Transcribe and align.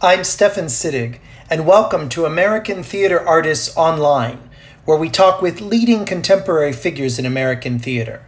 I'm 0.00 0.22
Stefan 0.22 0.66
Sittig, 0.66 1.18
and 1.50 1.66
welcome 1.66 2.08
to 2.10 2.24
American 2.24 2.84
Theater 2.84 3.18
Artists 3.18 3.76
Online, 3.76 4.38
where 4.84 4.96
we 4.96 5.10
talk 5.10 5.42
with 5.42 5.60
leading 5.60 6.04
contemporary 6.04 6.72
figures 6.72 7.18
in 7.18 7.26
American 7.26 7.80
theater. 7.80 8.24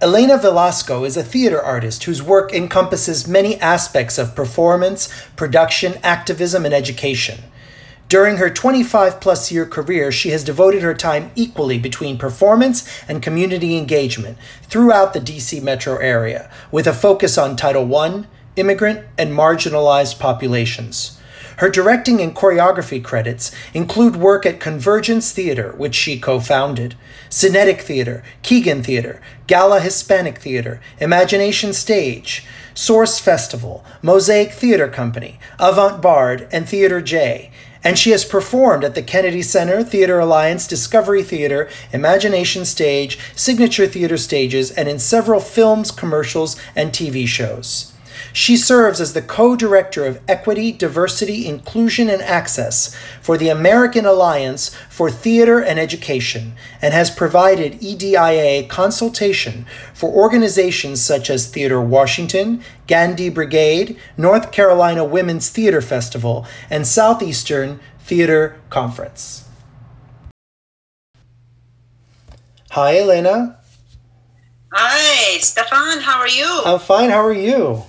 Elena 0.00 0.38
Velasco 0.38 1.04
is 1.04 1.18
a 1.18 1.22
theater 1.22 1.62
artist 1.62 2.04
whose 2.04 2.22
work 2.22 2.50
encompasses 2.54 3.28
many 3.28 3.60
aspects 3.60 4.16
of 4.16 4.34
performance, 4.34 5.12
production, 5.36 5.98
activism, 6.02 6.64
and 6.64 6.72
education. 6.72 7.40
During 8.08 8.38
her 8.38 8.48
25 8.48 9.20
plus 9.20 9.52
year 9.52 9.66
career, 9.66 10.10
she 10.10 10.30
has 10.30 10.42
devoted 10.42 10.80
her 10.80 10.94
time 10.94 11.30
equally 11.34 11.78
between 11.78 12.16
performance 12.16 12.88
and 13.06 13.22
community 13.22 13.76
engagement 13.76 14.38
throughout 14.62 15.12
the 15.12 15.20
DC 15.20 15.62
metro 15.62 15.98
area, 15.98 16.50
with 16.72 16.86
a 16.86 16.94
focus 16.94 17.36
on 17.36 17.54
Title 17.54 17.94
I, 17.94 18.24
immigrant, 18.56 19.06
and 19.16 19.32
marginalized 19.32 20.18
populations. 20.18 21.18
Her 21.58 21.70
directing 21.70 22.20
and 22.20 22.36
choreography 22.36 23.02
credits 23.02 23.50
include 23.72 24.16
work 24.16 24.44
at 24.44 24.60
Convergence 24.60 25.32
Theater, 25.32 25.72
which 25.78 25.94
she 25.94 26.18
co 26.18 26.38
founded, 26.38 26.96
Synetic 27.30 27.80
Theater, 27.80 28.22
Keegan 28.42 28.82
Theater, 28.82 29.22
Gala 29.46 29.80
Hispanic 29.80 30.38
Theater, 30.38 30.80
Imagination 31.00 31.72
Stage, 31.72 32.44
Source 32.74 33.18
Festival, 33.18 33.84
Mosaic 34.02 34.52
Theater 34.52 34.88
Company, 34.88 35.38
Avant 35.58 36.02
Bard, 36.02 36.46
and 36.52 36.68
Theater 36.68 37.00
J, 37.00 37.50
and 37.82 37.98
she 37.98 38.10
has 38.10 38.24
performed 38.24 38.84
at 38.84 38.94
the 38.94 39.02
Kennedy 39.02 39.40
Center, 39.42 39.82
Theater 39.82 40.18
Alliance, 40.18 40.66
Discovery 40.66 41.22
Theater, 41.22 41.70
Imagination 41.90 42.66
Stage, 42.66 43.18
Signature 43.34 43.86
Theater 43.86 44.18
Stages, 44.18 44.70
and 44.72 44.90
in 44.90 44.98
several 44.98 45.40
films, 45.40 45.90
commercials, 45.90 46.56
and 46.74 46.90
TV 46.90 47.26
shows. 47.26 47.94
She 48.32 48.56
serves 48.56 49.00
as 49.00 49.12
the 49.12 49.22
co 49.22 49.56
director 49.56 50.04
of 50.04 50.20
Equity, 50.28 50.72
Diversity, 50.72 51.46
Inclusion, 51.46 52.08
and 52.08 52.22
Access 52.22 52.94
for 53.20 53.36
the 53.36 53.48
American 53.48 54.06
Alliance 54.06 54.74
for 54.88 55.10
Theater 55.10 55.60
and 55.60 55.78
Education 55.78 56.52
and 56.80 56.92
has 56.92 57.10
provided 57.10 57.82
EDIA 57.82 58.68
consultation 58.68 59.66
for 59.94 60.10
organizations 60.10 61.00
such 61.00 61.30
as 61.30 61.46
Theater 61.48 61.80
Washington, 61.80 62.62
Gandhi 62.86 63.28
Brigade, 63.28 63.98
North 64.16 64.52
Carolina 64.52 65.04
Women's 65.04 65.50
Theater 65.50 65.80
Festival, 65.80 66.46
and 66.70 66.86
Southeastern 66.86 67.80
Theater 68.00 68.60
Conference. 68.70 69.46
Hi, 72.70 72.98
Elena. 72.98 73.58
Hi, 74.72 75.38
Stefan. 75.38 76.00
How 76.00 76.18
are 76.18 76.28
you? 76.28 76.62
I'm 76.66 76.78
fine. 76.78 77.08
How 77.08 77.24
are 77.24 77.32
you? 77.32 77.84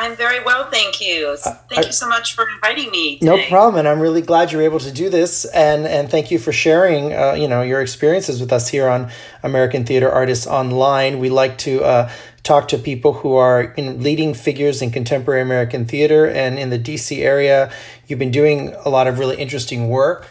I'm 0.00 0.14
very 0.14 0.40
well, 0.44 0.70
thank 0.70 1.00
you. 1.00 1.36
Thank 1.36 1.84
I, 1.84 1.86
you 1.86 1.92
so 1.92 2.08
much 2.08 2.36
for 2.36 2.48
inviting 2.48 2.88
me. 2.92 3.18
Today. 3.18 3.26
No 3.26 3.48
problem, 3.48 3.80
and 3.80 3.88
I'm 3.88 3.98
really 3.98 4.22
glad 4.22 4.52
you're 4.52 4.62
able 4.62 4.78
to 4.78 4.92
do 4.92 5.10
this. 5.10 5.44
And 5.46 5.88
and 5.88 6.08
thank 6.08 6.30
you 6.30 6.38
for 6.38 6.52
sharing, 6.52 7.12
uh, 7.12 7.32
you 7.32 7.48
know, 7.48 7.62
your 7.62 7.80
experiences 7.80 8.40
with 8.40 8.52
us 8.52 8.68
here 8.68 8.88
on 8.88 9.10
American 9.42 9.84
Theater 9.84 10.08
Artists 10.08 10.46
Online. 10.46 11.18
We 11.18 11.30
like 11.30 11.58
to 11.58 11.82
uh, 11.82 12.10
talk 12.44 12.68
to 12.68 12.78
people 12.78 13.12
who 13.12 13.34
are 13.34 13.74
in 13.76 14.00
leading 14.00 14.34
figures 14.34 14.82
in 14.82 14.92
contemporary 14.92 15.42
American 15.42 15.84
theater, 15.84 16.28
and 16.28 16.60
in 16.60 16.70
the 16.70 16.78
DC 16.78 17.18
area, 17.18 17.68
you've 18.06 18.20
been 18.20 18.30
doing 18.30 18.76
a 18.84 18.88
lot 18.88 19.08
of 19.08 19.18
really 19.18 19.36
interesting 19.36 19.88
work. 19.88 20.30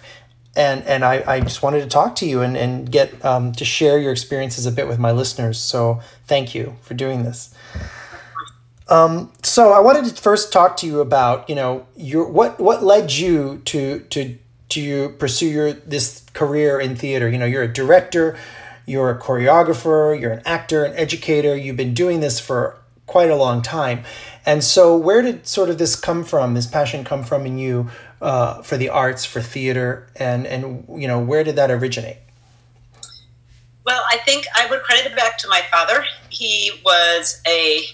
And, 0.56 0.84
and 0.86 1.06
I, 1.06 1.24
I 1.28 1.40
just 1.42 1.62
wanted 1.62 1.82
to 1.82 1.88
talk 1.88 2.16
to 2.16 2.26
you 2.26 2.42
and, 2.42 2.58
and 2.58 2.92
get 2.92 3.24
um, 3.24 3.52
to 3.52 3.64
share 3.64 4.00
your 4.00 4.12
experiences 4.12 4.66
a 4.66 4.72
bit 4.72 4.88
with 4.88 4.98
my 4.98 5.12
listeners. 5.12 5.60
So 5.60 6.02
thank 6.26 6.56
you 6.56 6.78
for 6.82 6.96
doing 6.96 7.24
this. 7.24 7.54
Um, 8.90 9.32
so 9.44 9.74
I 9.74 9.80
wanted 9.80 10.06
to 10.06 10.22
first 10.22 10.54
talk 10.54 10.78
to 10.78 10.88
you 10.88 11.02
about, 11.02 11.50
you 11.50 11.56
know, 11.56 11.86
your 11.96 12.28
what 12.30 12.60
what 12.60 12.84
led 12.84 13.12
you 13.12 13.62
to 13.66 14.00
to 14.00 14.38
to 14.70 15.10
pursue 15.10 15.48
your 15.48 15.74
this 15.74 16.26
career 16.34 16.80
in 16.80 16.96
theater. 16.96 17.30
You 17.30 17.38
know, 17.38 17.46
you're 17.46 17.64
a 17.64 17.74
director, 17.74 18.38
you're 18.86 19.10
a 19.10 19.20
choreographer, 19.20 20.20
you're 20.20 20.32
an 20.32 20.42
actor, 20.46 20.86
an 20.86 20.94
educator. 20.96 21.56
You've 21.56 21.78
been 21.78 21.94
doing 21.94 22.22
this 22.22 22.40
for 22.40 22.78
quite 23.06 23.30
a 23.30 23.36
long 23.36 23.62
time, 23.62 24.04
and 24.46 24.64
so 24.64 24.96
where 24.96 25.22
did 25.22 25.48
sort 25.48 25.70
of 25.70 25.78
this 25.78 25.96
come 25.96 26.24
from? 26.24 26.54
This 26.54 26.68
passion 26.68 27.04
come 27.04 27.24
from 27.24 27.46
in 27.46 27.58
you 27.58 27.90
uh, 28.22 28.62
for 28.62 28.78
the 28.78 28.90
arts, 28.90 29.26
for 29.26 29.42
theater, 29.42 30.08
and 30.16 30.48
and 30.48 30.86
you 30.90 31.08
know, 31.08 31.20
where 31.20 31.44
did 31.44 31.58
that 31.58 31.72
originate? 31.72 32.18
Well, 33.86 34.04
I 34.12 34.18
think 34.18 34.46
I 34.54 34.66
would 34.70 34.84
credit 34.84 35.06
it 35.06 35.16
back 35.16 35.38
to 35.38 35.48
my 35.48 35.62
father. 35.72 36.04
He 36.30 36.72
was 36.84 37.42
a 37.48 37.86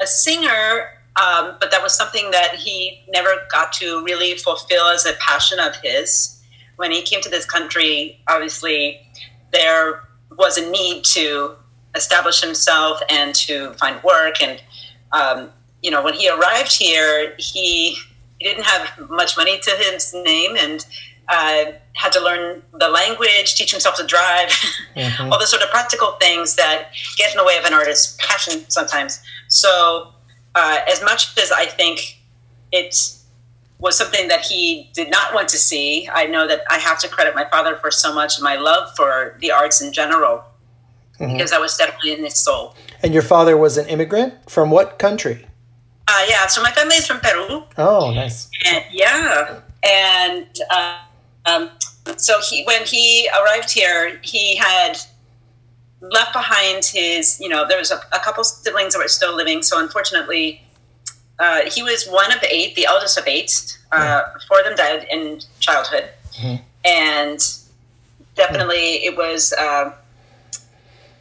a 0.00 0.06
singer, 0.06 0.90
um, 1.16 1.56
but 1.60 1.70
that 1.70 1.82
was 1.82 1.96
something 1.96 2.30
that 2.30 2.56
he 2.56 3.02
never 3.08 3.30
got 3.50 3.72
to 3.74 4.02
really 4.04 4.34
fulfill 4.36 4.86
as 4.86 5.06
a 5.06 5.14
passion 5.14 5.58
of 5.58 5.76
his. 5.82 6.42
When 6.76 6.90
he 6.90 7.02
came 7.02 7.22
to 7.22 7.30
this 7.30 7.46
country, 7.46 8.20
obviously, 8.28 9.00
there 9.52 10.02
was 10.36 10.58
a 10.58 10.70
need 10.70 11.04
to 11.04 11.54
establish 11.94 12.42
himself 12.42 13.00
and 13.08 13.34
to 13.34 13.72
find 13.74 14.02
work. 14.02 14.42
And, 14.42 14.62
um, 15.12 15.50
you 15.82 15.90
know, 15.90 16.02
when 16.02 16.14
he 16.14 16.28
arrived 16.28 16.76
here, 16.76 17.34
he, 17.38 17.94
he 18.38 18.44
didn't 18.44 18.64
have 18.64 19.08
much 19.08 19.36
money 19.36 19.58
to 19.58 19.70
his 19.70 20.12
name 20.12 20.56
and 20.58 20.84
uh, 21.28 21.72
had 21.94 22.12
to 22.12 22.22
learn 22.22 22.62
the 22.78 22.88
language, 22.88 23.54
teach 23.56 23.70
himself 23.70 23.96
to 23.96 24.04
drive, 24.04 24.48
mm-hmm. 24.96 25.32
all 25.32 25.38
the 25.38 25.46
sort 25.46 25.62
of 25.62 25.70
practical 25.70 26.12
things 26.20 26.54
that 26.56 26.90
get 27.16 27.32
in 27.32 27.38
the 27.38 27.44
way 27.44 27.56
of 27.56 27.64
an 27.64 27.72
artist's 27.72 28.16
passion 28.20 28.64
sometimes. 28.68 29.20
So, 29.48 30.12
uh, 30.54 30.78
as 30.90 31.02
much 31.02 31.38
as 31.38 31.52
I 31.52 31.66
think 31.66 32.18
it 32.72 33.12
was 33.78 33.96
something 33.96 34.28
that 34.28 34.40
he 34.40 34.90
did 34.94 35.10
not 35.10 35.34
want 35.34 35.48
to 35.50 35.58
see, 35.58 36.08
I 36.12 36.26
know 36.26 36.46
that 36.46 36.62
I 36.70 36.78
have 36.78 36.98
to 37.00 37.08
credit 37.08 37.34
my 37.34 37.44
father 37.50 37.76
for 37.76 37.90
so 37.90 38.14
much 38.14 38.38
of 38.38 38.42
my 38.42 38.56
love 38.56 38.94
for 38.96 39.36
the 39.40 39.50
arts 39.50 39.82
in 39.82 39.92
general, 39.92 40.44
mm-hmm. 41.18 41.32
because 41.32 41.50
that 41.50 41.60
was 41.60 41.76
definitely 41.76 42.12
in 42.12 42.24
his 42.24 42.42
soul. 42.42 42.74
And 43.02 43.12
your 43.12 43.22
father 43.22 43.56
was 43.56 43.76
an 43.76 43.86
immigrant 43.88 44.50
from 44.50 44.70
what 44.70 44.98
country? 44.98 45.46
Uh, 46.08 46.24
yeah, 46.28 46.46
so 46.46 46.62
my 46.62 46.70
family 46.70 46.96
is 46.96 47.06
from 47.06 47.20
Peru. 47.20 47.64
Oh, 47.76 48.12
nice. 48.14 48.48
And, 48.64 48.84
yeah, 48.92 49.60
and 49.82 50.46
uh, 50.70 50.98
um, 51.44 51.70
so 52.16 52.40
he, 52.48 52.64
when 52.64 52.84
he 52.84 53.28
arrived 53.40 53.70
here, 53.70 54.18
he 54.22 54.56
had 54.56 54.96
left 56.10 56.32
behind 56.32 56.84
his, 56.84 57.40
you 57.40 57.48
know, 57.48 57.66
there 57.66 57.78
was 57.78 57.90
a, 57.90 58.00
a 58.12 58.18
couple 58.20 58.44
siblings 58.44 58.94
that 58.94 58.98
were 58.98 59.08
still 59.08 59.34
living. 59.34 59.62
So 59.62 59.80
unfortunately, 59.80 60.62
uh, 61.38 61.62
he 61.70 61.82
was 61.82 62.06
one 62.06 62.32
of 62.32 62.42
eight, 62.44 62.74
the 62.74 62.86
eldest 62.86 63.18
of 63.18 63.26
eight. 63.26 63.78
Uh, 63.92 64.22
four 64.48 64.60
of 64.60 64.64
them 64.66 64.74
died 64.76 65.06
in 65.10 65.40
childhood, 65.60 66.10
mm-hmm. 66.32 66.62
and 66.84 67.38
definitely 68.34 69.04
it 69.04 69.16
was. 69.16 69.52
Uh, 69.52 69.92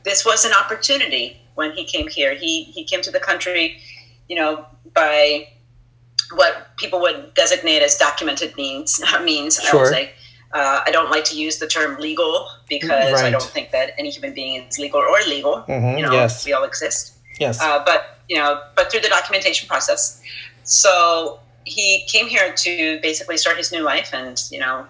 this 0.04 0.26
was 0.26 0.46
an 0.46 0.52
opportunity 0.54 1.38
when 1.56 1.72
he 1.74 1.84
came 1.84 2.08
here. 2.08 2.34
He 2.34 2.64
he 2.64 2.84
came 2.84 3.02
to 3.02 3.12
the 3.12 3.20
country, 3.20 3.78
you 4.30 4.36
know, 4.36 4.66
by 4.94 5.50
what 6.34 6.76
people 6.78 7.00
would 7.02 7.34
designate 7.34 7.82
as 7.82 7.98
documented 7.98 8.56
means 8.56 9.02
means. 9.24 9.62
Sure. 9.62 9.80
I 9.80 9.84
would 9.84 9.90
say. 9.90 10.12
Uh, 10.54 10.82
I 10.86 10.92
don't 10.92 11.12
like 11.12 11.26
to 11.26 11.36
use 11.36 11.60
the 11.60 11.68
term 11.68 12.00
legal 12.00 12.48
because 12.70 13.14
right. 13.14 13.26
I 13.26 13.30
don't 13.30 13.44
think 13.44 13.72
that 13.72 13.92
any 13.98 14.10
human 14.10 14.34
being 14.34 14.64
is 14.64 14.80
legal 14.80 15.00
or 15.00 15.20
illegal. 15.20 15.66
Mm-hmm. 15.68 15.98
You 15.98 16.06
know, 16.06 16.14
yes. 16.14 16.46
we 16.46 16.54
all 16.54 16.64
exist. 16.64 17.14
Yes. 17.40 17.62
Uh, 17.62 17.84
but 17.84 18.20
you 18.30 18.38
know, 18.38 18.62
but 18.76 18.92
through 18.92 19.02
the 19.02 19.10
documentation 19.10 19.68
process. 19.68 20.22
So 20.64 21.40
he 21.66 22.06
came 22.08 22.28
here 22.28 22.54
to 22.54 23.00
basically 23.02 23.38
start 23.38 23.58
his 23.58 23.72
new 23.72 23.82
life, 23.82 24.12
and 24.14 24.42
you 24.52 24.60
know, 24.60 24.86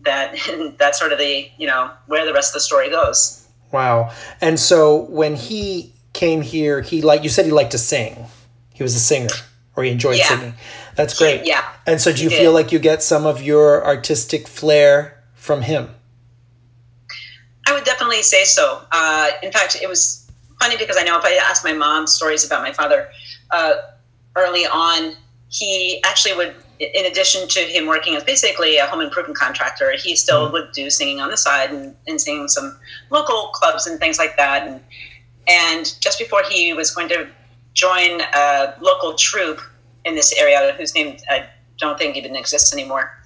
that 0.00 0.36
that's 0.78 0.98
sort 0.98 1.12
of 1.12 1.18
the 1.18 1.48
you 1.58 1.66
know 1.66 1.90
where 2.06 2.24
the 2.24 2.32
rest 2.32 2.50
of 2.50 2.54
the 2.54 2.60
story 2.60 2.90
goes. 2.90 3.46
Wow. 3.72 4.12
And 4.40 4.58
so 4.60 5.02
when 5.10 5.34
he 5.34 5.92
came 6.12 6.42
here, 6.42 6.80
he 6.80 7.02
like 7.02 7.22
you 7.22 7.28
said 7.28 7.44
he 7.44 7.52
liked 7.52 7.72
to 7.72 7.78
sing. 7.78 8.26
He 8.72 8.82
was 8.82 8.94
a 8.94 9.00
singer, 9.00 9.34
or 9.76 9.84
he 9.84 9.90
enjoyed 9.90 10.18
yeah. 10.18 10.28
singing. 10.28 10.54
That's 10.96 11.18
great. 11.18 11.44
Yeah. 11.44 11.64
And 11.86 12.00
so, 12.00 12.12
do 12.12 12.22
you 12.22 12.30
feel 12.30 12.52
like 12.52 12.72
you 12.72 12.78
get 12.78 13.02
some 13.02 13.26
of 13.26 13.42
your 13.42 13.84
artistic 13.84 14.46
flair 14.46 15.22
from 15.34 15.62
him? 15.62 15.90
I 17.66 17.72
would 17.72 17.84
definitely 17.84 18.22
say 18.22 18.44
so. 18.44 18.82
Uh, 18.92 19.30
in 19.42 19.50
fact, 19.50 19.76
it 19.82 19.88
was 19.88 20.30
funny 20.60 20.76
because 20.76 20.96
I 20.98 21.02
know 21.02 21.18
if 21.18 21.24
I 21.24 21.34
ask 21.34 21.64
my 21.64 21.72
mom 21.72 22.06
stories 22.06 22.44
about 22.44 22.62
my 22.62 22.72
father 22.72 23.08
uh, 23.50 23.74
early 24.36 24.66
on, 24.66 25.16
he 25.48 26.02
actually 26.04 26.34
would, 26.36 26.54
in 26.78 27.06
addition 27.06 27.48
to 27.48 27.60
him 27.60 27.86
working 27.86 28.14
as 28.16 28.24
basically 28.24 28.76
a 28.78 28.86
home 28.86 29.00
improvement 29.00 29.38
contractor, 29.38 29.92
he 29.96 30.16
still 30.16 30.48
mm. 30.48 30.52
would 30.52 30.72
do 30.72 30.90
singing 30.90 31.20
on 31.20 31.30
the 31.30 31.36
side 31.36 31.70
and, 31.70 31.94
and 32.06 32.20
singing 32.20 32.48
some 32.48 32.78
local 33.10 33.50
clubs 33.54 33.86
and 33.86 33.98
things 33.98 34.18
like 34.18 34.36
that. 34.36 34.66
And, 34.66 34.80
and 35.46 35.94
just 36.00 36.18
before 36.18 36.42
he 36.48 36.72
was 36.72 36.90
going 36.90 37.08
to 37.08 37.28
join 37.72 38.20
a 38.34 38.74
local 38.80 39.14
troupe 39.14 39.60
in 40.04 40.14
this 40.14 40.32
area 40.38 40.74
whose 40.76 40.94
name 40.94 41.16
I 41.28 41.46
don't 41.78 41.98
think 41.98 42.16
even 42.16 42.36
exists 42.36 42.72
anymore. 42.72 43.18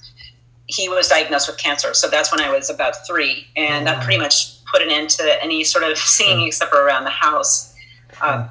He 0.67 0.89
was 0.89 1.09
diagnosed 1.09 1.49
with 1.49 1.59
cancer. 1.59 1.95
So 1.95 2.09
that's 2.09 2.31
when 2.31 2.41
I 2.41 2.51
was 2.51 2.69
about 2.71 3.07
three. 3.07 3.47
And 3.57 3.87
that 3.87 4.03
pretty 4.03 4.19
much 4.19 4.63
put 4.67 4.83
an 4.83 4.91
end 4.91 5.11
to 5.11 5.43
any 5.43 5.65
sort 5.65 5.85
of 5.85 5.97
singing 6.19 6.47
except 6.47 6.71
for 6.71 6.83
around 6.83 7.05
the 7.05 7.11
house. 7.11 7.75
Um, 8.21 8.49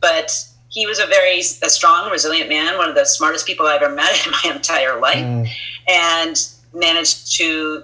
but 0.00 0.32
he 0.68 0.86
was 0.86 0.98
a 0.98 1.06
very 1.06 1.40
a 1.40 1.70
strong, 1.70 2.10
resilient 2.10 2.48
man, 2.48 2.76
one 2.76 2.88
of 2.88 2.94
the 2.94 3.04
smartest 3.04 3.46
people 3.46 3.66
I've 3.66 3.82
ever 3.82 3.94
met 3.94 4.14
in 4.26 4.32
my 4.32 4.54
entire 4.54 5.00
life, 5.00 5.24
mm. 5.24 5.48
and 5.88 6.36
managed 6.72 7.36
to 7.38 7.82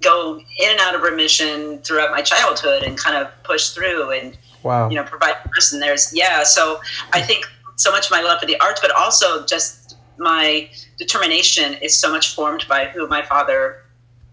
go 0.00 0.36
in 0.36 0.70
and 0.70 0.78
out 0.80 0.94
of 0.94 1.02
remission 1.02 1.78
throughout 1.78 2.10
my 2.10 2.22
childhood 2.22 2.82
and 2.82 2.96
kind 2.96 3.16
of 3.16 3.30
push 3.42 3.70
through 3.70 4.12
and 4.12 4.36
wow. 4.62 4.88
you 4.88 4.96
know 4.96 5.04
provide 5.04 5.36
person. 5.52 5.80
There's 5.80 6.12
yeah, 6.14 6.42
so 6.42 6.80
I 7.12 7.22
think 7.22 7.46
so 7.78 7.92
much 7.92 8.06
of 8.06 8.10
my 8.10 8.20
love 8.20 8.40
for 8.40 8.46
the 8.46 8.60
arts, 8.60 8.80
but 8.80 8.90
also 8.90 9.46
just 9.46 9.96
my 10.18 10.68
determination 10.98 11.74
is 11.74 11.96
so 11.96 12.10
much 12.10 12.34
formed 12.34 12.66
by 12.68 12.86
who 12.86 13.06
my 13.06 13.22
father 13.22 13.84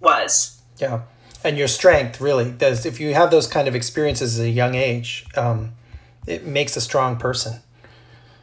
was. 0.01 0.61
Yeah, 0.77 1.01
and 1.43 1.57
your 1.57 1.67
strength 1.67 2.19
really 2.19 2.51
does. 2.51 2.85
If 2.85 2.99
you 2.99 3.13
have 3.13 3.31
those 3.31 3.47
kind 3.47 3.67
of 3.67 3.75
experiences 3.75 4.39
at 4.39 4.45
a 4.47 4.49
young 4.49 4.75
age, 4.75 5.25
um, 5.37 5.73
it 6.27 6.45
makes 6.45 6.75
a 6.75 6.81
strong 6.81 7.17
person. 7.17 7.61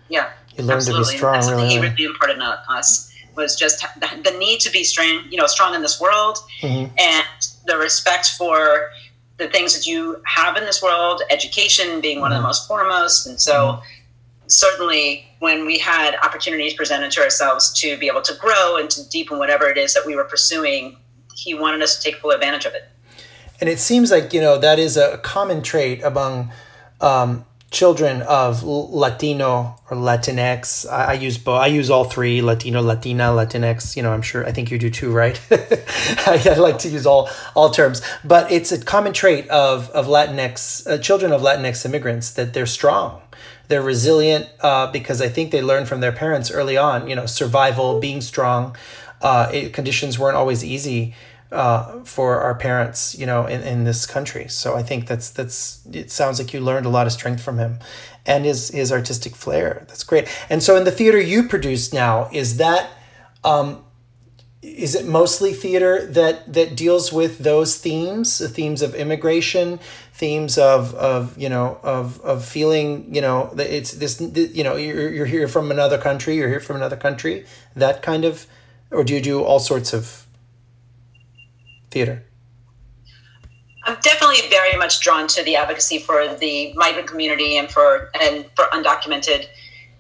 Yeah, 0.09 0.31
you 0.57 0.65
learn 0.65 0.77
absolutely. 0.77 1.05
to 1.05 1.11
be 1.11 1.17
strong. 1.17 1.35
That's 1.35 1.51
really, 1.51 1.69
he 1.69 1.81
really 1.81 2.05
imparted 2.05 2.41
on 2.41 2.59
us 2.69 3.11
was 3.35 3.57
just 3.57 3.83
the, 3.99 4.37
need 4.39 4.61
to 4.61 4.71
be 4.71 4.85
strong, 4.85 5.25
you 5.31 5.39
know, 5.39 5.47
strong 5.47 5.75
in 5.75 5.81
this 5.81 6.01
world, 6.01 6.39
mm-hmm. 6.61 6.95
and 6.99 7.27
the 7.67 7.77
respect 7.77 8.29
for 8.37 8.91
the 9.39 9.49
things 9.49 9.75
that 9.75 9.87
you 9.87 10.23
have 10.27 10.57
in 10.57 10.65
this 10.65 10.83
world. 10.83 11.23
Education 11.31 12.01
being 12.01 12.21
one 12.21 12.31
mm-hmm. 12.31 12.37
of 12.37 12.37
the 12.37 12.39
mm-hmm. 12.41 12.47
most 12.47 12.69
foremost, 12.69 13.27
and 13.27 13.41
so. 13.41 13.53
Mm-hmm 13.53 13.99
certainly 14.53 15.27
when 15.39 15.67
we 15.67 15.79
had 15.79 16.15
opportunities 16.23 16.75
presented 16.75 17.11
to 17.13 17.21
ourselves 17.21 17.73
to 17.81 17.97
be 17.99 18.07
able 18.07 18.23
to 18.23 18.35
grow 18.35 18.77
and 18.77 18.91
to 18.91 19.09
deepen 19.09 19.39
whatever 19.39 19.69
it 19.69 19.79
is 19.79 19.95
that 19.95 20.05
we 20.07 20.15
were 20.15 20.25
pursuing, 20.25 20.97
he 21.35 21.55
wanted 21.55 21.83
us 21.83 21.97
to 21.97 22.03
take 22.03 22.21
full 22.21 22.31
advantage 22.31 22.65
of 22.65 22.75
it. 22.75 22.89
And 23.61 23.69
it 23.69 23.79
seems 23.79 24.11
like, 24.11 24.33
you 24.33 24.41
know, 24.41 24.59
that 24.59 24.79
is 24.79 24.97
a 24.97 25.19
common 25.19 25.63
trait 25.63 26.03
among 26.03 26.53
um, 27.01 27.45
children 27.71 28.23
of 28.23 28.63
Latino 28.65 29.77
or 29.91 29.97
Latinx. 29.97 30.91
I, 30.91 31.05
I, 31.05 31.13
use 31.15 31.39
both. 31.39 31.61
I 31.61 31.67
use 31.69 31.89
all 31.89 32.05
three: 32.05 32.43
Latino, 32.43 32.83
Latina, 32.83 33.25
Latinx. 33.25 33.97
You 33.97 34.03
know, 34.03 34.13
I'm 34.13 34.23
sure. 34.23 34.47
I 34.47 34.53
think 34.53 34.71
you 34.71 34.79
do 34.79 34.91
too, 34.91 35.11
right? 35.13 35.41
I, 35.51 36.43
I, 36.45 36.55
like 36.55 36.79
to 36.81 36.89
use 36.89 37.07
all 37.07 37.31
all 37.55 37.71
terms, 37.71 38.03
but 38.25 38.51
it's 38.53 38.73
a 38.73 38.85
common 38.85 39.13
trait 39.13 39.49
of 39.49 39.91
of 39.91 40.07
Latinx 40.07 40.87
uh, 40.87 40.99
children 40.99 41.33
of 41.33 41.41
Latinx 41.41 41.85
immigrants 41.85 42.33
that 42.33 42.53
they're 42.53 42.67
strong 42.67 43.23
they're 43.69 43.83
resilient 43.83 44.49
uh, 44.61 44.91
because 44.91 45.21
I 45.23 45.29
think 45.29 45.51
they 45.51 45.63
learned 45.63 45.89
from 45.89 46.01
their 46.01 46.13
parents 46.13 46.51
early 46.51 46.77
on. 46.77 47.09
You 47.09 47.17
know, 47.17 47.27
survival, 47.27 48.01
being 48.01 48.21
strong. 48.21 48.77
Uh, 49.21 49.51
it, 49.53 49.73
conditions 49.73 50.19
weren't 50.19 50.37
always 50.37 50.65
easy 50.65 51.15
uh, 51.53 52.03
for 52.03 52.41
our 52.41 52.55
parents, 52.55 53.17
you 53.19 53.27
know, 53.27 53.47
in, 53.47 53.61
in 53.63 53.85
this 53.85 54.07
country. 54.07 54.49
So 54.49 54.75
I 54.75 54.83
think 54.83 55.07
that's 55.07 55.31
that's. 55.31 55.87
It 55.93 56.11
sounds 56.11 56.39
like 56.39 56.53
you 56.53 56.61
learned 56.61 56.87
a 56.87 56.89
lot 56.89 57.07
of 57.07 57.13
strength 57.13 57.43
from 57.43 57.59
him, 57.59 57.79
and 58.27 58.45
his 58.45 58.69
his 58.69 58.91
artistic 58.91 59.37
flair. 59.37 59.85
That's 59.89 60.05
great. 60.05 60.29
And 60.49 60.63
so 60.63 60.77
in 60.77 60.85
the 60.85 60.91
theater 60.91 61.21
you 61.21 61.45
produce 61.45 61.93
now, 61.93 62.29
is 62.33 62.57
that 62.57 62.91
um, 63.45 63.85
is 64.63 64.95
it 64.95 65.07
mostly 65.07 65.53
theater 65.53 66.07
that 66.07 66.53
that 66.53 66.77
deals 66.77 67.13
with 67.13 67.39
those 67.39 67.77
themes 67.77 68.39
the 68.39 68.49
themes 68.49 68.81
of 68.81 68.95
immigration 68.95 69.81
themes 70.23 70.57
of 70.57 70.95
of 70.95 71.37
you 71.37 71.49
know 71.49 71.81
of 71.83 72.21
of 72.21 72.45
feeling 72.45 73.13
you 73.13 73.21
know 73.21 73.51
that 73.55 73.69
it's 73.77 73.91
this 74.03 74.21
you 74.21 74.63
know 74.63 74.77
you're, 74.77 75.13
you're 75.17 75.33
here 75.37 75.49
from 75.49 75.73
another 75.77 75.99
country 75.99 76.37
you're 76.37 76.53
here 76.57 76.61
from 76.69 76.77
another 76.77 76.97
country 77.07 77.45
that 77.75 78.03
kind 78.03 78.25
of 78.25 78.47
or 78.93 79.03
do 79.03 79.13
you 79.15 79.21
do 79.21 79.43
all 79.43 79.59
sorts 79.59 79.93
of 79.93 80.29
theater 81.91 82.23
I'm 83.85 83.99
definitely 84.01 84.49
very 84.49 84.77
much 84.79 85.01
drawn 85.01 85.27
to 85.27 85.43
the 85.43 85.57
advocacy 85.57 85.99
for 85.99 86.19
the 86.37 86.73
migrant 86.77 87.09
community 87.09 87.57
and 87.57 87.69
for 87.69 88.11
and 88.25 88.47
for 88.55 88.67
undocumented 88.67 89.49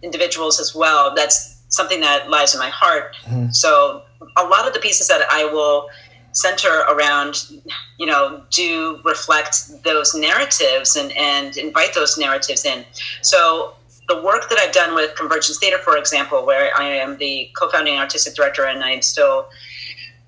individuals 0.03 0.61
as 0.61 0.73
well. 0.73 1.15
That's 1.17 1.37
something 1.69 2.01
that 2.01 2.31
lies 2.31 2.55
in 2.55 2.61
my 2.61 2.69
heart. 2.69 3.17
Mm-hmm. 3.25 3.51
So 3.51 4.03
a 4.37 4.45
lot 4.45 4.69
of 4.69 4.73
the 4.73 4.79
pieces 4.79 5.09
that 5.09 5.23
I 5.31 5.45
will 5.47 5.89
center 6.33 6.85
around, 6.91 7.51
you 7.99 8.07
know, 8.07 8.43
do 8.51 9.01
reflect 9.05 9.83
those 9.85 10.15
narratives 10.15 10.97
and, 10.97 11.13
and 11.13 11.57
invite 11.57 11.95
those 11.95 12.19
narratives 12.19 12.65
in. 12.65 12.85
So 13.21 13.75
the 14.09 14.21
work 14.23 14.49
that 14.49 14.59
I've 14.59 14.73
done 14.73 14.95
with 14.95 15.15
Convergence 15.17 15.59
Theater, 15.59 15.79
for 15.79 15.97
example, 15.97 16.45
where 16.45 16.71
I 16.77 16.85
am 16.85 17.19
the 17.19 17.51
co-founding 17.57 17.99
artistic 17.99 18.35
director 18.35 18.65
and 18.65 18.83
I'm 18.83 19.03
still 19.03 19.49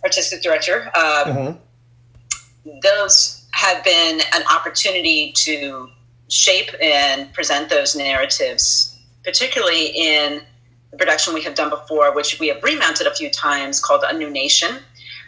artistic 0.03 0.43
director, 0.43 0.91
uh, 0.95 1.25
mm-hmm. 1.27 2.79
those 2.83 3.47
have 3.53 3.83
been 3.85 4.21
an 4.35 4.43
opportunity 4.53 5.33
to 5.33 5.89
shape 6.29 6.71
and 6.83 7.33
present 7.33 7.71
those 7.71 7.97
narratives, 7.97 8.99
particularly 9.25 9.87
in 9.87 10.43
the 10.91 10.97
production 10.97 11.35
we 11.35 11.43
have 11.43 11.55
done 11.55 11.71
before, 11.71 12.15
which 12.15 12.39
we 12.39 12.49
have 12.49 12.63
remounted 12.63 13.07
a 13.07 13.15
few 13.15 13.31
times, 13.31 13.81
called 13.81 14.05
A 14.07 14.17
New 14.17 14.31
Nation. 14.31 14.79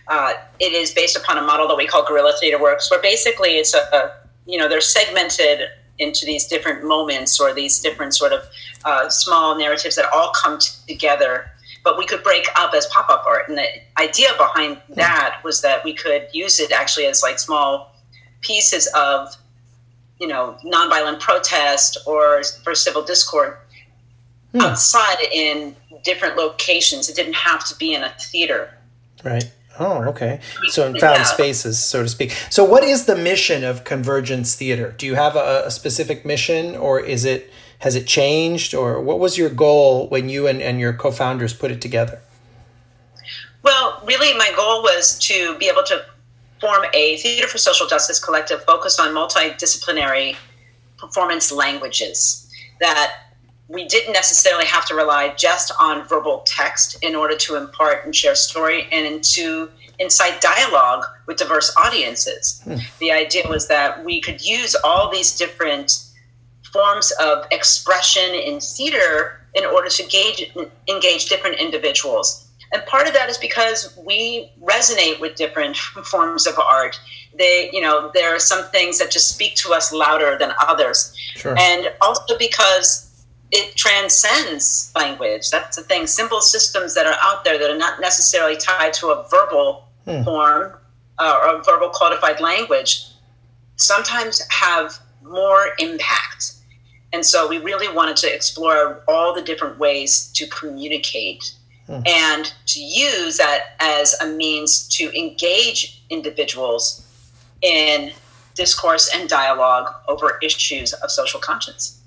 Uh, 0.08 0.34
it 0.60 0.72
is 0.72 0.92
based 0.92 1.16
upon 1.16 1.38
a 1.38 1.42
model 1.42 1.66
that 1.68 1.76
we 1.76 1.86
call 1.86 2.04
Guerrilla 2.04 2.32
Theater 2.38 2.60
Works, 2.60 2.90
where 2.90 3.02
basically 3.02 3.50
it's 3.56 3.74
a, 3.74 3.80
a 3.92 4.12
you 4.46 4.58
know 4.58 4.68
they're 4.68 4.80
segmented 4.80 5.68
into 5.98 6.26
these 6.26 6.46
different 6.46 6.84
moments 6.84 7.40
or 7.40 7.54
these 7.54 7.80
different 7.80 8.14
sort 8.14 8.32
of 8.32 8.42
uh, 8.84 9.08
small 9.08 9.56
narratives 9.56 9.96
that 9.96 10.06
all 10.12 10.32
come 10.40 10.58
together. 10.86 11.50
But 11.82 11.98
we 11.98 12.06
could 12.06 12.22
break 12.22 12.46
up 12.56 12.74
as 12.74 12.86
pop 12.86 13.08
up 13.10 13.24
art, 13.26 13.48
and 13.48 13.58
the 13.58 13.66
idea 13.98 14.28
behind 14.36 14.78
that 14.90 15.40
was 15.44 15.62
that 15.62 15.84
we 15.84 15.92
could 15.92 16.28
use 16.32 16.60
it 16.60 16.72
actually 16.72 17.06
as 17.06 17.22
like 17.22 17.38
small 17.38 17.94
pieces 18.40 18.88
of 18.94 19.36
you 20.20 20.26
know 20.28 20.56
nonviolent 20.64 21.20
protest 21.20 21.98
or 22.06 22.42
for 22.64 22.74
civil 22.74 23.02
discord 23.02 23.56
hmm. 24.52 24.60
outside 24.60 25.18
in 25.32 25.74
different 26.04 26.36
locations. 26.36 27.08
It 27.08 27.16
didn't 27.16 27.34
have 27.34 27.64
to 27.66 27.76
be 27.76 27.94
in 27.94 28.02
a 28.02 28.10
theater. 28.20 28.72
Right. 29.24 29.50
Oh, 29.78 30.04
okay. 30.04 30.40
So 30.68 30.86
in 30.86 30.98
found 30.98 31.18
yeah. 31.18 31.24
spaces, 31.24 31.78
so 31.78 32.02
to 32.02 32.08
speak. 32.08 32.30
So 32.50 32.64
what 32.64 32.84
is 32.84 33.04
the 33.04 33.16
mission 33.16 33.64
of 33.64 33.84
Convergence 33.84 34.54
Theater? 34.54 34.94
Do 34.96 35.06
you 35.06 35.14
have 35.14 35.36
a, 35.36 35.64
a, 35.66 35.70
specific 35.70 36.24
mission 36.24 36.76
or 36.76 37.00
is 37.00 37.24
it 37.24 37.50
has 37.80 37.94
it 37.94 38.06
changed 38.06 38.74
or 38.74 39.00
what 39.02 39.18
was 39.18 39.36
your 39.36 39.50
goal 39.50 40.08
when 40.08 40.28
you 40.28 40.46
and, 40.46 40.62
and 40.62 40.80
your 40.80 40.94
co-founders 40.94 41.52
put 41.52 41.70
it 41.70 41.80
together? 41.80 42.20
Well, 43.62 44.02
really 44.06 44.36
my 44.38 44.50
goal 44.56 44.82
was 44.82 45.18
to 45.20 45.58
be 45.58 45.68
able 45.68 45.82
to 45.84 46.04
form 46.60 46.84
a 46.94 47.18
theater 47.18 47.46
for 47.46 47.58
social 47.58 47.86
justice 47.86 48.18
collective 48.18 48.64
focused 48.64 48.98
on 48.98 49.08
multidisciplinary 49.08 50.36
performance 50.96 51.52
languages 51.52 52.50
that 52.80 53.25
we 53.68 53.86
didn't 53.86 54.12
necessarily 54.12 54.64
have 54.66 54.86
to 54.86 54.94
rely 54.94 55.34
just 55.36 55.72
on 55.80 56.06
verbal 56.06 56.42
text 56.46 57.02
in 57.02 57.14
order 57.14 57.36
to 57.36 57.56
impart 57.56 58.04
and 58.04 58.14
share 58.14 58.34
story 58.34 58.86
and 58.92 59.24
to 59.24 59.68
incite 59.98 60.40
dialogue 60.40 61.04
with 61.26 61.36
diverse 61.36 61.74
audiences. 61.76 62.60
Hmm. 62.64 62.76
The 63.00 63.12
idea 63.12 63.48
was 63.48 63.66
that 63.68 64.04
we 64.04 64.20
could 64.20 64.44
use 64.44 64.76
all 64.84 65.10
these 65.10 65.36
different 65.36 66.04
forms 66.72 67.12
of 67.20 67.44
expression 67.50 68.34
in 68.34 68.60
theater 68.60 69.40
in 69.54 69.64
order 69.64 69.88
to 69.88 70.02
engage, 70.02 70.52
engage 70.88 71.26
different 71.26 71.58
individuals. 71.58 72.46
And 72.72 72.84
part 72.86 73.06
of 73.06 73.14
that 73.14 73.28
is 73.28 73.38
because 73.38 73.96
we 74.04 74.52
resonate 74.62 75.20
with 75.20 75.36
different 75.36 75.76
forms 76.04 76.46
of 76.46 76.58
art. 76.58 77.00
They, 77.36 77.70
you 77.72 77.80
know, 77.80 78.10
there 78.14 78.34
are 78.34 78.38
some 78.38 78.64
things 78.66 78.98
that 78.98 79.10
just 79.10 79.28
speak 79.28 79.54
to 79.56 79.72
us 79.72 79.92
louder 79.92 80.36
than 80.38 80.52
others. 80.66 81.14
Sure. 81.34 81.56
And 81.58 81.92
also 82.00 82.36
because 82.38 83.05
it 83.52 83.76
transcends 83.76 84.92
language. 84.96 85.50
That's 85.50 85.76
the 85.76 85.82
thing. 85.82 86.06
Simple 86.06 86.40
systems 86.40 86.94
that 86.94 87.06
are 87.06 87.16
out 87.22 87.44
there 87.44 87.58
that 87.58 87.70
are 87.70 87.78
not 87.78 88.00
necessarily 88.00 88.56
tied 88.56 88.92
to 88.94 89.08
a 89.08 89.28
verbal 89.28 89.88
hmm. 90.04 90.22
form 90.24 90.74
uh, 91.18 91.40
or 91.42 91.56
a 91.56 91.62
verbal 91.62 91.90
codified 91.90 92.40
language 92.40 93.06
sometimes 93.76 94.42
have 94.50 94.98
more 95.22 95.68
impact. 95.78 96.54
And 97.12 97.24
so 97.24 97.48
we 97.48 97.58
really 97.58 97.92
wanted 97.94 98.16
to 98.18 98.34
explore 98.34 99.02
all 99.06 99.34
the 99.34 99.42
different 99.42 99.78
ways 99.78 100.30
to 100.34 100.46
communicate 100.48 101.54
hmm. 101.86 102.00
and 102.04 102.52
to 102.66 102.80
use 102.80 103.36
that 103.36 103.76
as 103.80 104.14
a 104.20 104.26
means 104.26 104.88
to 104.88 105.16
engage 105.16 106.02
individuals 106.10 107.02
in 107.62 108.12
discourse 108.54 109.10
and 109.14 109.28
dialogue 109.28 109.94
over 110.08 110.38
issues 110.42 110.92
of 110.94 111.10
social 111.10 111.38
conscience. 111.38 112.00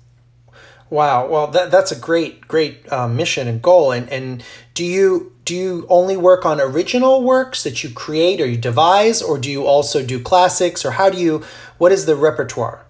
Wow. 0.90 1.28
Well, 1.28 1.46
that, 1.46 1.70
that's 1.70 1.92
a 1.92 1.96
great, 1.96 2.48
great 2.48 2.92
uh, 2.92 3.06
mission 3.06 3.46
and 3.46 3.62
goal. 3.62 3.92
And, 3.92 4.08
and 4.10 4.42
do 4.74 4.84
you 4.84 5.32
do 5.44 5.54
you 5.54 5.86
only 5.88 6.16
work 6.16 6.44
on 6.44 6.60
original 6.60 7.22
works 7.22 7.62
that 7.64 7.82
you 7.82 7.90
create 7.90 8.40
or 8.40 8.46
you 8.46 8.56
devise, 8.56 9.22
or 9.22 9.38
do 9.38 9.50
you 9.50 9.66
also 9.66 10.04
do 10.04 10.20
classics, 10.20 10.84
or 10.84 10.92
how 10.92 11.10
do 11.10 11.18
you? 11.18 11.44
What 11.78 11.92
is 11.92 12.06
the 12.06 12.14
repertoire? 12.14 12.84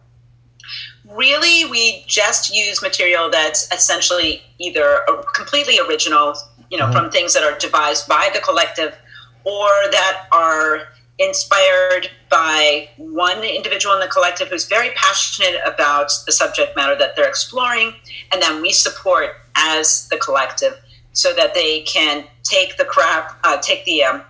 Really, 1.11 1.71
we 1.71 2.05
just 2.07 2.55
use 2.55 2.83
material 2.83 3.31
that's 3.31 3.71
essentially 3.73 4.43
either 4.59 5.01
completely 5.35 5.79
original, 5.79 6.35
you 6.71 6.79
know, 6.79 6.85
mm-hmm. 6.85 6.93
from 6.93 7.11
things 7.11 7.35
that 7.35 7.43
are 7.43 7.57
devised 7.59 8.09
by 8.09 8.31
the 8.35 8.41
collective, 8.41 8.97
or 9.45 9.69
that 9.91 10.27
are 10.33 10.89
inspired 11.19 12.11
by 12.31 12.89
one 12.97 13.43
individual 13.43 13.95
in 13.95 14.01
the 14.01 14.07
collective 14.07 14.49
who's 14.49 14.67
very 14.67 14.91
passionate 14.91 15.61
about 15.67 16.11
the 16.27 16.33
subject 16.33 16.77
matter 16.77 16.97
that 16.97 17.17
they're 17.17 17.29
exploring, 17.29 17.93
and 18.33 18.41
then 18.41 18.63
we 18.63 18.73
support 18.73 19.37
as 19.57 20.09
the 20.09 20.17
collective 20.17 20.81
so 21.13 21.35
that 21.35 21.55
they 21.55 21.81
can 21.81 22.25
take 22.45 22.77
the 22.77 22.85
crap, 22.85 23.39
uh, 23.45 23.59
take 23.61 23.85
the 23.85 24.05
um, 24.05 24.23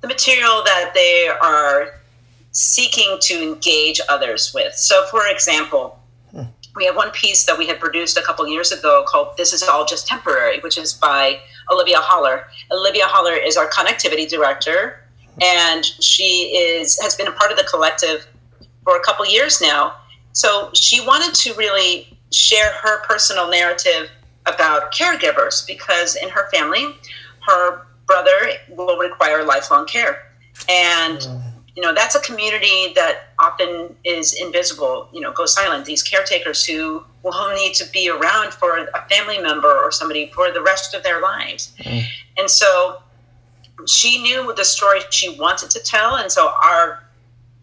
the 0.00 0.08
material 0.08 0.62
that 0.64 0.92
they 0.94 1.28
are 1.42 2.00
seeking 2.50 3.18
to 3.20 3.42
engage 3.42 4.00
others 4.08 4.52
with. 4.54 4.74
So, 4.74 5.04
for 5.10 5.28
example, 5.28 6.00
hmm. 6.30 6.44
we 6.74 6.86
have 6.86 6.96
one 6.96 7.10
piece 7.10 7.44
that 7.44 7.56
we 7.56 7.66
had 7.66 7.78
produced 7.78 8.16
a 8.16 8.22
couple 8.22 8.48
years 8.48 8.72
ago 8.72 9.04
called 9.06 9.36
"This 9.36 9.52
Is 9.52 9.62
All 9.62 9.84
Just 9.84 10.06
Temporary," 10.06 10.60
which 10.60 10.78
is 10.78 10.94
by 10.94 11.38
Olivia 11.70 11.98
Holler. 11.98 12.46
Olivia 12.70 13.04
Holler 13.04 13.34
is 13.34 13.58
our 13.58 13.68
connectivity 13.68 14.28
director 14.28 15.01
and 15.40 15.84
she 15.84 16.54
is 16.54 16.98
has 17.00 17.14
been 17.14 17.28
a 17.28 17.32
part 17.32 17.50
of 17.50 17.56
the 17.56 17.64
collective 17.64 18.26
for 18.84 18.96
a 18.96 19.00
couple 19.00 19.26
years 19.26 19.60
now. 19.60 19.94
So 20.32 20.70
she 20.74 21.04
wanted 21.04 21.34
to 21.34 21.54
really 21.54 22.18
share 22.32 22.72
her 22.72 23.02
personal 23.04 23.50
narrative 23.50 24.10
about 24.46 24.92
caregivers 24.92 25.66
because 25.66 26.16
in 26.16 26.28
her 26.28 26.50
family, 26.50 26.86
her 27.46 27.86
brother 28.06 28.52
will 28.70 28.98
require 28.98 29.44
lifelong 29.44 29.86
care, 29.86 30.22
and 30.68 31.18
mm. 31.18 31.42
you 31.76 31.82
know 31.82 31.94
that's 31.94 32.14
a 32.14 32.20
community 32.20 32.92
that 32.94 33.28
often 33.38 33.94
is 34.04 34.34
invisible. 34.34 35.08
You 35.12 35.20
know, 35.20 35.32
go 35.32 35.46
silent. 35.46 35.84
These 35.84 36.02
caretakers 36.02 36.64
who 36.64 37.04
will 37.22 37.54
need 37.54 37.74
to 37.74 37.88
be 37.92 38.10
around 38.10 38.52
for 38.52 38.78
a 38.78 39.08
family 39.08 39.38
member 39.38 39.72
or 39.72 39.92
somebody 39.92 40.30
for 40.34 40.50
the 40.50 40.62
rest 40.62 40.94
of 40.94 41.02
their 41.02 41.20
lives, 41.20 41.72
mm. 41.78 42.02
and 42.36 42.50
so 42.50 43.02
she 43.86 44.22
knew 44.22 44.52
the 44.54 44.64
story 44.64 45.00
she 45.10 45.36
wanted 45.38 45.70
to 45.70 45.80
tell, 45.80 46.16
and 46.16 46.30
so 46.30 46.52
our 46.62 47.02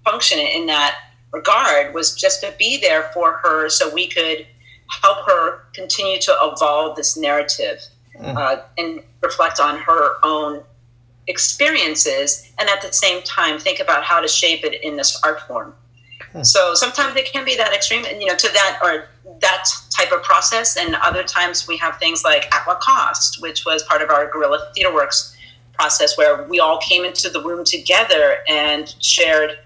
function 0.03 0.39
in 0.39 0.65
that 0.67 0.97
regard 1.31 1.93
was 1.93 2.15
just 2.15 2.41
to 2.41 2.53
be 2.57 2.79
there 2.79 3.03
for 3.13 3.33
her, 3.43 3.69
so 3.69 3.93
we 3.93 4.07
could 4.07 4.45
help 5.01 5.25
her 5.27 5.63
continue 5.73 6.19
to 6.19 6.35
evolve 6.41 6.95
this 6.95 7.15
narrative 7.15 7.79
mm. 8.19 8.35
uh, 8.35 8.61
and 8.77 9.01
reflect 9.21 9.59
on 9.59 9.77
her 9.77 10.15
own 10.23 10.63
experiences, 11.27 12.51
and 12.57 12.69
at 12.69 12.81
the 12.81 12.91
same 12.91 13.21
time 13.23 13.59
think 13.59 13.79
about 13.79 14.03
how 14.03 14.19
to 14.19 14.27
shape 14.27 14.63
it 14.63 14.83
in 14.83 14.97
this 14.97 15.19
art 15.23 15.41
form. 15.41 15.73
Mm. 16.33 16.45
So 16.45 16.73
sometimes 16.73 17.15
it 17.15 17.31
can 17.31 17.45
be 17.45 17.55
that 17.55 17.73
extreme, 17.73 18.03
you 18.19 18.25
know, 18.25 18.35
to 18.35 18.47
that 18.51 18.79
or 18.83 19.07
that 19.41 19.65
type 19.95 20.11
of 20.11 20.23
process, 20.23 20.75
and 20.75 20.95
other 20.95 21.23
times 21.23 21.67
we 21.67 21.77
have 21.77 21.97
things 21.97 22.23
like 22.23 22.53
At 22.53 22.65
What 22.65 22.79
Cost, 22.79 23.41
which 23.41 23.63
was 23.65 23.83
part 23.83 24.01
of 24.01 24.09
our 24.09 24.29
Guerrilla 24.31 24.71
Theater 24.73 24.93
Works 24.93 25.35
process 25.79 26.17
where 26.17 26.43
we 26.43 26.59
all 26.59 26.77
came 26.79 27.05
into 27.05 27.29
the 27.29 27.41
room 27.41 27.63
together 27.63 28.39
and 28.49 28.93
shared 28.99 29.59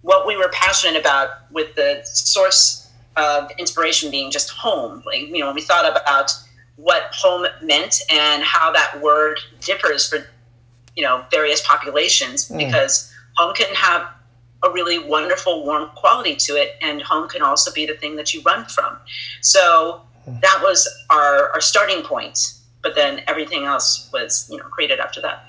what 0.00 0.26
we 0.26 0.36
were 0.36 0.48
passionate 0.52 0.98
about 0.98 1.28
with 1.52 1.74
the 1.74 2.00
source 2.04 2.90
of 3.16 3.50
inspiration 3.58 4.10
being 4.10 4.30
just 4.30 4.48
home. 4.48 5.02
Like, 5.04 5.28
you 5.28 5.40
know, 5.40 5.52
we 5.52 5.60
thought 5.60 5.84
about 5.90 6.32
what 6.76 7.02
home 7.12 7.46
meant 7.62 8.00
and 8.10 8.42
how 8.42 8.72
that 8.72 9.00
word 9.02 9.38
differs 9.60 10.08
for, 10.08 10.18
you 10.96 11.02
know, 11.02 11.24
various 11.30 11.60
populations 11.66 12.48
mm. 12.48 12.56
because 12.56 13.12
home 13.36 13.54
can 13.54 13.74
have 13.74 14.08
a 14.64 14.70
really 14.70 14.98
wonderful, 14.98 15.66
warm 15.66 15.90
quality 15.94 16.36
to 16.36 16.54
it, 16.54 16.76
and 16.80 17.02
home 17.02 17.28
can 17.28 17.42
also 17.42 17.70
be 17.72 17.84
the 17.84 17.94
thing 17.94 18.16
that 18.16 18.32
you 18.32 18.40
run 18.42 18.64
from. 18.64 18.96
So 19.42 20.00
mm. 20.26 20.40
that 20.40 20.60
was 20.62 20.88
our, 21.10 21.50
our 21.50 21.60
starting 21.60 22.02
point 22.02 22.57
but 22.88 22.94
then 22.94 23.20
everything 23.28 23.64
else 23.64 24.08
was 24.14 24.48
you 24.50 24.56
know 24.56 24.64
created 24.64 24.98
after 24.98 25.20
that. 25.20 25.44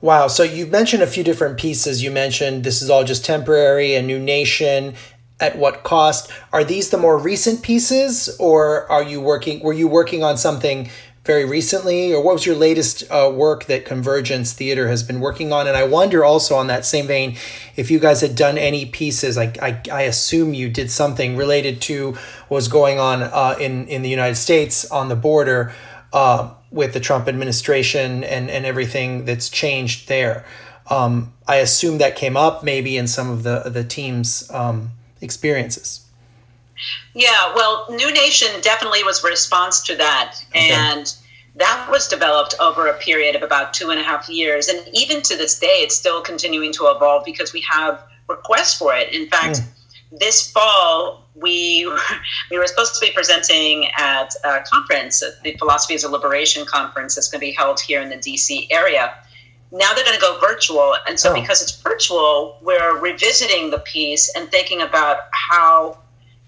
Wow. 0.00 0.28
So 0.28 0.42
you've 0.42 0.70
mentioned 0.70 1.02
a 1.02 1.06
few 1.06 1.22
different 1.22 1.58
pieces. 1.58 2.02
You 2.02 2.10
mentioned 2.10 2.64
this 2.64 2.80
is 2.80 2.88
all 2.88 3.04
just 3.04 3.22
temporary 3.22 3.94
a 3.94 4.00
new 4.00 4.18
nation 4.18 4.94
at 5.40 5.58
what 5.58 5.82
cost. 5.82 6.32
Are 6.54 6.64
these 6.64 6.88
the 6.88 6.96
more 6.96 7.18
recent 7.18 7.62
pieces 7.62 8.34
or 8.38 8.90
are 8.90 9.02
you 9.02 9.20
working 9.20 9.60
were 9.60 9.74
you 9.74 9.88
working 9.88 10.24
on 10.24 10.38
something 10.38 10.88
very 11.26 11.44
recently? 11.44 12.14
Or 12.14 12.22
what 12.22 12.32
was 12.32 12.46
your 12.46 12.56
latest 12.56 13.04
uh, 13.10 13.30
work 13.30 13.66
that 13.66 13.84
convergence 13.84 14.54
theater 14.54 14.88
has 14.88 15.02
been 15.02 15.20
working 15.20 15.52
on? 15.52 15.68
And 15.68 15.76
i 15.76 15.84
wonder 15.84 16.24
also 16.24 16.54
on 16.54 16.66
that 16.68 16.86
same 16.86 17.06
vein 17.06 17.36
if 17.76 17.90
you 17.90 17.98
guys 17.98 18.22
had 18.22 18.34
done 18.34 18.56
any 18.56 18.86
pieces 18.86 19.36
I, 19.36 19.52
I, 19.60 19.82
I 19.92 20.02
assume 20.04 20.54
you 20.54 20.70
did 20.70 20.90
something 20.90 21.36
related 21.36 21.82
to 21.82 22.12
what 22.48 22.56
was 22.56 22.68
going 22.68 22.98
on 22.98 23.22
uh, 23.22 23.56
in, 23.60 23.86
in 23.88 24.00
the 24.00 24.08
united 24.08 24.36
states 24.36 24.90
on 24.90 25.10
the 25.10 25.16
border 25.16 25.74
uh, 26.12 26.54
with 26.70 26.92
the 26.92 27.00
Trump 27.00 27.28
administration 27.28 28.22
and, 28.24 28.50
and 28.50 28.64
everything 28.64 29.24
that's 29.24 29.48
changed 29.48 30.08
there. 30.08 30.44
Um, 30.88 31.32
I 31.46 31.56
assume 31.56 31.98
that 31.98 32.16
came 32.16 32.36
up 32.36 32.64
maybe 32.64 32.96
in 32.96 33.06
some 33.06 33.30
of 33.30 33.42
the 33.42 33.62
the 33.66 33.84
team's 33.84 34.50
um, 34.50 34.90
experiences. 35.20 36.06
Yeah, 37.14 37.54
well, 37.54 37.86
New 37.90 38.12
Nation 38.12 38.48
definitely 38.62 39.04
was 39.04 39.22
a 39.22 39.28
response 39.28 39.82
to 39.82 39.96
that, 39.96 40.42
okay. 40.48 40.70
and 40.70 41.14
that 41.56 41.88
was 41.90 42.08
developed 42.08 42.54
over 42.58 42.86
a 42.86 42.94
period 42.94 43.36
of 43.36 43.42
about 43.42 43.74
two 43.74 43.90
and 43.90 44.00
a 44.00 44.02
half 44.02 44.28
years, 44.28 44.68
and 44.68 44.80
even 44.92 45.20
to 45.22 45.36
this 45.36 45.58
day, 45.58 45.66
it's 45.66 45.94
still 45.96 46.22
continuing 46.22 46.72
to 46.72 46.86
evolve 46.86 47.24
because 47.24 47.52
we 47.52 47.60
have 47.62 48.02
requests 48.28 48.76
for 48.78 48.94
it. 48.94 49.12
In 49.12 49.28
fact. 49.28 49.60
Mm 49.60 49.64
this 50.12 50.50
fall 50.50 51.28
we 51.34 51.90
we 52.50 52.58
were 52.58 52.66
supposed 52.66 52.94
to 52.94 53.00
be 53.00 53.12
presenting 53.12 53.88
at 53.96 54.34
a 54.44 54.60
conference, 54.60 55.22
the 55.42 55.54
Philosophies 55.58 56.04
of 56.04 56.10
Liberation 56.10 56.64
conference 56.66 57.14
that's 57.14 57.28
going 57.28 57.40
to 57.40 57.46
be 57.46 57.52
held 57.52 57.80
here 57.80 58.00
in 58.00 58.08
the 58.08 58.16
DC 58.16 58.66
area. 58.70 59.14
Now 59.72 59.94
they're 59.94 60.04
going 60.04 60.16
to 60.16 60.20
go 60.20 60.38
virtual, 60.40 60.96
and 61.06 61.18
so 61.18 61.30
oh. 61.30 61.40
because 61.40 61.62
it's 61.62 61.80
virtual, 61.80 62.58
we're 62.62 62.98
revisiting 62.98 63.70
the 63.70 63.78
piece 63.80 64.34
and 64.34 64.50
thinking 64.50 64.82
about 64.82 65.18
how 65.32 65.98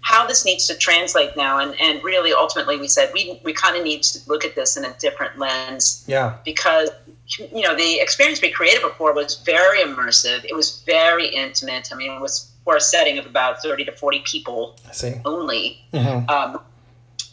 how 0.04 0.26
this 0.26 0.44
needs 0.44 0.66
to 0.66 0.76
translate 0.76 1.36
now. 1.36 1.60
And 1.60 1.80
and 1.80 2.02
really, 2.02 2.32
ultimately, 2.32 2.78
we 2.78 2.88
said 2.88 3.10
we 3.14 3.40
we 3.44 3.52
kind 3.52 3.76
of 3.76 3.84
need 3.84 4.02
to 4.04 4.18
look 4.28 4.44
at 4.44 4.56
this 4.56 4.76
in 4.76 4.84
a 4.84 4.92
different 4.98 5.38
lens. 5.38 6.04
Yeah, 6.08 6.36
because 6.44 6.90
you 7.38 7.62
know 7.62 7.76
the 7.76 8.00
experience 8.00 8.42
we 8.42 8.50
created 8.50 8.82
before 8.82 9.14
was 9.14 9.40
very 9.46 9.78
immersive. 9.78 10.44
It 10.44 10.56
was 10.56 10.82
very 10.84 11.28
intimate. 11.28 11.90
I 11.92 11.96
mean, 11.96 12.10
it 12.10 12.20
was 12.20 12.51
for 12.64 12.76
a 12.76 12.80
setting 12.80 13.18
of 13.18 13.26
about 13.26 13.62
30 13.62 13.84
to 13.86 13.92
40 13.92 14.22
people 14.24 14.76
only. 15.24 15.84
Mm-hmm. 15.92 16.28
Um, 16.28 16.60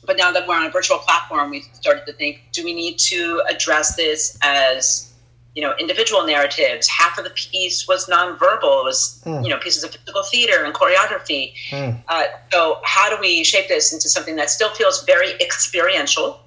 but 0.05 0.17
now 0.17 0.31
that 0.31 0.47
we're 0.47 0.55
on 0.55 0.65
a 0.65 0.71
virtual 0.71 0.97
platform, 0.97 1.51
we've 1.51 1.67
started 1.73 2.05
to 2.07 2.13
think: 2.13 2.41
Do 2.51 2.63
we 2.63 2.73
need 2.73 2.97
to 2.99 3.43
address 3.47 3.95
this 3.95 4.37
as 4.41 5.13
you 5.53 5.61
know 5.61 5.75
individual 5.79 6.25
narratives? 6.25 6.87
Half 6.87 7.19
of 7.19 7.25
the 7.25 7.29
piece 7.29 7.87
was 7.87 8.07
nonverbal; 8.07 8.81
it 8.81 8.85
was 8.85 9.21
mm. 9.23 9.43
you 9.43 9.49
know 9.49 9.57
pieces 9.57 9.83
of 9.83 9.91
physical 9.91 10.23
theater 10.23 10.63
and 10.63 10.73
choreography. 10.73 11.53
Mm. 11.69 12.01
Uh, 12.07 12.23
so, 12.51 12.79
how 12.83 13.07
do 13.15 13.21
we 13.21 13.43
shape 13.43 13.67
this 13.67 13.93
into 13.93 14.09
something 14.09 14.35
that 14.37 14.49
still 14.49 14.69
feels 14.69 15.03
very 15.05 15.33
experiential, 15.33 16.39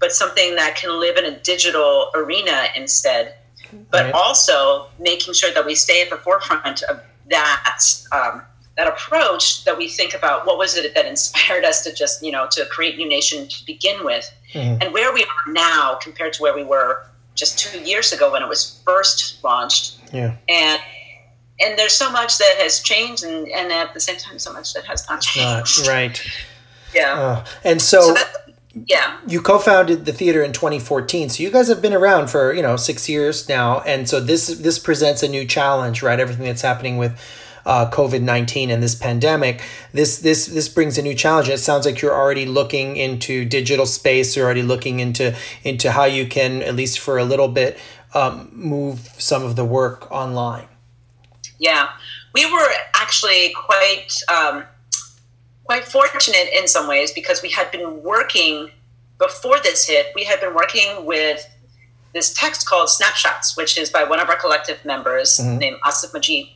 but 0.00 0.10
something 0.10 0.54
that 0.54 0.76
can 0.76 0.98
live 0.98 1.18
in 1.18 1.26
a 1.26 1.38
digital 1.40 2.10
arena 2.14 2.68
instead? 2.74 3.34
But 3.90 4.04
right. 4.04 4.14
also 4.14 4.86
making 5.00 5.34
sure 5.34 5.52
that 5.52 5.66
we 5.66 5.74
stay 5.74 6.00
at 6.00 6.08
the 6.08 6.16
forefront 6.16 6.82
of 6.84 7.02
that 7.30 7.80
um, 8.12 8.42
that 8.76 8.88
approach 8.88 9.64
that 9.64 9.78
we 9.78 9.88
think 9.88 10.14
about 10.14 10.46
what 10.46 10.58
was 10.58 10.76
it 10.76 10.94
that 10.94 11.06
inspired 11.06 11.64
us 11.64 11.84
to 11.84 11.94
just 11.94 12.22
you 12.22 12.32
know 12.32 12.46
to 12.52 12.66
create 12.66 12.96
new 12.96 13.08
nation 13.08 13.48
to 13.48 13.66
begin 13.66 14.04
with? 14.04 14.30
Mm-hmm. 14.52 14.82
and 14.82 14.92
where 14.92 15.12
we 15.12 15.24
are 15.24 15.52
now 15.52 15.96
compared 16.00 16.32
to 16.34 16.42
where 16.42 16.54
we 16.54 16.62
were 16.62 17.04
just 17.34 17.58
two 17.58 17.80
years 17.80 18.12
ago 18.12 18.30
when 18.30 18.40
it 18.40 18.48
was 18.48 18.80
first 18.84 19.42
launched. 19.42 19.98
Yeah. 20.12 20.36
And 20.48 20.80
and 21.60 21.78
there's 21.78 21.92
so 21.92 22.10
much 22.10 22.38
that 22.38 22.56
has 22.58 22.80
changed 22.80 23.24
and, 23.24 23.48
and 23.48 23.72
at 23.72 23.94
the 23.94 24.00
same 24.00 24.16
time 24.16 24.38
so 24.38 24.52
much 24.52 24.72
that 24.74 24.84
has 24.84 25.08
not 25.08 25.22
changed. 25.22 25.88
uh, 25.88 25.92
right. 25.92 26.22
Yeah. 26.94 27.20
Uh, 27.20 27.44
and 27.64 27.82
so, 27.82 28.14
so 28.14 28.24
yeah. 28.86 29.18
You 29.26 29.40
co-founded 29.40 30.04
the 30.04 30.12
theater 30.12 30.42
in 30.42 30.52
2014 30.52 31.28
so 31.28 31.42
you 31.42 31.50
guys 31.50 31.68
have 31.68 31.80
been 31.80 31.92
around 31.92 32.28
for 32.28 32.52
you 32.52 32.62
know 32.62 32.76
six 32.76 33.08
years 33.08 33.48
now 33.48 33.80
and 33.80 34.08
so 34.08 34.20
this 34.20 34.48
this 34.48 34.78
presents 34.78 35.22
a 35.22 35.28
new 35.28 35.44
challenge 35.44 36.02
right? 36.02 36.18
Everything 36.18 36.46
that's 36.46 36.62
happening 36.62 36.96
with 36.96 37.18
uh, 37.66 37.90
covid-19 37.90 38.68
and 38.68 38.82
this 38.82 38.94
pandemic 38.94 39.62
this 39.92 40.18
this 40.18 40.46
this 40.46 40.68
brings 40.68 40.98
a 40.98 41.02
new 41.02 41.14
challenge. 41.14 41.48
It 41.48 41.58
sounds 41.58 41.86
like 41.86 42.02
you're 42.02 42.14
already 42.14 42.46
looking 42.46 42.96
into 42.96 43.44
digital 43.44 43.86
space 43.86 44.36
you're 44.36 44.44
already 44.44 44.62
looking 44.62 45.00
into 45.00 45.36
into 45.62 45.92
how 45.92 46.04
you 46.04 46.26
can 46.26 46.62
at 46.62 46.74
least 46.74 46.98
for 46.98 47.18
a 47.18 47.24
little 47.24 47.48
bit 47.48 47.78
um, 48.14 48.50
move 48.52 49.08
some 49.18 49.44
of 49.44 49.56
the 49.56 49.64
work 49.64 50.10
online. 50.10 50.68
Yeah. 51.58 51.88
We 52.32 52.50
were 52.50 52.68
actually 52.94 53.52
quite 53.54 54.12
um, 54.32 54.64
quite 55.74 55.84
fortunate 55.88 56.48
in 56.56 56.68
some 56.68 56.86
ways 56.86 57.10
because 57.10 57.42
we 57.42 57.50
had 57.50 57.70
been 57.72 58.02
working 58.02 58.70
before 59.18 59.58
this 59.60 59.86
hit. 59.86 60.06
We 60.14 60.22
had 60.24 60.40
been 60.40 60.54
working 60.54 61.04
with 61.04 61.48
this 62.12 62.32
text 62.32 62.68
called 62.68 62.88
Snapshots, 62.88 63.56
which 63.56 63.76
is 63.76 63.90
by 63.90 64.04
one 64.04 64.20
of 64.20 64.28
our 64.28 64.36
collective 64.36 64.84
members 64.84 65.38
mm-hmm. 65.38 65.58
named 65.58 65.76
Asif 65.84 66.12
Majid. 66.12 66.46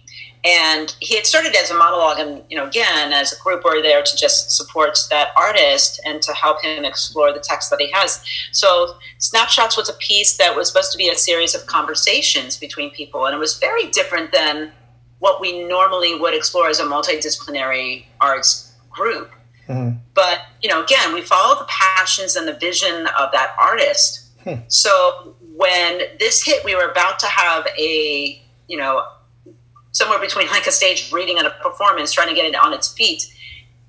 And 0.44 0.94
he 1.00 1.16
had 1.16 1.26
started 1.26 1.56
as 1.56 1.72
a 1.72 1.74
monologue, 1.74 2.20
and 2.20 2.44
you 2.48 2.56
know, 2.56 2.64
again, 2.64 3.12
as 3.12 3.32
a 3.32 3.42
group, 3.42 3.64
we're 3.64 3.82
there 3.82 4.04
to 4.04 4.16
just 4.16 4.52
support 4.52 4.96
that 5.10 5.30
artist 5.36 6.00
and 6.06 6.22
to 6.22 6.32
help 6.32 6.62
him 6.62 6.84
explore 6.84 7.32
the 7.32 7.40
text 7.40 7.70
that 7.70 7.80
he 7.80 7.90
has. 7.90 8.24
So, 8.52 8.94
Snapshots 9.18 9.76
was 9.76 9.88
a 9.88 9.94
piece 9.94 10.36
that 10.36 10.54
was 10.54 10.68
supposed 10.68 10.92
to 10.92 10.98
be 10.98 11.08
a 11.08 11.16
series 11.16 11.56
of 11.56 11.66
conversations 11.66 12.56
between 12.56 12.90
people, 12.92 13.26
and 13.26 13.34
it 13.34 13.38
was 13.38 13.58
very 13.58 13.88
different 13.88 14.30
than 14.30 14.70
what 15.18 15.40
we 15.40 15.64
normally 15.64 16.14
would 16.14 16.34
explore 16.34 16.68
as 16.68 16.78
a 16.78 16.84
multidisciplinary 16.84 18.04
arts 18.20 18.67
group. 18.90 19.30
Mm-hmm. 19.68 19.98
But 20.14 20.40
you 20.62 20.68
know, 20.68 20.82
again, 20.82 21.14
we 21.14 21.22
follow 21.22 21.58
the 21.58 21.66
passions 21.68 22.36
and 22.36 22.48
the 22.48 22.54
vision 22.54 23.06
of 23.18 23.30
that 23.32 23.54
artist. 23.60 24.26
Hmm. 24.44 24.54
So 24.68 25.34
when 25.54 26.00
this 26.18 26.42
hit, 26.42 26.64
we 26.64 26.74
were 26.74 26.90
about 26.90 27.18
to 27.20 27.26
have 27.26 27.66
a 27.78 28.42
you 28.66 28.76
know 28.76 29.04
somewhere 29.92 30.18
between 30.18 30.46
like 30.48 30.66
a 30.66 30.72
stage 30.72 31.12
reading 31.12 31.38
and 31.38 31.46
a 31.46 31.50
performance, 31.50 32.12
trying 32.12 32.28
to 32.28 32.34
get 32.34 32.46
it 32.46 32.54
on 32.54 32.72
its 32.72 32.92
feet. 32.92 33.34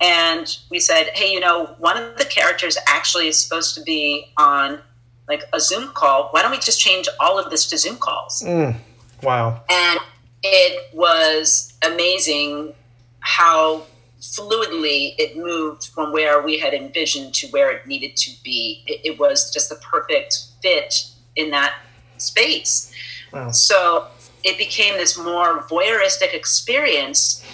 And 0.01 0.57
we 0.71 0.79
said, 0.79 1.09
hey, 1.13 1.31
you 1.31 1.39
know, 1.39 1.75
one 1.77 1.97
of 1.97 2.17
the 2.17 2.25
characters 2.25 2.77
actually 2.87 3.27
is 3.27 3.37
supposed 3.37 3.75
to 3.75 3.81
be 3.81 4.31
on 4.37 4.79
like 5.27 5.43
a 5.53 5.59
Zoom 5.59 5.89
call. 5.89 6.29
Why 6.31 6.41
don't 6.41 6.51
we 6.51 6.57
just 6.57 6.79
change 6.79 7.07
all 7.19 7.37
of 7.37 7.51
this 7.51 7.69
to 7.69 7.77
Zoom 7.77 7.97
calls? 7.97 8.41
Mm. 8.41 8.75
Wow. 9.21 9.61
And 9.69 9.99
it 10.41 10.93
was 10.93 11.73
amazing 11.85 12.73
how 13.19 13.83
fluidly 14.19 15.15
it 15.17 15.37
moved 15.37 15.87
from 15.87 16.11
where 16.11 16.41
we 16.41 16.59
had 16.59 16.73
envisioned 16.73 17.33
to 17.33 17.47
where 17.47 17.71
it 17.71 17.87
needed 17.87 18.15
to 18.17 18.31
be. 18.43 18.83
It, 18.85 19.11
it 19.11 19.19
was 19.19 19.51
just 19.51 19.69
the 19.69 19.75
perfect 19.75 20.43
fit 20.61 21.05
in 21.35 21.51
that 21.51 21.75
space. 22.17 22.93
Wow. 23.31 23.51
So 23.51 24.07
it 24.43 24.57
became 24.57 24.95
this 24.95 25.17
more 25.17 25.61
voyeuristic 25.63 26.33
experience 26.33 27.45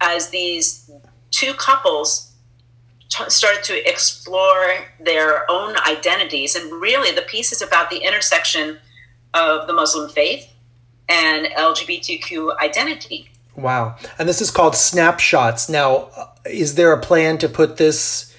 as 0.00 0.30
these 0.30 0.90
two 1.30 1.54
couples 1.54 2.32
t- 3.08 3.28
started 3.28 3.62
to 3.64 3.88
explore 3.88 4.86
their 5.00 5.50
own 5.50 5.76
identities. 5.86 6.56
And 6.56 6.72
really, 6.72 7.14
the 7.14 7.22
piece 7.22 7.52
is 7.52 7.62
about 7.62 7.90
the 7.90 7.98
intersection 7.98 8.78
of 9.34 9.66
the 9.66 9.72
Muslim 9.72 10.10
faith 10.10 10.52
and 11.08 11.46
LGBTQ 11.46 12.58
identity. 12.58 13.30
Wow. 13.56 13.96
And 14.18 14.28
this 14.28 14.40
is 14.40 14.50
called 14.50 14.76
Snapshots. 14.76 15.68
Now, 15.68 16.08
uh, 16.16 16.26
is 16.44 16.74
there 16.74 16.92
a 16.92 17.00
plan 17.00 17.38
to 17.38 17.48
put 17.48 17.78
this 17.78 18.34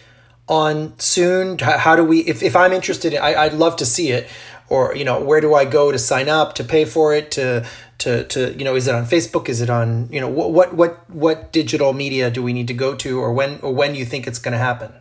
on 0.48 0.98
soon? 1.00 1.58
How 1.60 1.96
do 1.96 2.04
we, 2.04 2.20
if, 2.20 2.44
if 2.44 2.56
I'm 2.56 2.72
interested, 2.72 3.16
I, 3.16 3.44
I'd 3.44 3.54
love 3.54 3.76
to 3.78 3.86
see 3.86 4.12
it. 4.12 4.30
Or, 4.70 4.94
you 4.96 5.06
know, 5.06 5.22
where 5.22 5.40
do 5.40 5.56
I 5.56 5.64
go 5.64 5.94
to 5.94 5.98
sign 5.98 6.28
up, 6.28 6.54
to 6.56 6.64
pay 6.64 6.84
for 6.84 7.14
it, 7.14 7.32
to, 7.32 7.66
to, 8.00 8.26
to 8.26 8.54
you 8.58 8.66
know, 8.66 8.76
is 8.76 8.88
it 8.88 8.94
on 8.94 9.06
Facebook? 9.06 9.48
Is 9.48 9.62
it 9.62 9.70
on, 9.70 10.10
you 10.12 10.20
know, 10.20 10.28
what, 10.28 10.52
what, 10.52 10.74
what, 10.74 11.10
what 11.10 11.54
digital 11.54 11.94
media 11.94 12.30
do 12.30 12.44
we 12.44 12.52
need 12.52 12.68
to 12.68 12.74
go 12.74 12.94
to 12.96 13.20
or 13.20 13.32
when, 13.32 13.60
or 13.62 13.74
when 13.74 13.94
do 13.94 14.00
you 14.00 14.06
think 14.06 14.28
it's 14.28 14.40
going 14.40 14.52
to 14.52 14.58
happen? 14.58 14.92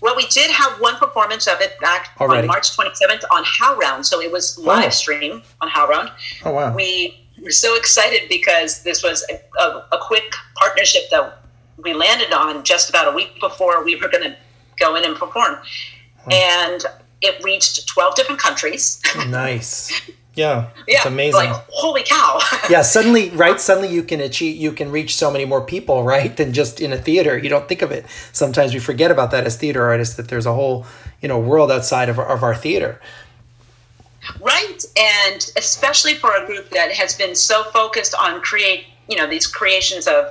Well, 0.00 0.16
we 0.16 0.26
did 0.26 0.50
have 0.50 0.80
one 0.80 0.96
performance 0.96 1.46
of 1.46 1.60
it 1.60 1.78
back 1.80 2.10
Already? 2.20 2.42
on 2.42 2.46
March 2.48 2.76
27th 2.76 3.22
on 3.30 3.44
HowlRound. 3.44 4.04
So 4.04 4.20
it 4.20 4.30
was 4.30 4.58
oh. 4.58 4.62
live 4.62 4.86
oh. 4.86 4.90
stream 4.90 5.42
on 5.60 5.68
HowlRound. 5.68 6.10
Oh, 6.44 6.52
wow. 6.52 6.74
We 6.74 7.23
were 7.44 7.50
so 7.50 7.76
excited 7.76 8.28
because 8.28 8.82
this 8.82 9.02
was 9.02 9.24
a, 9.30 9.62
a, 9.62 9.86
a 9.92 9.98
quick 10.00 10.34
partnership 10.56 11.02
that 11.10 11.38
we 11.78 11.92
landed 11.92 12.32
on 12.32 12.64
just 12.64 12.88
about 12.88 13.12
a 13.12 13.14
week 13.14 13.38
before 13.40 13.84
we 13.84 13.94
were 13.96 14.08
going 14.08 14.24
to 14.24 14.36
go 14.80 14.96
in 14.96 15.04
and 15.04 15.14
perform. 15.16 15.56
Hmm. 16.24 16.32
And 16.32 16.84
it 17.20 17.42
reached 17.44 17.86
12 17.88 18.16
different 18.16 18.40
countries. 18.40 19.00
Nice. 19.28 20.10
Yeah, 20.36 20.70
yeah, 20.88 20.96
it's 20.96 21.06
amazing. 21.06 21.34
Like, 21.34 21.64
holy 21.68 22.02
cow! 22.02 22.40
yeah, 22.68 22.82
suddenly, 22.82 23.30
right? 23.30 23.60
Suddenly, 23.60 23.94
you 23.94 24.02
can 24.02 24.20
achieve, 24.20 24.56
you 24.56 24.72
can 24.72 24.90
reach 24.90 25.14
so 25.14 25.30
many 25.30 25.44
more 25.44 25.64
people, 25.64 26.02
right? 26.02 26.36
Than 26.36 26.52
just 26.52 26.80
in 26.80 26.92
a 26.92 26.96
theater. 26.96 27.38
You 27.38 27.48
don't 27.48 27.68
think 27.68 27.82
of 27.82 27.92
it. 27.92 28.04
Sometimes 28.32 28.74
we 28.74 28.80
forget 28.80 29.12
about 29.12 29.30
that 29.30 29.44
as 29.44 29.56
theater 29.56 29.84
artists. 29.84 30.16
That 30.16 30.28
there's 30.28 30.44
a 30.46 30.52
whole, 30.52 30.86
you 31.22 31.28
know, 31.28 31.38
world 31.38 31.70
outside 31.70 32.08
of, 32.08 32.18
of 32.18 32.42
our 32.42 32.56
theater. 32.56 33.00
Right, 34.40 34.84
and 34.96 35.50
especially 35.56 36.14
for 36.14 36.34
a 36.34 36.46
group 36.46 36.70
that 36.70 36.92
has 36.92 37.14
been 37.14 37.34
so 37.34 37.64
focused 37.64 38.14
on 38.14 38.40
create, 38.40 38.86
you 39.08 39.16
know, 39.16 39.28
these 39.28 39.46
creations 39.46 40.06
of 40.06 40.26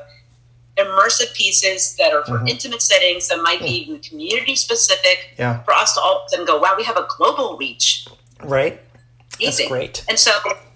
immersive 0.77 1.33
pieces 1.35 1.95
that 1.97 2.13
are 2.13 2.25
for 2.25 2.37
mm-hmm. 2.37 2.47
intimate 2.47 2.81
settings 2.81 3.27
that 3.27 3.37
might 3.43 3.59
be 3.59 3.67
even 3.67 3.99
community 3.99 4.55
specific. 4.55 5.35
Yeah. 5.37 5.61
For 5.63 5.73
us 5.73 5.93
to 5.93 6.01
all 6.01 6.25
then 6.31 6.45
go, 6.45 6.57
wow, 6.57 6.73
we 6.75 6.83
have 6.83 6.97
a 6.97 7.05
global 7.17 7.57
reach. 7.57 8.07
Right 8.43 8.81
that's 9.41 9.67
great. 9.67 10.05
And 10.07 10.19
so 10.19 10.31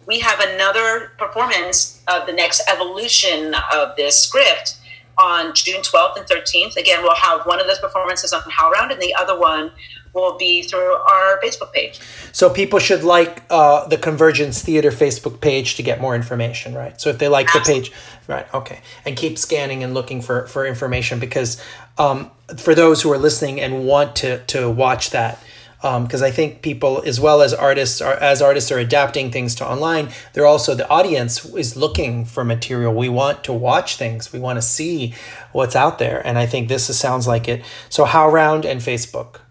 we 0.06 0.20
have 0.20 0.40
another 0.40 1.12
performance 1.18 2.02
of 2.08 2.26
the 2.26 2.34
next 2.34 2.62
evolution 2.70 3.56
of 3.74 3.96
this 3.96 4.20
script 4.20 4.78
on 5.18 5.54
June 5.56 5.82
12th 5.82 6.18
and 6.18 6.26
13th. 6.26 6.78
Again, 6.78 7.02
we'll 7.02 7.16
have 7.16 7.46
one 7.46 7.60
of 7.60 7.68
those 7.68 7.80
performances 7.80 8.34
on 8.34 8.42
HowlRound, 8.42 8.92
and 8.92 9.02
the 9.02 9.16
other 9.16 9.38
one 9.38 9.72
will 10.18 10.38
be 10.38 10.64
through 10.64 10.94
our 10.94 11.40
Facebook 11.44 11.72
page. 11.72 12.00
So 12.32 12.50
people 12.50 12.80
should 12.80 13.04
like 13.04 13.44
uh, 13.50 13.88
the 13.88 13.98
Convergence 13.98 14.62
Theater 14.62 14.92
Facebook 14.92 15.40
page 15.40 15.76
to 15.76 15.84
get 15.84 16.02
more 16.02 16.16
information, 16.16 16.74
right? 16.74 17.00
So 17.00 17.10
if 17.10 17.18
they 17.18 17.28
like 17.28 17.48
Absolutely. 17.48 17.74
the 17.74 17.90
page, 17.90 17.98
right? 18.28 18.54
Okay, 18.54 18.80
and 19.06 19.16
keep 19.16 19.38
scanning 19.38 19.84
and 19.84 19.94
looking 19.94 20.22
for 20.22 20.48
for 20.48 20.66
information 20.66 21.20
because 21.20 21.62
um, 21.98 22.32
for 22.58 22.76
those 22.76 23.02
who 23.02 23.12
are 23.12 23.18
listening 23.18 23.62
and 23.62 23.86
want 23.86 24.16
to 24.18 24.44
to 24.46 24.70
watch 24.70 25.12
that 25.12 25.42
because 25.82 26.22
um, 26.22 26.28
I 26.28 26.32
think 26.32 26.64
people, 26.64 27.04
as 27.06 27.20
well 27.20 27.44
as 27.44 27.54
artists, 27.54 28.02
are 28.02 28.16
as 28.16 28.42
artists 28.42 28.72
are 28.72 28.80
adapting 28.80 29.32
things 29.32 29.54
to 29.56 29.68
online, 29.68 30.10
they're 30.34 30.46
also 30.46 30.74
the 30.74 30.90
audience 30.90 31.46
is 31.46 31.78
looking 31.78 32.26
for 32.26 32.44
material. 32.44 32.94
We 32.94 33.10
want 33.10 33.44
to 33.44 33.54
watch 33.54 33.96
things. 33.96 34.34
We 34.34 34.40
want 34.40 34.58
to 34.58 34.62
see 34.64 35.14
what's 35.52 35.76
out 35.76 36.00
there, 36.00 36.26
and 36.26 36.40
I 36.40 36.48
think 36.48 36.68
this 36.68 36.90
is, 36.90 36.98
sounds 36.98 37.28
like 37.28 37.48
it. 37.48 37.64
So, 37.90 38.06
HowlRound 38.06 38.66
and 38.66 38.82
Facebook 38.82 39.42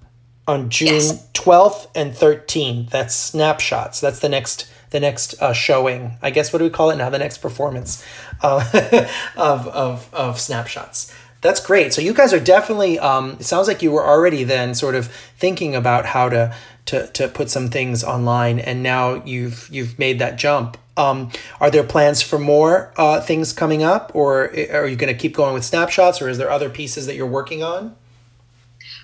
on 0.47 0.71
June 0.71 1.19
twelfth 1.33 1.89
and 1.95 2.15
thirteenth. 2.15 2.91
That's 2.91 3.15
snapshots. 3.15 4.01
That's 4.01 4.21
the 4.21 4.29
next 4.29 4.71
the 4.91 5.01
next 5.01 5.41
uh, 5.43 5.53
showing. 5.53 6.17
I 6.23 6.31
guess 6.31 6.53
what 6.53 6.61
do 6.61 6.65
we 6.65 6.71
call 6.71 6.91
it 6.91 6.97
now? 6.97 7.11
The 7.11 7.19
next 7.19 7.39
performance 7.39 8.05
uh, 8.43 9.09
of 9.37 9.69
of 9.69 10.15
of 10.15 10.41
snapshots. 10.41 11.15
That's 11.43 11.61
great. 11.61 11.93
So 11.93 12.01
you 12.01 12.15
guys 12.15 12.33
are 12.33 12.41
definitely. 12.41 12.99
Um, 12.99 13.37
it 13.39 13.45
sounds 13.45 13.69
like 13.69 13.83
you 13.83 13.91
were 13.93 14.05
already 14.05 14.45
then 14.45 14.75
sort 14.75 14.95
of 14.95 15.07
thinking 15.39 15.75
about 15.75 16.07
how 16.07 16.29
to 16.29 16.55
to 16.87 17.07
to 17.09 17.29
put 17.29 17.51
some 17.51 17.69
things 17.69 18.03
online, 18.03 18.59
and 18.59 18.83
now 18.83 19.23
you've 19.25 19.69
you've 19.71 19.99
made 19.99 20.19
that 20.19 20.37
jump. 20.37 20.79
Um, 20.97 21.31
are 21.61 21.71
there 21.71 21.85
plans 21.85 22.23
for 22.23 22.39
more 22.39 22.93
uh, 22.97 23.21
things 23.21 23.53
coming 23.53 23.83
up, 23.83 24.13
or 24.15 24.45
are 24.73 24.87
you 24.87 24.97
going 24.97 25.13
to 25.13 25.19
keep 25.19 25.35
going 25.35 25.53
with 25.53 25.65
snapshots, 25.65 26.23
or 26.23 26.29
is 26.29 26.39
there 26.39 26.51
other 26.51 26.71
pieces 26.71 27.07
that 27.07 27.17
you're 27.17 27.27
working 27.27 27.63
on? 27.63 27.95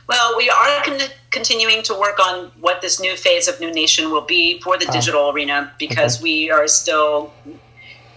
Well, 0.09 0.37
we 0.37 0.51
are 0.51 0.83
con- 0.85 1.11
continuing 1.31 1.83
to 1.85 1.95
work 1.95 2.19
on 2.19 2.51
what 2.61 2.83
this 2.83 3.01
new 3.01 3.17
phase 3.17 3.49
of 3.49 3.61
New 3.61 3.73
Nation 3.73 4.11
will 4.11 4.23
be 4.23 4.61
for 4.61 4.77
the 4.79 4.87
ah. 4.89 4.93
digital 4.93 5.31
arena 5.31 5.73
because 5.79 6.17
okay. 6.17 6.25
we 6.25 6.51
are 6.51 6.67
still 6.67 7.33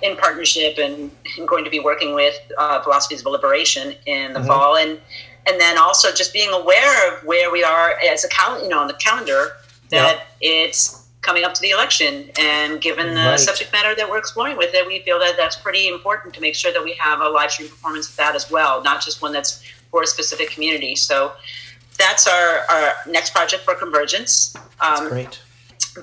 in 0.01 0.17
partnership 0.17 0.77
and, 0.77 1.11
going 1.47 1.63
to 1.63 1.69
be 1.69 1.79
working 1.79 2.13
with 2.13 2.35
uh, 2.57 2.81
Philosophies 2.81 3.21
of 3.21 3.31
Liberation 3.31 3.93
in 4.05 4.33
the 4.33 4.39
mm-hmm. 4.39 4.47
fall, 4.47 4.77
and 4.77 4.99
and 5.47 5.59
then 5.59 5.77
also 5.77 6.11
just 6.11 6.31
being 6.33 6.49
aware 6.51 7.11
of 7.11 7.23
where 7.25 7.51
we 7.51 7.63
are 7.63 7.95
as 8.09 8.23
a 8.23 8.29
cal- 8.29 8.61
you 8.61 8.69
know 8.69 8.79
on 8.79 8.87
the 8.87 8.93
calendar 8.93 9.49
that 9.89 10.27
it's 10.39 11.05
coming 11.21 11.43
up 11.43 11.53
to 11.55 11.61
the 11.61 11.71
election, 11.71 12.29
and 12.39 12.79
given 12.81 13.15
the 13.15 13.21
right. 13.21 13.39
subject 13.39 13.73
matter 13.73 13.95
that 13.95 14.09
we're 14.09 14.17
exploring 14.17 14.55
with 14.55 14.73
it, 14.73 14.87
we 14.87 14.99
feel 14.99 15.19
that 15.19 15.35
that's 15.35 15.57
pretty 15.57 15.87
important 15.87 16.33
to 16.35 16.39
make 16.39 16.55
sure 16.55 16.71
that 16.71 16.83
we 16.83 16.93
have 16.93 17.19
a 17.19 17.27
live 17.27 17.51
stream 17.51 17.67
performance 17.67 18.09
of 18.09 18.15
that 18.15 18.35
as 18.35 18.49
well, 18.49 18.81
not 18.83 19.03
just 19.03 19.21
one 19.21 19.33
that's 19.33 19.63
for 19.91 20.03
a 20.03 20.07
specific 20.07 20.51
community. 20.51 20.95
So 20.95 21.33
that's 21.97 22.27
our, 22.27 22.59
our 22.69 22.93
next 23.07 23.33
project 23.33 23.63
for 23.63 23.75
Convergence. 23.75 24.55
Um, 24.81 25.09
great. 25.09 25.41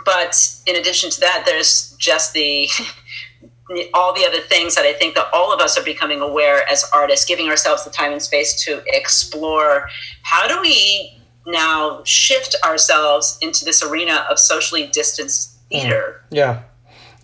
But 0.05 0.61
in 0.67 0.77
addition 0.77 1.11
to 1.11 1.21
that, 1.21 1.45
there's 1.47 1.95
just 1.99 2.33
the 2.33 2.69
all 3.95 4.15
the 4.15 4.25
other 4.27 4.41
things 4.41 4.75
that 4.75 4.85
I 4.85 4.93
think 4.93 5.15
that 5.15 5.29
all 5.33 5.53
of 5.53 5.61
us 5.61 5.79
are 5.79 5.85
becoming 5.85 6.21
aware 6.21 6.69
as 6.69 6.85
artists, 6.95 7.25
giving 7.25 7.49
ourselves 7.49 7.85
the 7.85 7.91
time 7.91 8.13
and 8.13 8.21
space 8.21 8.63
to 8.65 8.83
explore 8.87 9.89
how 10.23 10.47
do 10.49 10.61
we 10.61 11.19
now 11.47 12.03
shift 12.05 12.55
ourselves 12.65 13.39
into 13.43 13.65
this 13.65 13.83
arena 13.83 14.27
of 14.31 14.39
socially 14.39 14.87
distanced 14.87 15.59
theater. 15.71 16.23
Mm. 16.31 16.37
Yeah. 16.37 16.63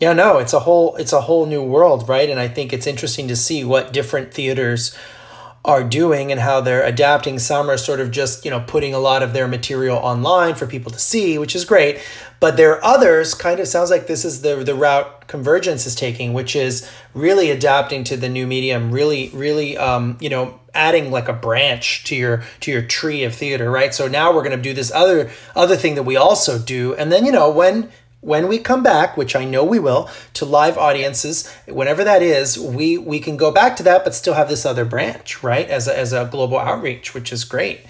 Yeah, 0.01 0.13
no, 0.13 0.39
it's 0.39 0.53
a 0.53 0.61
whole 0.61 0.95
it's 0.97 1.13
a 1.13 1.23
whole 1.23 1.47
new 1.47 1.63
world, 1.63 2.09
right? 2.09 2.31
And 2.31 2.39
I 2.39 2.47
think 2.47 2.73
it's 2.73 2.87
interesting 2.87 3.27
to 3.29 3.37
see 3.37 3.65
what 3.65 3.93
different 3.93 4.33
theaters 4.33 4.97
are 5.69 5.85
doing 5.85 6.33
and 6.33 6.41
how 6.41 6.63
they're 6.63 6.83
adapting. 6.83 7.39
Some 7.39 7.69
are 7.69 7.77
sort 7.77 8.01
of 8.01 8.11
just, 8.11 8.43
you 8.43 8.51
know, 8.51 8.65
putting 8.67 8.95
a 8.95 8.99
lot 8.99 9.23
of 9.23 9.35
their 9.35 9.47
material 9.47 9.99
online 9.99 10.55
for 10.55 10.67
people 10.67 10.91
to 10.91 10.99
see, 10.99 11.37
which 11.37 11.55
is 11.55 11.67
great. 11.67 12.01
But 12.41 12.57
there 12.57 12.73
are 12.73 12.85
others, 12.85 13.35
kind 13.35 13.61
of 13.61 13.69
sounds 13.69 13.91
like 13.91 14.07
this 14.07 14.25
is 14.25 14.41
the, 14.41 14.57
the 14.65 14.75
route 14.75 15.29
Convergence 15.29 15.85
is 15.85 15.95
taking, 15.95 16.33
which 16.33 16.57
is 16.57 16.91
really 17.13 17.51
adapting 17.51 18.03
to 18.05 18.17
the 18.17 18.31
new 18.31 18.47
medium, 18.47 18.91
really, 18.91 19.29
really, 19.35 19.77
um, 19.77 20.17
you 20.21 20.31
know, 20.31 20.59
adding 20.73 21.11
like 21.11 21.29
a 21.29 21.35
branch 21.35 22.05
to 22.05 22.17
your 22.17 22.45
to 22.61 22.71
your 22.71 22.81
tree 22.81 23.25
of 23.25 23.35
theater, 23.35 23.71
right? 23.71 23.93
So 23.93 24.09
now 24.09 24.33
we're 24.33 24.45
going 24.45 24.57
to 24.57 24.63
do 24.63 24.73
this 24.73 24.91
other 24.91 25.31
other 25.55 25.77
thing 25.77 25.97
that 25.97 26.05
we 26.05 26.17
also 26.17 26.59
do, 26.59 26.95
and 26.95 27.13
then 27.13 27.27
you 27.27 27.33
know 27.33 27.51
when 27.51 27.91
when 28.21 28.49
we 28.49 28.59
come 28.59 28.83
back, 28.83 29.17
which 29.17 29.37
I 29.37 29.45
know 29.45 29.65
we 29.65 29.79
will, 29.79 30.11
to 30.35 30.45
live 30.45 30.77
audiences, 30.77 31.53
whenever 31.67 32.03
that 32.05 32.23
is, 32.23 32.59
we 32.59 32.99
we 32.99 33.21
can 33.21 33.37
go 33.37 33.51
back 33.51 33.77
to 33.77 33.83
that, 33.85 34.05
but 34.05 34.15
still 34.15 34.35
have 34.35 34.49
this 34.49 34.67
other 34.67 34.85
branch, 34.85 35.43
right? 35.43 35.69
As 35.69 35.87
a, 35.87 35.97
as 35.97 36.13
a 36.13 36.29
global 36.31 36.59
outreach, 36.59 37.15
which 37.15 37.33
is 37.33 37.45
great. 37.45 37.81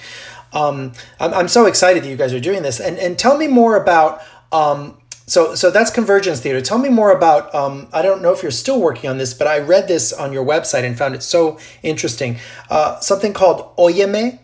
Um, 0.53 0.93
I'm, 1.21 1.33
I'm 1.33 1.49
so 1.49 1.67
excited 1.67 2.03
that 2.03 2.09
you 2.09 2.17
guys 2.17 2.35
are 2.35 2.41
doing 2.41 2.63
this, 2.63 2.81
and 2.81 2.99
and 2.99 3.19
tell 3.19 3.37
me 3.39 3.47
more 3.47 3.77
about. 3.77 4.23
Um, 4.53 4.99
so 5.27 5.55
so 5.55 5.71
that's 5.71 5.91
Convergence 5.91 6.41
Theater. 6.41 6.61
Tell 6.61 6.79
me 6.79 6.91
more 6.91 7.11
about. 7.11 7.55
Um, 7.55 7.89
I 7.93 8.03
don't 8.03 8.21
know 8.21 8.33
if 8.33 8.43
you're 8.43 8.51
still 8.51 8.81
working 8.81 9.09
on 9.09 9.19
this, 9.19 9.33
but 9.33 9.47
I 9.47 9.59
read 9.59 9.89
this 9.89 10.13
on 10.13 10.33
your 10.33 10.45
website 10.45 10.85
and 10.85 10.97
found 10.97 11.15
it 11.15 11.23
so 11.23 11.59
interesting. 11.83 12.39
Uh, 12.69 13.01
something 13.01 13.33
called 13.33 13.75
Óyeme. 13.77 14.39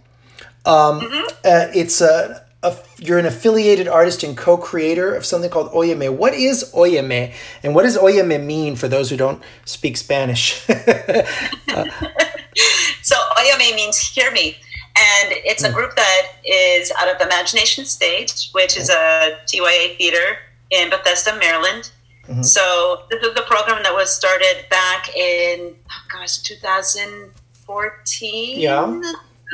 Um, 0.66 1.01
mm-hmm. 1.01 1.27
uh, 1.44 1.68
it's 1.75 2.01
a 2.01 2.44
a, 2.64 2.77
you're 2.98 3.18
an 3.18 3.27
affiliated 3.27 3.87
artist 3.87 4.22
and 4.22 4.37
co-creator 4.37 5.14
of 5.14 5.24
something 5.24 5.50
called 5.50 5.70
Óyeme. 5.72 6.16
What 6.16 6.35
is 6.35 6.72
Óyeme, 6.74 7.33
and 7.62 7.74
what 7.74 7.83
does 7.83 7.96
Óyeme 7.96 8.44
mean 8.44 8.74
for 8.74 8.88
those 8.88 9.11
who 9.11 9.16
don't 9.16 9.42
speak 9.64 9.96
Spanish? 9.96 10.68
uh, 10.68 10.74
so 13.03 13.16
Óyeme 13.37 13.77
means 13.77 13.98
hear 13.98 14.33
me, 14.33 14.57
and 14.96 15.33
it's 15.44 15.62
a 15.62 15.68
hmm. 15.68 15.74
group 15.74 15.94
that 15.96 16.33
is 16.44 16.90
out 16.98 17.14
of 17.14 17.20
Imagination 17.20 17.85
Stage, 17.85 18.50
which 18.53 18.77
is 18.77 18.90
a 18.90 19.38
TYA 19.46 19.96
theater 19.96 20.38
in 20.70 20.90
Bethesda, 20.90 21.37
Maryland. 21.37 21.90
Mm-hmm. 22.27 22.42
So 22.42 23.05
this 23.11 23.22
is 23.22 23.35
the 23.35 23.42
program 23.42 23.83
that 23.83 23.94
was 23.94 24.14
started 24.14 24.64
back 24.70 25.14
in 25.14 25.74
oh 25.90 26.03
gosh 26.11 26.38
2014. 26.38 28.61
Yeah. 28.61 29.03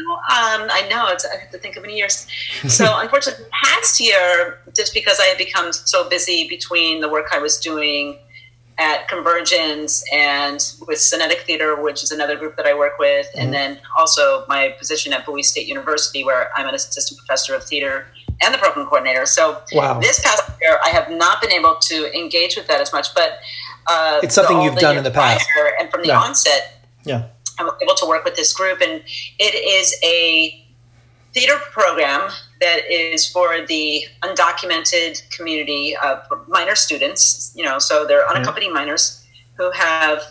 Um, 0.00 0.68
I 0.70 0.86
know 0.90 1.08
it's, 1.08 1.26
I 1.26 1.38
have 1.38 1.50
to 1.50 1.58
think 1.58 1.76
of 1.76 1.82
many 1.82 1.96
years. 1.96 2.26
So 2.68 2.86
unfortunately, 2.98 3.44
past 3.50 4.00
year, 4.00 4.58
just 4.76 4.94
because 4.94 5.18
I 5.20 5.24
had 5.24 5.38
become 5.38 5.72
so 5.72 6.08
busy 6.08 6.48
between 6.48 7.00
the 7.00 7.08
work 7.08 7.26
I 7.32 7.38
was 7.38 7.58
doing 7.58 8.18
at 8.78 9.08
Convergence 9.08 10.02
and 10.12 10.58
with 10.88 10.98
Synetic 10.98 11.40
Theater, 11.40 11.80
which 11.80 12.02
is 12.02 12.10
another 12.10 12.36
group 12.36 12.56
that 12.56 12.66
I 12.66 12.74
work 12.74 12.98
with, 12.98 13.26
mm-hmm. 13.26 13.40
and 13.40 13.52
then 13.52 13.78
also 13.98 14.44
my 14.48 14.74
position 14.78 15.12
at 15.12 15.26
Bowie 15.26 15.42
State 15.42 15.68
University, 15.68 16.24
where 16.24 16.50
I'm 16.56 16.66
an 16.66 16.74
assistant 16.74 17.18
professor 17.18 17.54
of 17.54 17.64
theater 17.64 18.06
and 18.42 18.54
the 18.54 18.58
program 18.58 18.86
coordinator. 18.86 19.26
So 19.26 19.62
wow. 19.72 20.00
this 20.00 20.20
past 20.20 20.42
year, 20.62 20.78
I 20.82 20.88
have 20.88 21.10
not 21.10 21.42
been 21.42 21.52
able 21.52 21.76
to 21.76 22.18
engage 22.18 22.56
with 22.56 22.66
that 22.68 22.80
as 22.80 22.92
much, 22.92 23.14
but 23.14 23.38
uh, 23.86 24.20
it's 24.22 24.34
something 24.34 24.62
you've 24.62 24.76
done 24.76 24.96
in 24.96 25.04
the 25.04 25.10
past. 25.10 25.46
And 25.78 25.90
from 25.90 26.02
the 26.02 26.08
yeah. 26.08 26.20
onset, 26.20 26.79
yeah 27.04 27.24
I 27.60 27.64
was 27.64 27.74
able 27.82 27.94
to 27.96 28.06
work 28.06 28.24
with 28.24 28.36
this 28.36 28.52
group, 28.52 28.80
and 28.80 29.02
it 29.38 29.54
is 29.54 29.94
a 30.02 30.66
theater 31.34 31.56
program 31.70 32.30
that 32.60 32.90
is 32.90 33.28
for 33.28 33.64
the 33.66 34.04
undocumented 34.22 35.28
community 35.30 35.96
of 36.02 36.20
minor 36.48 36.74
students. 36.74 37.52
You 37.54 37.64
know, 37.64 37.78
so 37.78 38.06
they're 38.06 38.28
unaccompanied 38.28 38.72
minors 38.72 39.24
who 39.54 39.70
have, 39.72 40.22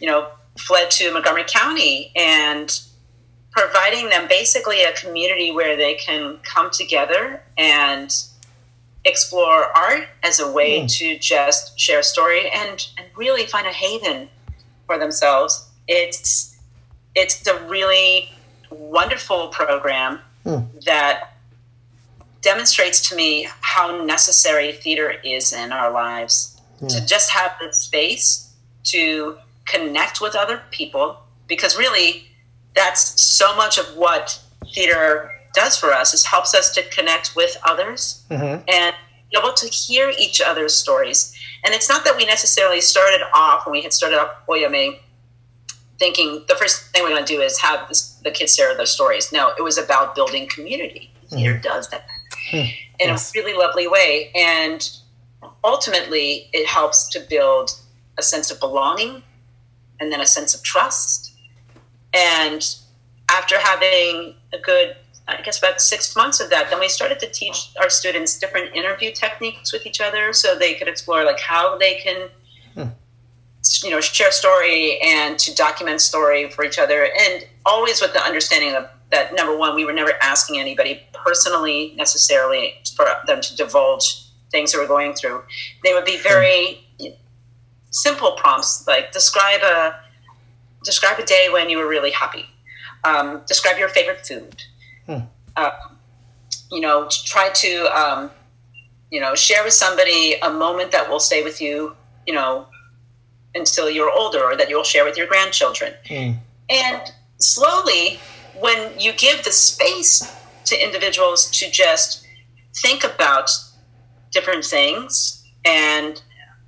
you 0.00 0.06
know, 0.06 0.28
fled 0.58 0.90
to 0.92 1.12
Montgomery 1.12 1.44
County 1.46 2.12
and 2.14 2.78
providing 3.50 4.08
them 4.08 4.28
basically 4.28 4.84
a 4.84 4.92
community 4.92 5.52
where 5.52 5.76
they 5.76 5.94
can 5.94 6.38
come 6.42 6.70
together 6.70 7.42
and 7.56 8.14
explore 9.04 9.66
art 9.76 10.08
as 10.22 10.40
a 10.40 10.50
way 10.50 10.80
mm. 10.80 10.98
to 10.98 11.18
just 11.18 11.78
share 11.78 12.00
a 12.00 12.02
story 12.02 12.50
and, 12.50 12.88
and 12.98 13.06
really 13.16 13.46
find 13.46 13.66
a 13.66 13.70
haven 13.70 14.28
for 14.86 14.98
themselves. 14.98 15.70
It's 15.86 16.56
it's 17.14 17.46
a 17.46 17.64
really 17.66 18.30
wonderful 18.70 19.48
program 19.48 20.18
mm. 20.44 20.84
that 20.84 21.34
demonstrates 22.42 23.08
to 23.08 23.16
me 23.16 23.48
how 23.60 24.04
necessary 24.04 24.72
theater 24.72 25.14
is 25.24 25.52
in 25.52 25.72
our 25.72 25.90
lives. 25.90 26.60
Yeah. 26.80 26.88
To 26.88 27.06
just 27.06 27.30
have 27.30 27.52
the 27.60 27.72
space 27.72 28.52
to 28.84 29.38
connect 29.66 30.20
with 30.20 30.34
other 30.34 30.60
people, 30.70 31.18
because 31.46 31.78
really, 31.78 32.26
that's 32.74 33.22
so 33.22 33.56
much 33.56 33.78
of 33.78 33.86
what 33.96 34.40
theater 34.74 35.30
does 35.54 35.76
for 35.76 35.92
us 35.92 36.12
is 36.12 36.24
helps 36.24 36.54
us 36.54 36.74
to 36.74 36.82
connect 36.90 37.36
with 37.36 37.56
others 37.64 38.24
mm-hmm. 38.28 38.62
and 38.68 38.94
be 39.30 39.38
able 39.38 39.52
to 39.52 39.68
hear 39.68 40.12
each 40.18 40.40
other's 40.40 40.74
stories. 40.74 41.34
And 41.64 41.72
it's 41.72 41.88
not 41.88 42.04
that 42.04 42.16
we 42.16 42.26
necessarily 42.26 42.80
started 42.80 43.22
off 43.32 43.64
when 43.64 43.72
we 43.72 43.82
had 43.82 43.92
started 43.92 44.18
up 44.18 44.46
Óyeme 44.46 44.98
thinking 45.98 46.44
the 46.48 46.54
first 46.56 46.90
thing 46.90 47.02
we're 47.02 47.10
going 47.10 47.24
to 47.24 47.32
do 47.32 47.40
is 47.40 47.58
have 47.60 47.88
this, 47.88 48.14
the 48.24 48.30
kids 48.30 48.54
share 48.54 48.76
their 48.76 48.86
stories. 48.86 49.32
No, 49.32 49.52
it 49.58 49.62
was 49.62 49.78
about 49.78 50.14
building 50.14 50.48
community. 50.48 51.12
Theater 51.28 51.58
mm. 51.58 51.62
does 51.62 51.88
that 51.90 52.06
mm. 52.50 52.72
in 52.98 53.08
yes. 53.08 53.34
a 53.34 53.38
really 53.38 53.56
lovely 53.56 53.86
way. 53.86 54.30
And 54.34 54.88
ultimately, 55.62 56.48
it 56.52 56.66
helps 56.66 57.08
to 57.10 57.20
build 57.28 57.70
a 58.18 58.22
sense 58.22 58.50
of 58.50 58.60
belonging 58.60 59.22
and 60.00 60.12
then 60.12 60.20
a 60.20 60.26
sense 60.26 60.54
of 60.54 60.62
trust. 60.62 61.32
And 62.12 62.64
after 63.30 63.58
having 63.58 64.34
a 64.52 64.58
good, 64.58 64.96
I 65.26 65.40
guess, 65.42 65.58
about 65.58 65.80
six 65.80 66.14
months 66.14 66.40
of 66.40 66.50
that, 66.50 66.70
then 66.70 66.80
we 66.80 66.88
started 66.88 67.18
to 67.20 67.30
teach 67.30 67.72
our 67.80 67.88
students 67.88 68.38
different 68.38 68.74
interview 68.74 69.12
techniques 69.12 69.72
with 69.72 69.86
each 69.86 70.00
other 70.00 70.32
so 70.32 70.54
they 70.54 70.74
could 70.74 70.88
explore 70.88 71.24
like 71.24 71.40
how 71.40 71.78
they 71.78 71.94
can 71.94 72.28
you 73.82 73.90
know 73.90 74.00
share 74.00 74.30
story 74.30 74.98
and 75.00 75.38
to 75.38 75.54
document 75.54 76.00
story 76.00 76.50
for 76.50 76.64
each 76.64 76.78
other. 76.78 77.08
And 77.20 77.46
always 77.64 78.00
with 78.00 78.12
the 78.12 78.22
understanding 78.22 78.74
of 78.74 78.88
that 79.10 79.34
number 79.34 79.56
one 79.56 79.74
we 79.74 79.84
were 79.84 79.92
never 79.92 80.12
asking 80.22 80.58
anybody 80.58 81.00
personally 81.12 81.94
necessarily 81.96 82.74
for 82.96 83.06
them 83.26 83.40
to 83.40 83.56
divulge 83.56 84.26
things 84.50 84.72
they 84.72 84.78
were 84.78 84.86
going 84.86 85.14
through. 85.14 85.42
They 85.82 85.94
would 85.94 86.04
be 86.04 86.18
very 86.18 86.86
simple 87.90 88.32
prompts 88.32 88.86
like 88.88 89.12
describe 89.12 89.62
a 89.62 90.00
describe 90.84 91.18
a 91.18 91.24
day 91.24 91.48
when 91.52 91.70
you 91.70 91.78
were 91.78 91.88
really 91.88 92.10
happy. 92.10 92.46
Um, 93.04 93.42
describe 93.46 93.78
your 93.78 93.88
favorite 93.88 94.26
food. 94.26 94.62
Hmm. 95.06 95.18
uh, 95.56 95.70
you 96.70 96.80
know 96.80 97.08
try 97.10 97.50
to 97.50 97.86
um, 97.96 98.30
you 99.10 99.20
know 99.20 99.34
share 99.34 99.64
with 99.64 99.74
somebody 99.74 100.34
a 100.42 100.50
moment 100.50 100.92
that 100.92 101.08
will 101.08 101.20
stay 101.20 101.42
with 101.42 101.60
you 101.60 101.94
you 102.26 102.34
know 102.34 102.66
until 103.54 103.88
you're 103.88 104.10
older 104.10 104.42
or 104.42 104.56
that 104.56 104.68
you'll 104.68 104.84
share 104.84 105.04
with 105.04 105.16
your 105.16 105.26
grandchildren. 105.26 105.94
Mm. 106.06 106.36
And 106.70 107.12
slowly, 107.38 108.18
when 108.58 108.98
you 108.98 109.12
give 109.12 109.44
the 109.44 109.52
space 109.52 110.22
to 110.64 110.82
individuals 110.82 111.50
to 111.50 111.70
just 111.70 112.26
think 112.82 113.04
about 113.04 113.50
different 114.32 114.64
things 114.64 115.44
and 115.64 116.22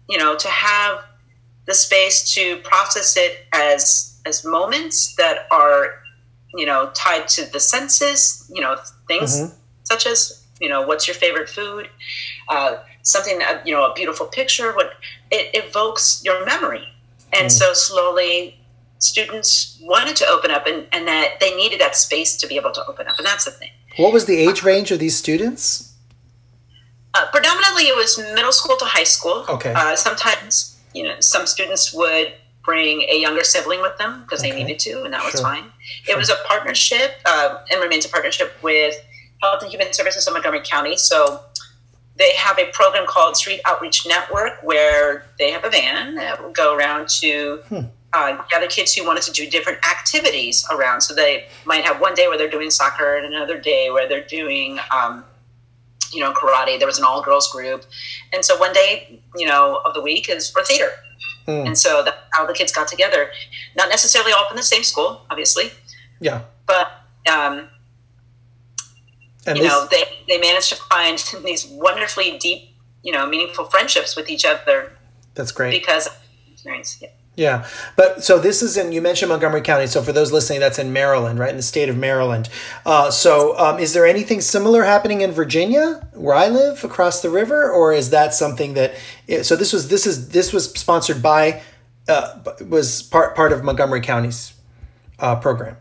you 0.09 0.16
know 0.16 0.37
to 0.37 0.49
have 0.49 1.01
the 1.66 1.75
space 1.75 2.33
to 2.35 2.59
process 2.59 3.16
it 3.16 3.46
as 3.53 4.20
as 4.25 4.44
moments 4.44 5.14
that 5.16 5.46
are 5.51 5.94
you 6.55 6.64
know 6.64 6.90
tied 6.94 7.27
to 7.27 7.51
the 7.53 7.61
senses 7.61 8.51
you 8.55 8.61
know 8.61 8.77
things 9.09 9.40
mm-hmm. 9.40 9.55
such 9.83 10.07
as 10.07 10.46
you 10.61 10.68
know 10.68 10.83
what's 10.83 11.09
your 11.09 11.14
favorite 11.14 11.49
food 11.49 11.88
uh, 12.49 12.77
something 13.07 13.40
you 13.64 13.73
know 13.73 13.88
a 13.88 13.95
beautiful 13.95 14.27
picture 14.27 14.73
what 14.73 14.95
it 15.31 15.51
evokes 15.55 16.23
your 16.25 16.45
memory. 16.45 16.87
And 17.33 17.47
mm. 17.47 17.51
so 17.51 17.73
slowly 17.73 18.59
students 18.99 19.79
wanted 19.83 20.16
to 20.16 20.27
open 20.27 20.51
up 20.51 20.66
and, 20.66 20.87
and 20.92 21.07
that 21.07 21.38
they 21.40 21.55
needed 21.55 21.81
that 21.81 21.95
space 21.95 22.37
to 22.37 22.47
be 22.47 22.57
able 22.57 22.73
to 22.73 22.85
open 22.87 23.07
up 23.07 23.16
and 23.19 23.27
that's 23.27 23.45
the 23.45 23.53
thing. 23.53 23.71
What 23.97 24.12
was 24.12 24.27
the 24.27 24.37
age 24.37 24.62
range 24.62 24.90
of 24.90 24.99
these 24.99 25.16
students? 25.16 25.95
Uh, 27.14 27.27
predominantly 27.31 27.85
it 27.85 27.97
was 27.97 28.19
middle 28.35 28.53
school 28.53 28.77
to 28.77 28.85
high 28.85 29.05
school. 29.05 29.47
Okay. 29.49 29.73
Uh, 29.75 29.95
sometimes 29.95 30.79
you 30.92 31.05
know 31.05 31.21
some 31.21 31.47
students 31.47 31.95
would 31.95 32.33
bring 32.64 33.03
a 33.03 33.21
younger 33.21 33.45
sibling 33.45 33.81
with 33.81 33.97
them 33.99 34.23
because 34.23 34.40
okay. 34.40 34.51
they 34.51 34.57
needed 34.57 34.81
to 34.81 35.05
and 35.05 35.14
that 35.14 35.25
was 35.25 35.40
fine. 35.40 35.62
Sure. 36.03 36.16
it 36.16 36.19
was 36.19 36.29
a 36.29 36.37
partnership 36.49 37.12
uh, 37.25 37.59
and 37.71 37.81
remains 37.81 38.05
a 38.05 38.09
partnership 38.09 38.53
with 38.62 38.97
health 39.40 39.62
and 39.62 39.71
human 39.71 39.92
services 39.92 40.27
of 40.27 40.33
montgomery 40.33 40.62
county. 40.64 40.97
So 40.97 41.40
they 42.18 42.35
have 42.35 42.59
a 42.59 42.66
program 42.72 43.07
called 43.07 43.37
Street 43.37 43.61
Outreach 43.66 44.07
Network 44.07 44.62
where 44.62 45.26
they 45.38 45.50
have 45.50 45.64
a 45.64 45.70
van 45.70 46.14
that 46.14 46.42
will 46.42 46.52
go 46.52 46.74
around 46.74 47.09
to 47.09 47.61
hmm. 47.68 47.81
uh, 48.12 48.42
gather 48.50 48.66
kids 48.66 48.94
who 48.94 49.05
wanted 49.05 49.22
to 49.24 49.33
do 49.33 49.48
different 49.48 49.79
activities 49.87 50.66
around. 50.70 51.02
So 51.02 51.14
they 51.14 51.46
might 51.64 51.85
have 51.85 52.00
one 52.00 52.14
day 52.14 52.29
where 52.29 52.38
they're 52.38 52.50
doing 52.50 52.70
soccer 52.70 53.16
and 53.16 53.26
another 53.26 53.59
day 53.59 53.90
where 53.90 54.09
they're 54.09 54.24
doing, 54.24 54.79
um, 54.94 55.24
you 56.12 56.20
know, 56.20 56.33
karate. 56.33 56.79
There 56.79 56.87
was 56.87 56.98
an 56.98 57.05
all 57.05 57.22
girls 57.22 57.50
group. 57.52 57.85
And 58.33 58.44
so 58.44 58.57
one 58.59 58.72
day, 58.72 59.20
you 59.37 59.46
know, 59.46 59.83
of 59.85 59.92
the 59.92 60.00
week 60.00 60.31
is 60.31 60.50
for 60.50 60.62
theater. 60.62 60.92
Hmm. 61.44 61.66
And 61.66 61.79
so 61.79 62.02
that's 62.02 62.16
how 62.33 62.46
the 62.46 62.55
kids 62.55 62.72
got 62.72 62.88
together. 62.88 63.31
Not 63.76 63.90
necessarily 63.90 64.33
all 64.33 64.48
from 64.48 64.57
the 64.57 64.62
same 64.62 64.85
school, 64.85 65.20
obviously. 65.31 65.70
Yeah. 66.20 66.42
But, 66.66 66.90
um, 67.31 67.68
and 69.47 69.59
you 69.59 69.65
know, 69.65 69.87
they, 69.91 70.05
they 70.29 70.39
managed 70.39 70.69
to 70.71 70.77
find 70.77 71.19
these 71.45 71.67
wonderfully 71.67 72.39
deep, 72.39 72.71
you 73.03 73.13
know, 73.13 73.27
meaningful 73.27 73.67
friendships 73.67 74.17
with 74.17 74.29
each 74.29 74.45
other. 74.45 74.93
That's 75.35 75.53
great. 75.53 75.71
Because 75.71 76.09
experience. 76.67 76.99
Yeah. 77.01 77.09
Yeah, 77.37 77.69
but 77.97 78.25
so 78.25 78.39
this 78.39 78.63
is 78.63 78.79
in 78.79 78.93
you 78.93 79.03
mentioned 79.03 79.29
Montgomery 79.29 79.61
County. 79.61 79.87
So 79.89 80.01
for 80.01 80.11
those 80.11 80.33
listening, 80.33 80.59
that's 80.59 80.79
in 80.79 80.95
Maryland, 80.95 81.39
right 81.39 81.51
in 81.51 81.57
the 81.57 81.63
state 81.63 81.91
of 81.91 81.97
Maryland. 81.99 82.49
Uh, 82.87 83.11
so 83.11 83.55
um, 83.59 83.79
is 83.79 83.93
there 83.93 84.07
anything 84.07 84.41
similar 84.41 84.85
happening 84.85 85.21
in 85.21 85.33
Virginia, 85.33 86.09
where 86.15 86.35
I 86.35 86.49
live, 86.49 86.83
across 86.83 87.21
the 87.21 87.29
river, 87.29 87.71
or 87.71 87.93
is 87.93 88.09
that 88.09 88.33
something 88.33 88.73
that? 88.73 88.95
So 89.43 89.55
this 89.55 89.75
was 89.75 89.89
this 89.89 90.07
is 90.07 90.31
this 90.31 90.51
was 90.51 90.73
sponsored 90.73 91.23
by 91.23 91.61
uh, 92.09 92.39
was 92.67 93.03
part 93.03 93.37
part 93.37 93.53
of 93.53 93.63
Montgomery 93.63 94.01
County's 94.01 94.55
uh, 95.19 95.37
program. 95.37 95.77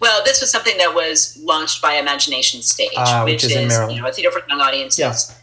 Well, 0.00 0.22
this 0.24 0.40
was 0.40 0.50
something 0.50 0.76
that 0.78 0.94
was 0.94 1.38
launched 1.42 1.80
by 1.80 1.94
Imagination 1.94 2.62
Stage, 2.62 2.90
uh, 2.96 3.22
which, 3.22 3.42
which, 3.42 3.44
is, 3.44 3.72
is 3.72 3.92
you 3.92 4.00
know 4.00 4.08
a 4.08 4.12
theater 4.12 4.30
for 4.30 4.42
young 4.48 4.60
audiences. 4.60 4.98
Yeah 4.98 5.36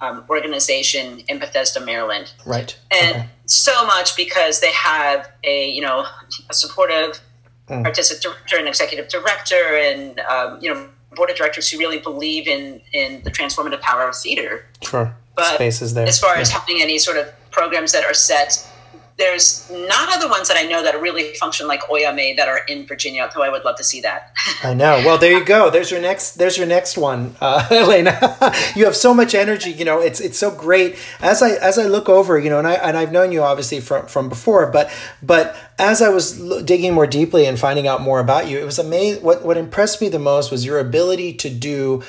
um, 0.00 0.24
organization 0.28 1.20
in 1.28 1.38
Bethesda, 1.38 1.80
Maryland. 1.80 2.32
Right. 2.44 2.76
And 2.90 3.16
okay. 3.16 3.28
so 3.46 3.86
much 3.86 4.16
because 4.16 4.60
they 4.60 4.72
have 4.72 5.30
a 5.44 5.70
you 5.70 5.82
know 5.82 6.06
a 6.50 6.54
supportive 6.54 7.20
mm. 7.68 7.84
artistic 7.84 8.20
director 8.20 8.56
and 8.58 8.68
executive 8.68 9.08
director 9.08 9.76
and 9.76 10.20
um, 10.20 10.58
you 10.60 10.72
know 10.72 10.88
board 11.14 11.30
of 11.30 11.36
directors 11.36 11.70
who 11.70 11.78
really 11.78 11.98
believe 11.98 12.46
in 12.46 12.80
in 12.92 13.22
the 13.22 13.30
transformative 13.30 13.80
power 13.80 14.08
of 14.08 14.16
theater. 14.16 14.66
Sure. 14.82 15.14
But 15.34 15.54
Spaces 15.54 15.94
there. 15.94 16.06
as 16.06 16.18
far 16.18 16.34
yeah. 16.34 16.40
as 16.40 16.50
having 16.50 16.80
any 16.80 16.98
sort 16.98 17.18
of 17.18 17.32
programs 17.50 17.92
that 17.92 18.04
are 18.04 18.14
set 18.14 18.70
there's 19.18 19.70
not 19.70 20.14
other 20.14 20.28
ones 20.28 20.48
that 20.48 20.58
I 20.58 20.64
know 20.64 20.82
that 20.82 21.00
really 21.00 21.32
function 21.34 21.66
like 21.66 21.80
Óyeme 21.82 22.36
that 22.36 22.48
are 22.48 22.60
in 22.68 22.86
Virginia, 22.86 23.30
though 23.34 23.42
I 23.42 23.48
would 23.48 23.64
love 23.64 23.76
to 23.76 23.84
see 23.84 24.02
that. 24.02 24.32
I 24.62 24.74
know. 24.74 25.02
Well, 25.06 25.16
there 25.16 25.32
you 25.32 25.44
go. 25.44 25.70
There's 25.70 25.90
your 25.90 26.00
next. 26.00 26.32
There's 26.32 26.58
your 26.58 26.66
next 26.66 26.98
one, 26.98 27.34
uh, 27.40 27.66
Elena. 27.70 28.38
you 28.74 28.84
have 28.84 28.96
so 28.96 29.14
much 29.14 29.34
energy. 29.34 29.70
You 29.70 29.86
know, 29.86 30.00
it's 30.00 30.20
it's 30.20 30.38
so 30.38 30.50
great. 30.50 30.98
As 31.20 31.42
I 31.42 31.50
as 31.50 31.78
I 31.78 31.86
look 31.86 32.08
over, 32.08 32.38
you 32.38 32.50
know, 32.50 32.58
and 32.58 32.68
I 32.68 32.74
and 32.74 32.96
I've 32.96 33.12
known 33.12 33.32
you 33.32 33.42
obviously 33.42 33.80
from 33.80 34.06
from 34.06 34.28
before, 34.28 34.70
but 34.70 34.92
but 35.22 35.56
as 35.78 36.02
I 36.02 36.10
was 36.10 36.38
digging 36.64 36.92
more 36.92 37.06
deeply 37.06 37.46
and 37.46 37.58
finding 37.58 37.86
out 37.86 38.02
more 38.02 38.20
about 38.20 38.48
you, 38.48 38.58
it 38.58 38.64
was 38.64 38.78
amazing. 38.78 39.22
What 39.22 39.44
what 39.44 39.56
impressed 39.56 40.00
me 40.02 40.10
the 40.10 40.18
most 40.18 40.50
was 40.50 40.66
your 40.66 40.78
ability 40.78 41.32
to 41.34 41.48
do, 41.48 42.02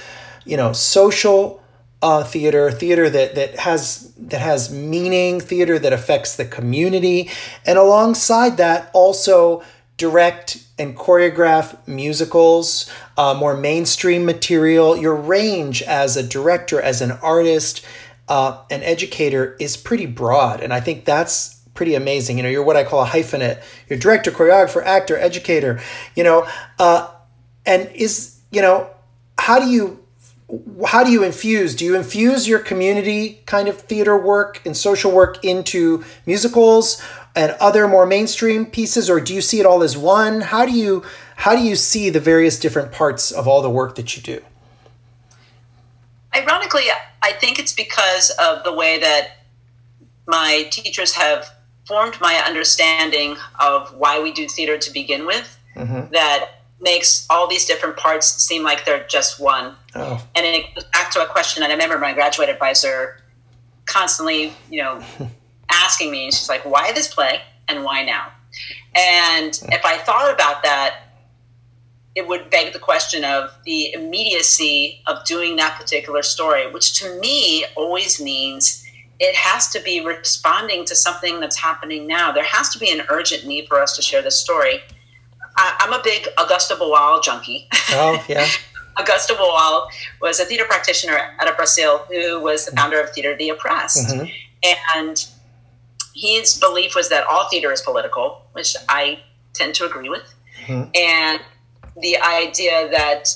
you 0.43 0.57
know, 0.57 0.73
social 0.73 1.63
uh, 2.01 2.23
theater, 2.23 2.69
theater 2.71 3.09
that 3.09 3.35
that 3.35 3.59
has 3.59 4.13
that 4.17 4.41
has 4.41 4.71
meaning, 4.71 5.39
theater 5.39 5.79
that 5.79 5.93
affects 5.93 6.35
the 6.35 6.45
community, 6.45 7.29
and 7.65 7.77
alongside 7.77 8.57
that 8.57 8.89
also 8.93 9.63
direct 9.97 10.63
and 10.77 10.95
choreograph 10.95 11.75
musicals, 11.87 12.89
uh, 13.17 13.33
more 13.33 13.57
mainstream 13.57 14.25
material. 14.25 14.95
Your 14.95 15.15
range 15.15 15.81
as 15.81 16.15
a 16.15 16.21
director, 16.21 16.79
as 16.79 17.01
an 17.01 17.11
artist, 17.11 17.83
uh, 18.27 18.63
an 18.69 18.83
educator 18.83 19.55
is 19.59 19.75
pretty 19.75 20.05
broad, 20.05 20.61
and 20.61 20.71
I 20.71 20.79
think 20.79 21.05
that's 21.05 21.55
pretty 21.73 21.95
amazing. 21.95 22.37
You 22.37 22.43
know, 22.43 22.49
you're 22.49 22.63
what 22.63 22.77
I 22.77 22.83
call 22.83 23.03
a 23.03 23.07
hyphenate. 23.07 23.61
You're 23.89 23.97
director, 23.97 24.31
choreographer, 24.31 24.83
actor, 24.83 25.17
educator. 25.17 25.81
You 26.15 26.23
know, 26.23 26.47
uh, 26.77 27.11
and 27.65 27.89
is 27.95 28.39
you 28.51 28.61
know 28.61 28.89
how 29.39 29.59
do 29.59 29.67
you 29.67 30.03
how 30.87 31.03
do 31.03 31.11
you 31.11 31.23
infuse 31.23 31.75
do 31.75 31.83
you 31.83 31.95
infuse 31.95 32.47
your 32.47 32.59
community 32.59 33.41
kind 33.45 33.67
of 33.67 33.77
theater 33.81 34.17
work 34.17 34.61
and 34.65 34.77
social 34.77 35.11
work 35.11 35.43
into 35.43 36.03
musicals 36.25 37.01
and 37.35 37.51
other 37.59 37.87
more 37.87 38.05
mainstream 38.05 38.65
pieces 38.65 39.09
or 39.09 39.19
do 39.19 39.33
you 39.33 39.41
see 39.41 39.59
it 39.59 39.65
all 39.65 39.83
as 39.83 39.97
one 39.97 40.41
how 40.41 40.65
do 40.65 40.71
you 40.71 41.03
how 41.37 41.55
do 41.55 41.61
you 41.61 41.75
see 41.75 42.09
the 42.09 42.19
various 42.19 42.57
different 42.59 42.91
parts 42.91 43.31
of 43.31 43.47
all 43.47 43.61
the 43.61 43.69
work 43.69 43.95
that 43.95 44.15
you 44.15 44.23
do 44.23 44.41
ironically 46.33 46.83
i 47.23 47.33
think 47.33 47.59
it's 47.59 47.73
because 47.73 48.29
of 48.39 48.63
the 48.63 48.73
way 48.73 48.97
that 48.99 49.39
my 50.27 50.65
teachers 50.71 51.13
have 51.13 51.49
formed 51.85 52.19
my 52.21 52.41
understanding 52.45 53.35
of 53.59 53.93
why 53.95 54.21
we 54.21 54.31
do 54.31 54.47
theater 54.47 54.77
to 54.77 54.91
begin 54.91 55.25
with 55.25 55.57
mm-hmm. 55.75 56.11
that 56.11 56.51
makes 56.79 57.25
all 57.29 57.47
these 57.47 57.65
different 57.65 57.97
parts 57.97 58.27
seem 58.43 58.63
like 58.63 58.85
they're 58.85 59.05
just 59.07 59.39
one. 59.39 59.75
Oh. 59.97 60.23
And 60.35 60.45
it 60.45 60.73
goes 60.75 60.83
back 60.85 61.11
to 61.11 61.23
a 61.23 61.25
question 61.25 61.61
that 61.61 61.69
I 61.69 61.73
remember 61.73 61.97
my 61.97 62.13
graduate 62.13 62.49
advisor 62.49 63.21
constantly, 63.85 64.53
you 64.69 64.81
know, 64.81 65.01
asking 65.71 66.11
me, 66.11 66.25
and 66.25 66.33
she's 66.33 66.49
like, 66.49 66.65
why 66.65 66.91
this 66.93 67.13
play 67.13 67.41
and 67.67 67.83
why 67.83 68.03
now? 68.03 68.31
And 68.95 69.59
if 69.71 69.85
I 69.85 69.97
thought 69.97 70.33
about 70.33 70.63
that, 70.63 70.99
it 72.15 72.27
would 72.27 72.49
beg 72.49 72.73
the 72.73 72.79
question 72.79 73.23
of 73.23 73.51
the 73.65 73.93
immediacy 73.93 75.01
of 75.05 75.23
doing 75.25 75.55
that 75.57 75.79
particular 75.79 76.23
story, 76.23 76.71
which 76.71 76.99
to 76.99 77.19
me 77.19 77.65
always 77.75 78.19
means 78.19 78.83
it 79.19 79.35
has 79.35 79.69
to 79.69 79.79
be 79.81 80.03
responding 80.03 80.85
to 80.85 80.95
something 80.95 81.39
that's 81.39 81.57
happening 81.57 82.07
now. 82.07 82.31
There 82.31 82.43
has 82.43 82.69
to 82.69 82.79
be 82.79 82.91
an 82.91 83.01
urgent 83.09 83.45
need 83.45 83.67
for 83.67 83.79
us 83.79 83.95
to 83.97 84.01
share 84.01 84.21
this 84.21 84.39
story 84.39 84.81
I, 85.57 85.85
am 85.87 85.93
a 85.93 86.01
big 86.03 86.27
Augusto 86.37 86.77
Boal 86.77 87.21
junkie. 87.23 87.67
Oh, 87.89 88.23
yeah. 88.29 88.47
Augusto 88.97 89.35
Boal 89.35 89.87
was 90.21 90.39
a 90.39 90.45
theater 90.45 90.65
practitioner 90.65 91.19
out 91.39 91.49
of 91.49 91.55
Brazil 91.55 91.99
who 92.09 92.39
was 92.39 92.65
the 92.65 92.75
founder 92.75 92.99
of 92.99 93.11
Theater 93.11 93.35
the 93.35 93.49
Oppressed. 93.49 94.09
Mm-hmm. 94.09 94.29
And 94.95 95.25
his 96.15 96.57
belief 96.59 96.95
was 96.95 97.09
that 97.09 97.25
all 97.27 97.47
theater 97.49 97.71
is 97.71 97.81
political, 97.81 98.41
which 98.53 98.75
I 98.89 99.19
tend 99.53 99.75
to 99.75 99.85
agree 99.85 100.09
with. 100.09 100.33
Mm-hmm. 100.65 100.89
And 100.95 101.41
the 102.01 102.17
idea 102.17 102.89
that 102.89 103.35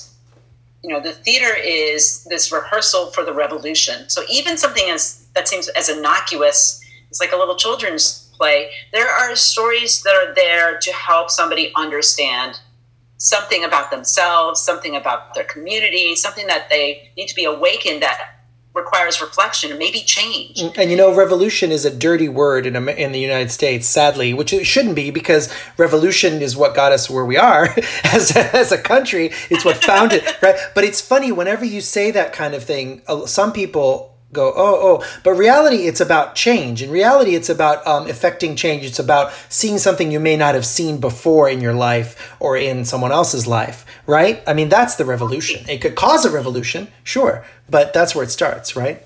you 0.82 0.90
know 0.90 1.00
the 1.00 1.12
theater 1.12 1.54
is 1.56 2.24
this 2.24 2.50
rehearsal 2.50 3.06
for 3.12 3.24
the 3.24 3.32
revolution. 3.32 4.08
So 4.08 4.22
even 4.30 4.56
something 4.56 4.90
as 4.90 5.26
that 5.34 5.48
seems 5.48 5.68
as 5.68 5.88
innocuous, 5.88 6.80
it's 7.08 7.20
like 7.20 7.32
a 7.32 7.36
little 7.36 7.56
children's 7.56 8.30
play, 8.36 8.70
there 8.92 9.08
are 9.08 9.36
stories 9.36 10.02
that 10.02 10.14
are 10.14 10.34
there 10.34 10.78
to 10.78 10.92
help 10.92 11.30
somebody 11.30 11.72
understand 11.76 12.58
something 13.22 13.62
about 13.62 13.92
themselves, 13.92 14.60
something 14.60 14.96
about 14.96 15.32
their 15.34 15.44
community, 15.44 16.16
something 16.16 16.48
that 16.48 16.68
they 16.68 17.12
need 17.16 17.28
to 17.28 17.36
be 17.36 17.44
awakened 17.44 18.02
that 18.02 18.34
requires 18.74 19.20
reflection 19.20 19.70
and 19.70 19.78
maybe 19.78 20.00
change. 20.00 20.58
Mm, 20.58 20.76
and 20.76 20.90
you 20.90 20.96
know, 20.96 21.14
revolution 21.14 21.70
is 21.70 21.84
a 21.84 21.94
dirty 21.94 22.28
word 22.28 22.66
in, 22.66 22.74
in 22.88 23.12
the 23.12 23.20
United 23.20 23.52
States, 23.52 23.86
sadly, 23.86 24.34
which 24.34 24.52
it 24.52 24.66
shouldn't 24.66 24.96
be 24.96 25.12
because 25.12 25.54
revolution 25.76 26.42
is 26.42 26.56
what 26.56 26.74
got 26.74 26.90
us 26.90 27.08
where 27.08 27.24
we 27.24 27.36
are 27.36 27.68
as 28.04 28.34
a, 28.34 28.56
as 28.56 28.72
a 28.72 28.78
country. 28.78 29.30
It's 29.50 29.64
what 29.64 29.84
founded, 29.84 30.24
right? 30.42 30.56
But 30.74 30.82
it's 30.82 31.00
funny 31.00 31.30
whenever 31.30 31.64
you 31.64 31.80
say 31.80 32.10
that 32.10 32.32
kind 32.32 32.54
of 32.54 32.64
thing, 32.64 33.02
some 33.26 33.52
people 33.52 34.11
go 34.32 34.52
oh 34.56 34.78
oh. 34.82 35.20
But 35.22 35.32
reality 35.32 35.86
it's 35.86 36.00
about 36.00 36.34
change. 36.34 36.82
In 36.82 36.90
reality 36.90 37.34
it's 37.34 37.48
about 37.48 37.86
um, 37.86 38.08
effecting 38.08 38.56
change. 38.56 38.84
It's 38.84 38.98
about 38.98 39.32
seeing 39.48 39.78
something 39.78 40.10
you 40.10 40.20
may 40.20 40.36
not 40.36 40.54
have 40.54 40.66
seen 40.66 40.98
before 40.98 41.48
in 41.48 41.60
your 41.60 41.74
life 41.74 42.34
or 42.40 42.56
in 42.56 42.84
someone 42.84 43.12
else's 43.12 43.46
life 43.46 43.84
right? 44.06 44.42
I 44.46 44.54
mean 44.54 44.68
that's 44.68 44.96
the 44.96 45.04
revolution. 45.04 45.68
It 45.68 45.80
could 45.80 45.94
cause 45.94 46.24
a 46.24 46.30
revolution 46.30 46.88
sure 47.04 47.44
but 47.68 47.92
that's 47.92 48.14
where 48.14 48.24
it 48.24 48.30
starts 48.30 48.74
right? 48.74 49.02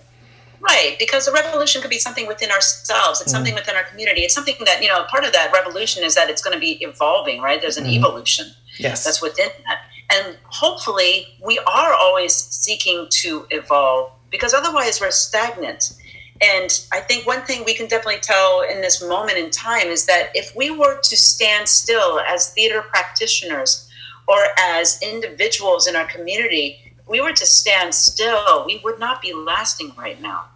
Right 0.61 0.97
because 0.99 1.29
a 1.29 1.33
revolution 1.33 1.81
could 1.81 1.91
be 1.91 1.99
something 1.99 2.27
within 2.27 2.51
ourselves. 2.51 3.21
It's 3.21 3.31
mm. 3.31 3.37
something 3.37 3.55
within 3.55 3.77
our 3.77 3.85
community. 3.85 4.23
It's 4.23 4.35
something 4.35 4.57
that 4.65 4.83
you 4.83 4.89
know 4.89 5.05
part 5.05 5.25
of 5.25 5.33
that 5.33 5.53
revolution 5.53 6.05
is 6.05 6.15
that 6.15 6.31
it's 6.31 6.43
going 6.43 6.55
to 6.55 6.61
be 6.61 6.79
evolving 6.83 7.41
right? 7.41 7.61
There's 7.61 7.77
an 7.77 7.85
mm. 7.85 7.97
evolution 7.97 8.47
yes. 8.79 9.05
that's 9.05 9.21
within 9.21 9.49
that. 9.67 9.81
And 10.09 10.37
hopefully 10.45 11.27
we 11.45 11.59
are 11.59 11.95
always 11.95 12.33
seeking 12.33 13.09
to 13.11 13.47
evolve 13.51 14.13
because 14.31 14.55
otherwise 14.55 15.01
we're 15.01 15.11
stagnant. 15.11 15.97
And 16.41 16.71
I 16.93 17.01
think 17.01 17.27
one 17.27 17.43
thing 17.43 17.65
we 17.65 17.75
can 17.75 17.87
definitely 17.87 18.21
tell 18.21 18.63
in 18.63 18.81
this 18.81 19.03
moment 19.03 19.39
in 19.39 19.51
time 19.51 19.87
is 19.87 20.07
that 20.07 20.31
if 20.35 20.55
we 20.55 20.71
were 20.71 21.01
to 21.01 21.17
stand 21.17 21.69
still 21.69 22.21
as 22.21 22.51
theater 22.51 22.83
practitioners 22.83 23.89
or 24.29 24.39
as 24.59 25.01
individuals 25.03 25.87
in 25.87 25.97
our 25.97 26.07
community, 26.07 26.79
if 26.99 27.09
we 27.09 27.21
were 27.21 27.33
to 27.33 27.47
stand 27.47 27.95
still, 27.95 28.67
we 28.67 28.81
would 28.85 28.99
not 28.99 29.23
be 29.23 29.33
lasting 29.33 29.93
right 29.97 30.21
now. 30.21 30.47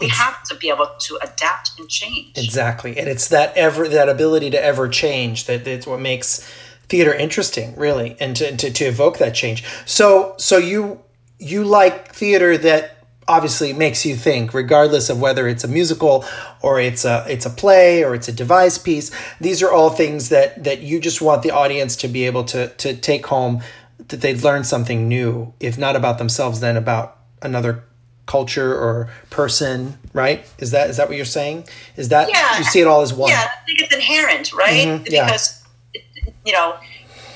We 0.00 0.06
it's, 0.06 0.16
have 0.16 0.42
to 0.44 0.56
be 0.56 0.68
able 0.68 0.88
to 0.98 1.18
adapt 1.22 1.78
and 1.78 1.88
change. 1.88 2.36
Exactly. 2.36 2.98
And 2.98 3.08
it's 3.08 3.28
that 3.28 3.56
ever 3.56 3.86
that 3.86 4.08
ability 4.08 4.50
to 4.50 4.62
ever 4.62 4.88
change 4.88 5.44
that 5.46 5.64
that's 5.64 5.86
what 5.86 6.00
makes 6.00 6.40
theater 6.88 7.14
interesting, 7.14 7.76
really, 7.76 8.16
and 8.18 8.34
to, 8.36 8.56
to, 8.56 8.72
to 8.72 8.84
evoke 8.84 9.18
that 9.18 9.32
change. 9.32 9.62
So 9.86 10.34
so 10.38 10.58
you 10.58 11.00
you 11.38 11.62
like 11.64 12.12
theater 12.12 12.58
that 12.58 12.99
obviously 13.30 13.72
makes 13.72 14.04
you 14.04 14.16
think 14.16 14.52
regardless 14.52 15.08
of 15.08 15.20
whether 15.20 15.46
it's 15.46 15.62
a 15.62 15.68
musical 15.68 16.24
or 16.62 16.80
it's 16.80 17.04
a 17.04 17.24
it's 17.28 17.46
a 17.46 17.50
play 17.50 18.02
or 18.02 18.12
it's 18.12 18.26
a 18.26 18.32
device 18.32 18.76
piece 18.76 19.12
these 19.40 19.62
are 19.62 19.70
all 19.70 19.88
things 19.88 20.30
that 20.30 20.64
that 20.64 20.82
you 20.82 20.98
just 20.98 21.22
want 21.22 21.44
the 21.44 21.50
audience 21.52 21.94
to 21.94 22.08
be 22.08 22.26
able 22.26 22.42
to 22.42 22.66
to 22.70 22.92
take 22.92 23.24
home 23.26 23.62
that 24.08 24.20
they've 24.20 24.42
learned 24.42 24.66
something 24.66 25.06
new 25.06 25.54
if 25.60 25.78
not 25.78 25.94
about 25.94 26.18
themselves 26.18 26.58
then 26.58 26.76
about 26.76 27.18
another 27.40 27.84
culture 28.26 28.74
or 28.74 29.08
person 29.30 29.96
right 30.12 30.44
is 30.58 30.72
that 30.72 30.90
is 30.90 30.96
that 30.96 31.06
what 31.06 31.16
you're 31.16 31.24
saying 31.24 31.64
is 31.96 32.08
that 32.08 32.28
yeah. 32.28 32.58
you 32.58 32.64
see 32.64 32.80
it 32.80 32.86
all 32.88 33.00
as 33.00 33.14
one 33.14 33.30
yeah 33.30 33.48
i 33.62 33.64
think 33.64 33.80
it's 33.80 33.94
inherent 33.94 34.52
right 34.52 34.88
mm-hmm. 34.88 35.04
because 35.04 35.64
yeah. 35.94 36.00
you 36.44 36.52
know 36.52 36.76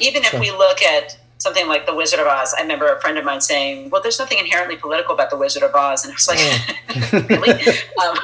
even 0.01 0.25
if 0.25 0.31
sure. 0.31 0.41
we 0.41 0.51
look 0.51 0.83
at 0.83 1.17
something 1.45 1.69
like 1.69 1.85
The 1.85 1.95
Wizard 1.95 2.19
of 2.19 2.27
Oz. 2.27 2.55
I 2.59 2.63
remember 2.63 2.89
a 2.89 2.99
friend 3.01 3.19
of 3.19 3.25
mine 3.25 3.43
saying, 3.43 3.91
"Well, 3.91 4.01
there's 4.03 4.19
nothing 4.19 4.39
inherently 4.39 4.77
political 4.77 5.15
about 5.15 5.29
The 5.31 5.37
Wizard 5.37 5.63
of 5.63 5.75
Oz," 5.75 6.05
and 6.05 6.13
I 6.13 6.15
was 6.15 6.27
like, 6.27 6.39
mm. 6.39 7.29
"Really?" 7.29 7.53
um, 8.03 8.17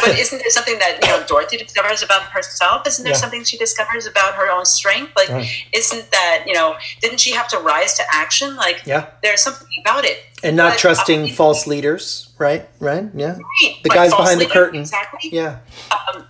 but 0.00 0.18
isn't 0.18 0.38
there 0.38 0.50
something 0.50 0.78
that 0.78 0.98
you 1.02 1.08
know 1.08 1.22
Dorothy 1.28 1.58
discovers 1.58 2.02
about 2.02 2.22
herself? 2.22 2.86
Isn't 2.86 3.04
there 3.04 3.12
yeah. 3.12 3.18
something 3.18 3.44
she 3.44 3.58
discovers 3.58 4.06
about 4.06 4.34
her 4.34 4.50
own 4.50 4.64
strength? 4.64 5.12
Like, 5.14 5.30
isn't 5.72 6.10
that 6.10 6.44
you 6.46 6.54
know? 6.54 6.76
Didn't 7.00 7.20
she 7.20 7.32
have 7.32 7.48
to 7.48 7.58
rise 7.58 7.94
to 7.98 8.02
action? 8.10 8.56
Like, 8.56 8.82
yeah. 8.86 9.10
there's 9.22 9.42
something 9.42 9.68
about 9.82 10.06
it, 10.06 10.24
and 10.42 10.56
not 10.56 10.72
but, 10.72 10.78
trusting 10.78 11.22
um, 11.24 11.28
false 11.28 11.66
leaders, 11.66 12.32
right? 12.38 12.66
Right? 12.80 13.08
Yeah, 13.14 13.36
right. 13.36 13.76
the 13.82 13.90
guys 13.90 14.10
behind 14.10 14.40
the 14.40 14.46
curtain. 14.46 14.80
Exactly. 14.80 15.30
Yeah. 15.30 15.58
Um, 15.92 16.24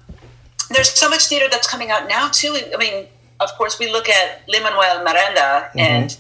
there's 0.71 0.91
so 0.91 1.09
much 1.09 1.27
theater 1.27 1.47
that's 1.49 1.69
coming 1.69 1.91
out 1.91 2.09
now 2.09 2.29
too. 2.29 2.59
I 2.75 2.77
mean, 2.77 3.07
of 3.41 3.53
course, 3.55 3.79
we 3.79 3.91
look 3.91 4.09
at 4.09 4.43
Lin 4.49 4.63
Manuel 4.63 5.05
Miranda 5.05 5.69
mm-hmm. 5.69 5.79
and 5.79 6.17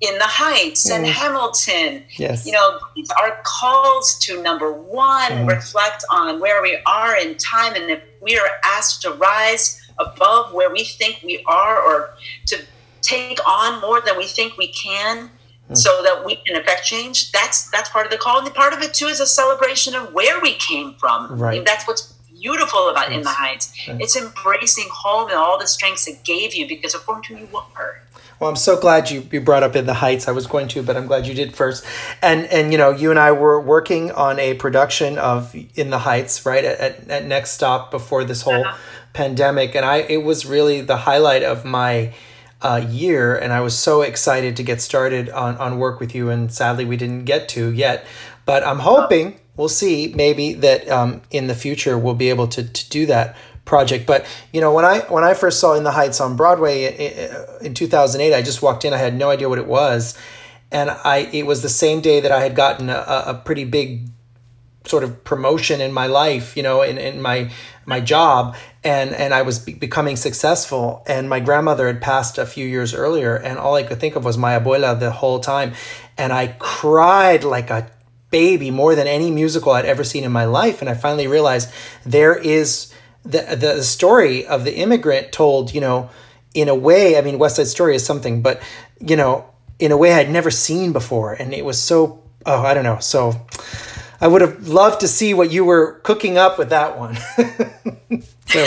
In 0.00 0.14
the 0.18 0.24
Heights 0.24 0.90
mm-hmm. 0.90 1.04
and 1.04 1.12
Hamilton. 1.12 2.04
Yes. 2.16 2.46
You 2.46 2.52
know, 2.52 2.78
these 2.94 3.10
are 3.10 3.40
calls 3.44 4.18
to 4.20 4.42
number 4.42 4.72
one, 4.72 5.32
mm-hmm. 5.32 5.48
reflect 5.48 6.04
on 6.10 6.40
where 6.40 6.62
we 6.62 6.78
are 6.86 7.16
in 7.16 7.36
time, 7.36 7.74
and 7.74 7.90
if 7.90 8.02
we 8.20 8.38
are 8.38 8.48
asked 8.64 9.02
to 9.02 9.12
rise 9.12 9.80
above 9.98 10.52
where 10.52 10.70
we 10.70 10.84
think 10.84 11.22
we 11.24 11.42
are, 11.46 11.80
or 11.80 12.14
to 12.46 12.58
take 13.00 13.38
on 13.46 13.80
more 13.80 14.00
than 14.00 14.16
we 14.16 14.26
think 14.26 14.56
we 14.56 14.68
can. 14.68 15.30
Mm. 15.68 15.76
So 15.76 16.00
that 16.04 16.24
we 16.24 16.36
can 16.36 16.54
affect 16.54 16.84
change. 16.84 17.32
That's 17.32 17.68
that's 17.72 17.90
part 17.90 18.06
of 18.06 18.12
the 18.12 18.18
call, 18.18 18.38
and 18.38 18.54
part 18.54 18.72
of 18.72 18.82
it 18.82 18.94
too 18.94 19.06
is 19.06 19.18
a 19.18 19.26
celebration 19.26 19.96
of 19.96 20.12
where 20.12 20.40
we 20.40 20.54
came 20.54 20.94
from. 20.94 21.26
Right. 21.26 21.48
I 21.48 21.54
mean, 21.56 21.64
that's 21.64 21.88
what's 21.88 22.14
beautiful 22.46 22.88
about 22.88 23.08
yes. 23.08 23.16
In 23.16 23.22
the 23.22 23.30
Heights. 23.30 23.66
Yes. 23.86 23.96
It's 24.00 24.16
embracing 24.16 24.88
home 24.90 25.28
and 25.28 25.36
all 25.36 25.58
the 25.58 25.66
strengths 25.66 26.06
it 26.06 26.22
gave 26.22 26.54
you 26.54 26.68
because 26.68 26.94
of 26.94 27.02
who 27.02 27.36
you 27.36 27.48
are. 27.76 28.00
Well, 28.38 28.50
I'm 28.50 28.56
so 28.56 28.78
glad 28.78 29.10
you, 29.10 29.26
you 29.32 29.40
brought 29.40 29.62
up 29.62 29.74
In 29.74 29.86
the 29.86 29.94
Heights. 29.94 30.28
I 30.28 30.32
was 30.32 30.46
going 30.46 30.68
to, 30.68 30.82
but 30.82 30.96
I'm 30.96 31.06
glad 31.06 31.26
you 31.26 31.34
did 31.34 31.54
first. 31.54 31.84
And 32.22 32.44
and 32.46 32.70
you 32.70 32.78
know, 32.78 32.90
you 32.90 33.10
and 33.10 33.18
I 33.18 33.32
were 33.32 33.60
working 33.60 34.12
on 34.12 34.38
a 34.38 34.54
production 34.54 35.18
of 35.18 35.56
In 35.74 35.90
the 35.90 36.00
Heights, 36.00 36.44
right 36.44 36.64
at, 36.64 36.78
at, 36.78 37.08
at 37.08 37.24
Next 37.24 37.52
Stop 37.52 37.90
before 37.90 38.24
this 38.24 38.42
whole 38.42 38.64
uh-huh. 38.64 38.76
pandemic, 39.14 39.74
and 39.74 39.84
I 39.86 39.98
it 39.98 40.22
was 40.22 40.44
really 40.44 40.82
the 40.82 40.98
highlight 40.98 41.42
of 41.42 41.64
my 41.64 42.12
uh, 42.60 42.86
year, 42.88 43.34
and 43.34 43.54
I 43.54 43.60
was 43.60 43.76
so 43.76 44.02
excited 44.02 44.54
to 44.56 44.62
get 44.62 44.82
started 44.82 45.30
on 45.30 45.56
on 45.56 45.78
work 45.78 45.98
with 45.98 46.14
you. 46.14 46.28
And 46.28 46.52
sadly, 46.52 46.84
we 46.84 46.98
didn't 46.98 47.24
get 47.24 47.48
to 47.50 47.72
yet, 47.72 48.04
but 48.44 48.62
I'm 48.62 48.80
hoping 48.80 49.40
we'll 49.56 49.68
see 49.68 50.12
maybe 50.14 50.54
that 50.54 50.88
um, 50.88 51.22
in 51.30 51.46
the 51.46 51.54
future 51.54 51.98
we'll 51.98 52.14
be 52.14 52.30
able 52.30 52.48
to, 52.48 52.62
to 52.62 52.90
do 52.90 53.06
that 53.06 53.36
project. 53.66 54.06
But 54.06 54.24
you 54.52 54.60
know 54.62 54.72
when 54.72 54.86
i 54.86 55.00
when 55.00 55.24
i 55.24 55.34
first 55.34 55.60
saw 55.60 55.74
in 55.74 55.84
the 55.84 55.90
heights 55.90 56.20
on 56.20 56.36
broadway 56.36 56.84
eh, 56.84 56.96
eh, 56.98 57.28
eh, 57.28 57.44
in, 57.60 57.66
in 57.66 57.74
2008 57.74 58.34
i 58.34 58.40
just 58.40 58.62
walked 58.62 58.84
in 58.84 58.94
i 58.94 58.96
had 58.96 59.14
no 59.14 59.28
idea 59.28 59.48
what 59.50 59.58
it 59.58 59.66
was. 59.66 60.16
And 60.72 60.88
i 60.90 61.28
it 61.32 61.44
was 61.44 61.62
the 61.62 61.68
same 61.68 62.00
day 62.00 62.20
that 62.20 62.32
i 62.32 62.40
had 62.40 62.54
gotten 62.54 62.88
a, 62.88 63.24
a 63.26 63.42
pretty 63.44 63.64
big 63.64 64.08
sort 64.86 65.02
of 65.02 65.24
promotion 65.24 65.80
in 65.80 65.92
my 65.92 66.06
life 66.06 66.56
you 66.56 66.62
know 66.62 66.80
in, 66.82 66.96
in 66.96 67.20
my 67.20 67.50
my 67.84 68.00
job. 68.00 68.56
And 68.84 69.12
and 69.14 69.34
i 69.34 69.42
was 69.42 69.58
be- 69.58 69.74
becoming 69.74 70.14
successful. 70.16 71.02
And 71.08 71.28
my 71.28 71.40
grandmother 71.40 71.88
had 71.88 72.00
passed 72.00 72.38
a 72.38 72.46
few 72.46 72.66
years 72.66 72.94
earlier. 72.94 73.34
And 73.34 73.58
all 73.58 73.74
i 73.74 73.82
could 73.82 73.98
think 73.98 74.14
of 74.14 74.24
was 74.24 74.38
my 74.38 74.56
abuela 74.58 74.98
the 74.98 75.10
whole 75.10 75.40
time. 75.40 75.74
And 76.16 76.32
i 76.32 76.54
cried 76.58 77.42
like 77.42 77.70
a 77.70 77.90
baby 78.36 78.70
more 78.70 78.94
than 78.94 79.06
any 79.06 79.30
musical 79.30 79.72
I'd 79.72 79.86
ever 79.86 80.04
seen 80.04 80.22
in 80.22 80.30
my 80.30 80.44
life. 80.44 80.82
And 80.82 80.90
I 80.90 80.94
finally 80.94 81.26
realized 81.26 81.70
there 82.04 82.36
is 82.36 82.92
the, 83.24 83.56
the 83.58 83.82
story 83.82 84.46
of 84.46 84.64
the 84.64 84.76
immigrant 84.76 85.32
told, 85.32 85.72
you 85.72 85.80
know, 85.80 86.10
in 86.52 86.68
a 86.68 86.74
way, 86.74 87.16
I 87.16 87.22
mean, 87.22 87.38
West 87.38 87.56
Side 87.56 87.66
Story 87.66 87.94
is 87.96 88.04
something, 88.04 88.42
but, 88.42 88.60
you 89.00 89.16
know, 89.16 89.46
in 89.78 89.90
a 89.90 89.96
way 89.96 90.12
I'd 90.12 90.28
never 90.28 90.50
seen 90.50 90.92
before. 90.92 91.32
And 91.32 91.54
it 91.54 91.64
was 91.64 91.80
so, 91.80 92.22
oh, 92.44 92.60
I 92.60 92.74
don't 92.74 92.84
know. 92.84 92.98
So 92.98 93.40
I 94.20 94.28
would 94.28 94.42
have 94.42 94.68
loved 94.68 95.00
to 95.00 95.08
see 95.08 95.32
what 95.32 95.50
you 95.50 95.64
were 95.64 95.92
cooking 96.02 96.36
up 96.36 96.58
with 96.58 96.68
that 96.68 96.98
one. 96.98 97.14
so, 98.48 98.66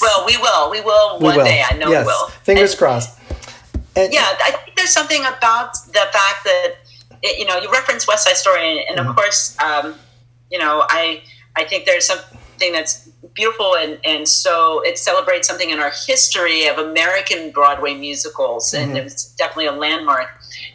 well, 0.00 0.26
we 0.26 0.36
will. 0.36 0.70
We 0.70 0.80
will 0.80 1.18
one 1.18 1.38
will. 1.38 1.44
day. 1.44 1.64
I 1.68 1.76
know 1.76 1.90
yes. 1.90 2.06
we 2.06 2.12
will. 2.12 2.28
Fingers 2.44 2.70
and, 2.70 2.78
crossed. 2.78 3.18
And, 3.96 4.12
yeah, 4.12 4.28
I 4.44 4.52
think 4.52 4.76
there's 4.76 4.94
something 4.94 5.22
about 5.22 5.74
the 5.88 6.06
fact 6.12 6.44
that 6.44 6.79
it, 7.22 7.38
you 7.38 7.44
know, 7.44 7.58
you 7.58 7.70
reference 7.70 8.06
West 8.06 8.24
Side 8.24 8.36
Story, 8.36 8.70
and, 8.70 8.80
and 8.88 8.98
mm-hmm. 8.98 9.10
of 9.10 9.16
course, 9.16 9.58
um, 9.60 9.94
you 10.50 10.58
know, 10.58 10.84
I 10.88 11.22
I 11.56 11.64
think 11.64 11.84
there's 11.84 12.06
something 12.06 12.72
that's 12.72 13.08
beautiful, 13.34 13.76
and 13.76 13.98
and 14.04 14.26
so 14.26 14.82
it 14.84 14.98
celebrates 14.98 15.48
something 15.48 15.70
in 15.70 15.78
our 15.78 15.92
history 16.06 16.66
of 16.66 16.78
American 16.78 17.50
Broadway 17.50 17.94
musicals, 17.94 18.72
mm-hmm. 18.72 18.90
and 18.90 18.98
it 18.98 19.04
was 19.04 19.34
definitely 19.36 19.66
a 19.66 19.72
landmark, 19.72 20.28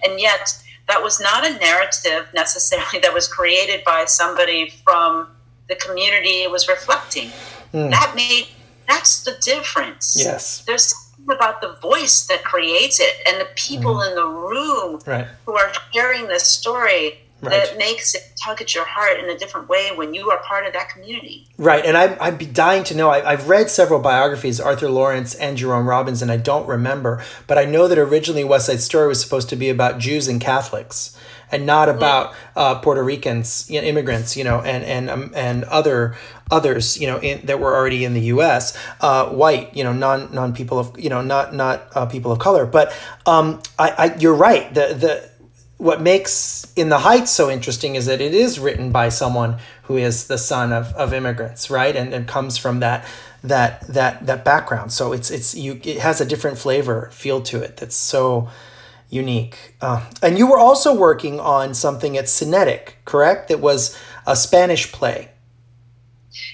and 0.04 0.20
yet 0.20 0.62
that 0.88 1.02
was 1.02 1.20
not 1.20 1.46
a 1.46 1.58
narrative 1.58 2.28
necessarily 2.34 3.00
that 3.02 3.14
was 3.14 3.28
created 3.28 3.84
by 3.84 4.06
somebody 4.06 4.72
from 4.84 5.28
the 5.68 5.76
community 5.76 6.44
it 6.44 6.52
was 6.52 6.68
reflecting. 6.68 7.30
Mm. 7.74 7.90
That 7.90 8.14
made 8.16 8.48
that's 8.88 9.24
the 9.24 9.36
difference. 9.42 10.16
Yes, 10.18 10.64
there's 10.66 10.94
about 11.30 11.62
the 11.62 11.74
voice 11.82 12.26
that 12.28 12.44
creates 12.44 13.00
it 13.00 13.16
and 13.28 13.42
the 13.42 13.48
people 13.56 13.96
mm. 13.96 14.10
in 14.10 14.16
the 14.16 14.26
room 14.26 15.02
right. 15.06 15.28
who 15.46 15.56
are 15.58 15.72
sharing 15.94 16.28
this 16.28 16.46
story 16.46 17.20
right. 17.42 17.52
that 17.52 17.78
makes 17.78 18.16
it 18.16 18.22
tug 18.44 18.62
at 18.62 18.74
your 18.74 18.86
heart 18.86 19.20
in 19.20 19.30
a 19.30 19.38
different 19.38 19.70
way 19.70 19.90
when 19.96 20.14
you 20.14 20.30
are 20.30 20.40
part 20.44 20.66
of 20.66 20.74
that 20.74 20.90
community. 20.90 21.48
Right. 21.58 21.86
And 21.86 21.98
I, 21.98 22.18
I'd 22.20 22.38
be 22.38 22.46
dying 22.46 22.84
to 22.86 22.96
know. 22.96 23.10
I, 23.10 23.32
have 23.32 23.50
read 23.50 23.70
several 23.70 24.00
biographies, 24.00 24.60
Arthur 24.60 24.90
Laurents 24.90 25.36
and 25.36 25.58
Jerome 25.58 25.88
Robbins, 25.88 26.22
and 26.22 26.32
I 26.32 26.38
don't 26.38 26.68
remember, 26.68 27.24
but 27.48 27.58
I 27.58 27.66
know 27.66 27.88
that 27.88 27.98
originally 27.98 28.44
West 28.44 28.68
Side 28.68 28.82
Story 28.82 29.08
was 29.08 29.22
supposed 29.22 29.50
to 29.50 29.56
be 29.56 29.70
about 29.70 30.00
Jews 30.00 30.28
and 30.28 30.40
Catholics 30.42 31.18
and 31.56 31.65
not 31.65 31.88
mm. 31.88 31.96
about 31.96 32.36
uh, 32.56 32.76
Puerto 32.80 33.02
Ricans, 33.02 33.70
you 33.70 33.82
know, 33.82 33.88
immigrants, 33.88 34.36
you 34.36 34.44
know, 34.44 34.62
and 34.62 34.84
and 34.84 35.10
um, 35.10 35.32
and 35.36 35.63
other 35.65 36.15
others, 36.52 37.00
you 37.00 37.08
know, 37.08 37.20
in, 37.20 37.46
that 37.46 37.60
were 37.60 37.76
already 37.76 38.04
in 38.04 38.13
the 38.13 38.22
U.S. 38.36 38.78
Uh, 39.02 39.30
white, 39.30 39.76
you 39.76 39.84
know, 39.84 39.94
non 39.94 40.34
non 40.34 40.54
people 40.54 40.78
of, 40.78 41.00
you 41.00 41.10
know, 41.10 41.22
not 41.22 41.56
not 41.56 41.88
uh, 41.96 42.06
people 42.06 42.32
of 42.32 42.39
color. 42.39 42.65
But 42.65 42.94
um, 43.26 43.62
I, 43.80 43.89
I, 43.98 44.15
you're 44.18 44.36
right. 44.36 44.72
The 44.74 44.94
the 44.94 45.30
what 45.78 46.02
makes 46.02 46.72
in 46.76 46.89
the 46.89 47.00
heights 47.00 47.32
so 47.32 47.50
interesting 47.50 47.96
is 47.96 48.06
that 48.06 48.22
it 48.22 48.34
is 48.34 48.60
written 48.60 48.91
by 48.91 49.10
someone 49.10 49.58
who 49.84 49.98
is 49.98 50.28
the 50.28 50.38
son 50.38 50.72
of, 50.72 50.94
of 50.94 51.13
immigrants 51.13 51.70
right 51.70 51.98
and, 51.98 52.13
and 52.13 52.30
comes 52.30 52.58
from 52.58 52.80
that 52.80 53.06
that 53.44 53.82
that 53.82 54.26
that 54.26 54.46
background 54.46 54.94
so 54.94 55.12
it's 55.12 55.30
it's 55.30 55.54
you 55.54 55.74
it 55.84 56.00
has 56.00 56.22
a 56.22 56.26
different 56.26 56.58
flavor 56.58 57.10
feel 57.12 57.41
to 57.41 57.62
it 57.62 57.76
that's 57.76 57.96
so 57.96 58.50
unique. 59.10 59.76
Uh, 59.82 60.06
and 60.22 60.38
you 60.38 60.48
were 60.48 60.60
also 60.60 60.94
working 60.94 61.39
on 61.39 61.74
something 61.74 62.18
at 62.18 62.26
Synetic, 62.26 62.96
correct? 63.06 63.50
That 63.50 63.60
was 63.60 63.98
a 64.26 64.36
Spanish 64.36 64.91
play. 64.91 65.30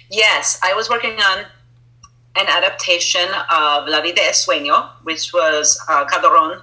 Yes, 0.09 0.59
I 0.63 0.73
was 0.73 0.89
working 0.89 1.13
on 1.13 1.45
an 2.35 2.47
adaptation 2.47 3.27
of 3.49 3.87
La 3.87 4.01
Vida 4.01 4.21
es 4.21 4.45
Sueño, 4.45 4.89
which 5.03 5.33
was 5.33 5.79
uh, 5.89 6.05
Calderón, 6.05 6.61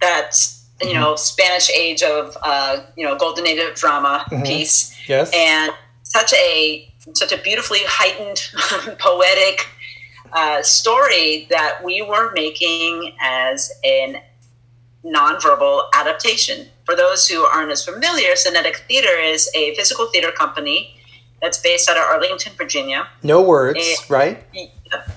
that 0.00 0.32
you 0.80 0.88
mm-hmm. 0.88 1.00
know 1.00 1.16
Spanish 1.16 1.70
age 1.70 2.02
of 2.02 2.36
uh, 2.42 2.82
you 2.96 3.04
know 3.04 3.16
golden 3.16 3.46
age 3.46 3.60
of 3.60 3.74
drama 3.74 4.24
mm-hmm. 4.30 4.42
piece. 4.42 4.94
Yes, 5.08 5.32
and 5.34 5.72
such 6.02 6.32
a 6.32 6.92
such 7.12 7.32
a 7.32 7.38
beautifully 7.38 7.80
heightened, 7.84 8.50
poetic 8.98 9.66
uh, 10.32 10.62
story 10.62 11.46
that 11.50 11.80
we 11.84 12.02
were 12.02 12.32
making 12.32 13.14
as 13.20 13.70
an 13.84 14.16
nonverbal 15.04 15.84
adaptation. 15.94 16.68
For 16.84 16.96
those 16.96 17.28
who 17.28 17.44
aren't 17.44 17.70
as 17.70 17.84
familiar, 17.84 18.36
Synetic 18.36 18.76
Theater 18.88 19.16
is 19.18 19.50
a 19.54 19.74
physical 19.74 20.06
theater 20.06 20.30
company 20.32 20.96
that's 21.40 21.58
based 21.58 21.88
out 21.90 21.96
of 21.96 22.02
Arlington, 22.02 22.52
Virginia. 22.56 23.06
No 23.22 23.42
words, 23.42 23.78
and, 23.78 24.10
right? 24.10 24.44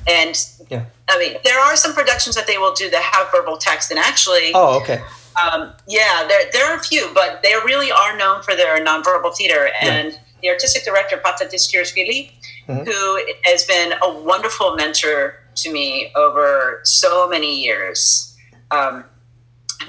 And 0.07 0.47
yeah. 0.69 0.85
I 1.09 1.17
mean, 1.19 1.37
there 1.43 1.59
are 1.59 1.75
some 1.75 1.93
productions 1.93 2.35
that 2.35 2.47
they 2.47 2.57
will 2.57 2.73
do 2.73 2.89
that 2.89 3.01
have 3.01 3.31
verbal 3.31 3.57
text, 3.57 3.91
and 3.91 3.99
actually, 3.99 4.51
oh, 4.53 4.79
okay. 4.81 5.01
Um, 5.37 5.73
yeah, 5.87 6.25
there, 6.27 6.49
there 6.51 6.65
are 6.71 6.77
a 6.77 6.83
few, 6.83 7.09
but 7.13 7.41
they 7.43 7.53
really 7.63 7.91
are 7.91 8.17
known 8.17 8.41
for 8.41 8.55
their 8.55 8.83
nonverbal 8.83 9.35
theater. 9.35 9.69
And 9.81 10.13
yeah. 10.13 10.19
the 10.41 10.49
artistic 10.49 10.83
director, 10.83 11.17
Paata 11.17 11.43
Tsikurishvili, 11.43 12.31
mm-hmm. 12.67 12.83
who 12.83 13.21
has 13.43 13.63
been 13.65 13.93
a 14.03 14.19
wonderful 14.19 14.75
mentor 14.75 15.35
to 15.55 15.71
me 15.71 16.11
over 16.15 16.81
so 16.83 17.29
many 17.29 17.61
years. 17.63 18.35
Um, 18.71 19.03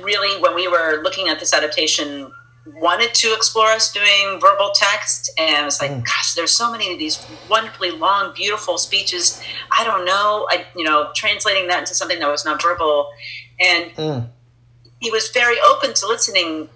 really, 0.00 0.40
when 0.40 0.54
we 0.54 0.68
were 0.68 1.02
looking 1.02 1.28
at 1.28 1.40
this 1.40 1.54
adaptation, 1.54 2.32
wanted 2.76 3.14
to 3.14 3.32
explore 3.34 3.68
us 3.68 3.92
doing 3.92 4.38
verbal 4.40 4.72
text 4.74 5.30
and 5.38 5.56
I 5.56 5.64
was 5.64 5.80
like 5.80 5.90
mm. 5.90 6.04
gosh 6.04 6.34
there's 6.34 6.52
so 6.52 6.70
many 6.70 6.92
of 6.92 6.98
these 6.98 7.24
wonderfully 7.48 7.90
long 7.90 8.34
beautiful 8.34 8.78
speeches. 8.78 9.42
I 9.70 9.84
don't 9.84 10.04
know 10.04 10.46
i 10.50 10.66
you 10.76 10.84
know 10.84 11.10
translating 11.14 11.68
that 11.68 11.80
into 11.80 11.94
something 11.94 12.18
that 12.18 12.28
was 12.28 12.44
not 12.44 12.62
verbal. 12.62 13.08
And 13.60 13.90
mm. 13.94 14.28
he 15.00 15.10
was 15.10 15.28
very 15.30 15.56
open 15.66 15.94
to 15.94 16.06
listening 16.06 16.68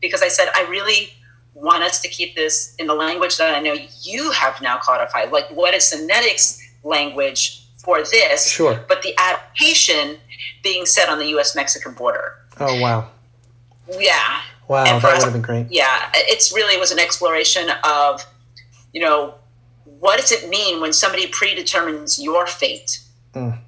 because 0.00 0.22
i 0.22 0.28
said 0.28 0.48
i 0.54 0.66
really 0.68 1.10
want 1.54 1.82
us 1.82 2.00
to 2.02 2.08
keep 2.08 2.34
this 2.34 2.74
in 2.78 2.86
the 2.86 2.94
language 2.94 3.38
that 3.38 3.54
i 3.54 3.60
know 3.60 3.76
you 4.02 4.30
have 4.32 4.60
now 4.60 4.78
codified 4.78 5.30
like 5.32 5.48
what 5.50 5.74
is 5.74 5.84
Synetic's 5.84 6.62
language 6.82 7.62
for 7.78 8.02
this? 8.02 8.50
Sure. 8.50 8.84
But 8.88 9.02
the 9.02 9.14
adaptation 9.18 10.18
being 10.62 10.86
set 10.86 11.08
on 11.08 11.18
the 11.18 11.26
us 11.26 11.54
mexican 11.54 11.92
border 11.92 12.34
Oh 12.58 12.80
wow. 12.80 13.08
Yeah. 13.98 14.40
Wow, 14.68 14.84
And 14.84 15.00
that 15.02 15.14
would 15.18 15.24
have 15.24 15.32
been 15.32 15.42
great. 15.42 15.66
Yeah, 15.70 16.10
it's 16.14 16.52
really 16.52 16.76
was 16.76 16.90
an 16.90 16.98
exploration 16.98 17.68
of, 17.84 18.26
you 18.92 19.00
know, 19.00 19.34
what 20.00 20.20
does 20.20 20.32
it 20.32 20.48
mean 20.48 20.80
when 20.80 20.92
somebody 20.92 21.28
predetermines 21.28 22.20
your 22.20 22.48
fate? 22.48 22.98
Mm. 23.32 23.58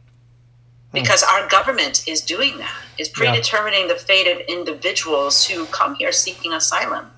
Because 0.93 1.23
our 1.23 1.47
government 1.49 2.09
is 2.09 2.21
doing 2.21 2.59
that, 2.59 2.75
is 2.99 3.09
Yeah. 3.09 3.15
predetermining 3.15 3.87
the 3.87 3.95
fate 3.95 4.27
of 4.27 4.41
individuals 4.49 5.47
who 5.47 5.67
come 5.67 5.95
here 5.95 6.11
seeking 6.11 6.53
asylum. 6.53 7.11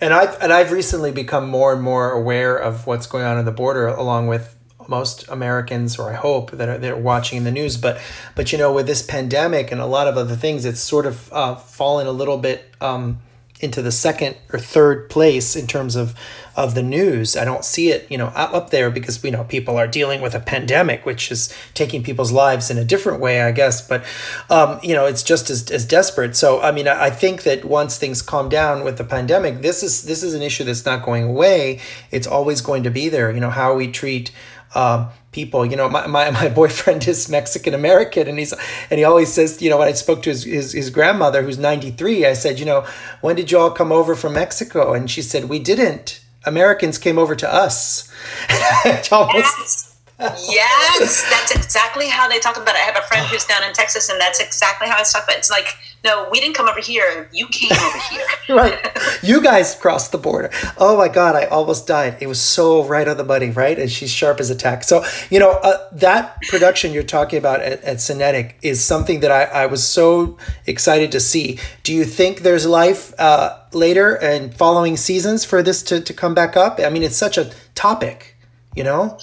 And 0.00 0.12
I've 0.12 0.36
and 0.42 0.52
I've 0.52 0.72
recently 0.72 1.12
become 1.12 1.48
more 1.48 1.72
and 1.72 1.80
more 1.82 2.10
aware 2.10 2.56
of 2.56 2.86
what's 2.86 3.06
going 3.06 3.24
on 3.24 3.38
in 3.38 3.44
the 3.44 3.52
border, 3.52 3.86
along 3.86 4.26
with 4.26 4.53
most 4.88 5.28
Americans, 5.28 5.98
or 5.98 6.10
I 6.10 6.14
hope 6.14 6.52
that 6.52 6.68
are, 6.68 6.78
that 6.78 6.90
are 6.90 6.96
watching 6.96 7.38
in 7.38 7.44
the 7.44 7.52
news. 7.52 7.76
But 7.76 8.00
but 8.34 8.52
you 8.52 8.58
know, 8.58 8.72
with 8.72 8.86
this 8.86 9.02
pandemic 9.02 9.72
and 9.72 9.80
a 9.80 9.86
lot 9.86 10.08
of 10.08 10.16
other 10.16 10.36
things, 10.36 10.64
it's 10.64 10.80
sort 10.80 11.06
of 11.06 11.32
uh, 11.32 11.54
fallen 11.54 12.06
a 12.06 12.12
little 12.12 12.38
bit 12.38 12.74
um, 12.80 13.18
into 13.60 13.80
the 13.80 13.92
second 13.92 14.36
or 14.52 14.58
third 14.58 15.08
place 15.08 15.56
in 15.56 15.66
terms 15.66 15.96
of 15.96 16.14
of 16.56 16.74
the 16.74 16.82
news. 16.82 17.36
I 17.36 17.44
don't 17.44 17.64
see 17.64 17.90
it, 17.90 18.08
you 18.10 18.16
know, 18.16 18.26
up 18.28 18.52
up 18.52 18.70
there 18.70 18.90
because 18.90 19.22
you 19.24 19.30
know 19.30 19.44
people 19.44 19.76
are 19.76 19.86
dealing 19.86 20.20
with 20.20 20.34
a 20.34 20.40
pandemic, 20.40 21.04
which 21.04 21.32
is 21.32 21.52
taking 21.72 22.02
people's 22.02 22.30
lives 22.30 22.70
in 22.70 22.78
a 22.78 22.84
different 22.84 23.20
way, 23.20 23.42
I 23.42 23.52
guess. 23.52 23.86
But 23.86 24.04
um, 24.50 24.78
you 24.82 24.94
know, 24.94 25.06
it's 25.06 25.22
just 25.22 25.50
as, 25.50 25.70
as 25.70 25.84
desperate. 25.84 26.36
So 26.36 26.60
I 26.60 26.70
mean, 26.72 26.86
I 26.86 27.04
I 27.04 27.10
think 27.10 27.42
that 27.42 27.64
once 27.64 27.96
things 27.98 28.22
calm 28.22 28.48
down 28.48 28.84
with 28.84 28.98
the 28.98 29.04
pandemic, 29.04 29.62
this 29.62 29.82
is 29.82 30.04
this 30.04 30.22
is 30.22 30.34
an 30.34 30.42
issue 30.42 30.64
that's 30.64 30.84
not 30.84 31.04
going 31.04 31.24
away. 31.24 31.80
It's 32.10 32.26
always 32.26 32.60
going 32.60 32.82
to 32.84 32.90
be 32.90 33.08
there. 33.08 33.30
You 33.32 33.40
know 33.40 33.50
how 33.50 33.74
we 33.74 33.90
treat 33.90 34.30
um, 34.74 35.08
people. 35.32 35.64
You 35.64 35.76
know, 35.76 35.88
my, 35.88 36.06
my, 36.06 36.30
my 36.42 36.48
boyfriend 36.48 37.06
is 37.08 37.28
Mexican 37.28 37.74
American, 37.74 38.28
and 38.28 38.38
he's 38.38 38.52
and 38.90 38.98
he 38.98 39.04
always 39.04 39.32
says, 39.32 39.60
you 39.62 39.70
know, 39.70 39.78
when 39.78 39.88
I 39.88 39.92
spoke 39.92 40.22
to 40.24 40.30
his, 40.30 40.44
his 40.44 40.72
his 40.72 40.90
grandmother 40.90 41.42
who's 41.42 41.58
ninety 41.58 41.90
three, 41.90 42.26
I 42.26 42.34
said, 42.34 42.58
you 42.58 42.66
know, 42.66 42.86
when 43.20 43.36
did 43.36 43.50
you 43.50 43.58
all 43.58 43.70
come 43.70 43.92
over 43.92 44.14
from 44.14 44.34
Mexico? 44.34 44.92
And 44.92 45.10
she 45.10 45.22
said, 45.22 45.48
we 45.48 45.58
didn't. 45.58 46.20
Americans 46.46 46.98
came 46.98 47.18
over 47.18 47.34
to 47.34 47.52
us. 47.52 48.12
Almost- 49.12 49.83
Yes. 50.18 51.28
that's 51.28 51.50
exactly 51.50 52.08
how 52.08 52.28
they 52.28 52.38
talk 52.38 52.56
about 52.56 52.76
it. 52.76 52.78
I 52.78 52.84
have 52.84 52.96
a 52.96 53.06
friend 53.06 53.26
who's 53.26 53.44
down 53.44 53.64
in 53.64 53.72
Texas, 53.72 54.08
and 54.08 54.20
that's 54.20 54.40
exactly 54.40 54.88
how 54.88 55.00
it's 55.00 55.12
talked 55.12 55.26
about. 55.26 55.38
It's 55.38 55.50
like, 55.50 55.76
no, 56.04 56.28
we 56.30 56.40
didn't 56.40 56.54
come 56.54 56.68
over 56.68 56.80
here. 56.80 57.28
You 57.32 57.46
came 57.48 57.72
over 57.72 57.98
here. 58.10 58.26
right. 58.56 58.98
You 59.22 59.42
guys 59.42 59.74
crossed 59.74 60.12
the 60.12 60.18
border. 60.18 60.50
Oh 60.78 60.96
my 60.96 61.08
God, 61.08 61.34
I 61.34 61.46
almost 61.46 61.86
died. 61.86 62.18
It 62.20 62.26
was 62.26 62.40
so 62.40 62.84
right 62.84 63.08
on 63.08 63.16
the 63.16 63.24
money, 63.24 63.50
right? 63.50 63.78
And 63.78 63.90
she's 63.90 64.10
sharp 64.10 64.38
as 64.38 64.50
a 64.50 64.54
tack. 64.54 64.84
So, 64.84 65.04
you 65.30 65.38
know, 65.40 65.52
uh, 65.62 65.88
that 65.92 66.40
production 66.42 66.92
you're 66.92 67.02
talking 67.02 67.38
about 67.38 67.60
at, 67.60 67.82
at 67.82 68.00
Synetic 68.00 68.56
is 68.62 68.84
something 68.84 69.20
that 69.20 69.32
I, 69.32 69.44
I 69.44 69.66
was 69.66 69.84
so 69.84 70.38
excited 70.66 71.10
to 71.12 71.20
see. 71.20 71.58
Do 71.82 71.92
you 71.92 72.04
think 72.04 72.40
there's 72.40 72.66
life 72.66 73.18
uh, 73.18 73.58
later 73.72 74.14
and 74.14 74.54
following 74.54 74.96
seasons 74.96 75.44
for 75.44 75.62
this 75.62 75.82
to, 75.84 76.00
to 76.00 76.12
come 76.12 76.34
back 76.34 76.56
up? 76.56 76.78
I 76.78 76.90
mean, 76.90 77.02
it's 77.02 77.16
such 77.16 77.38
a 77.38 77.50
topic, 77.74 78.36
you 78.76 78.84
know? 78.84 79.18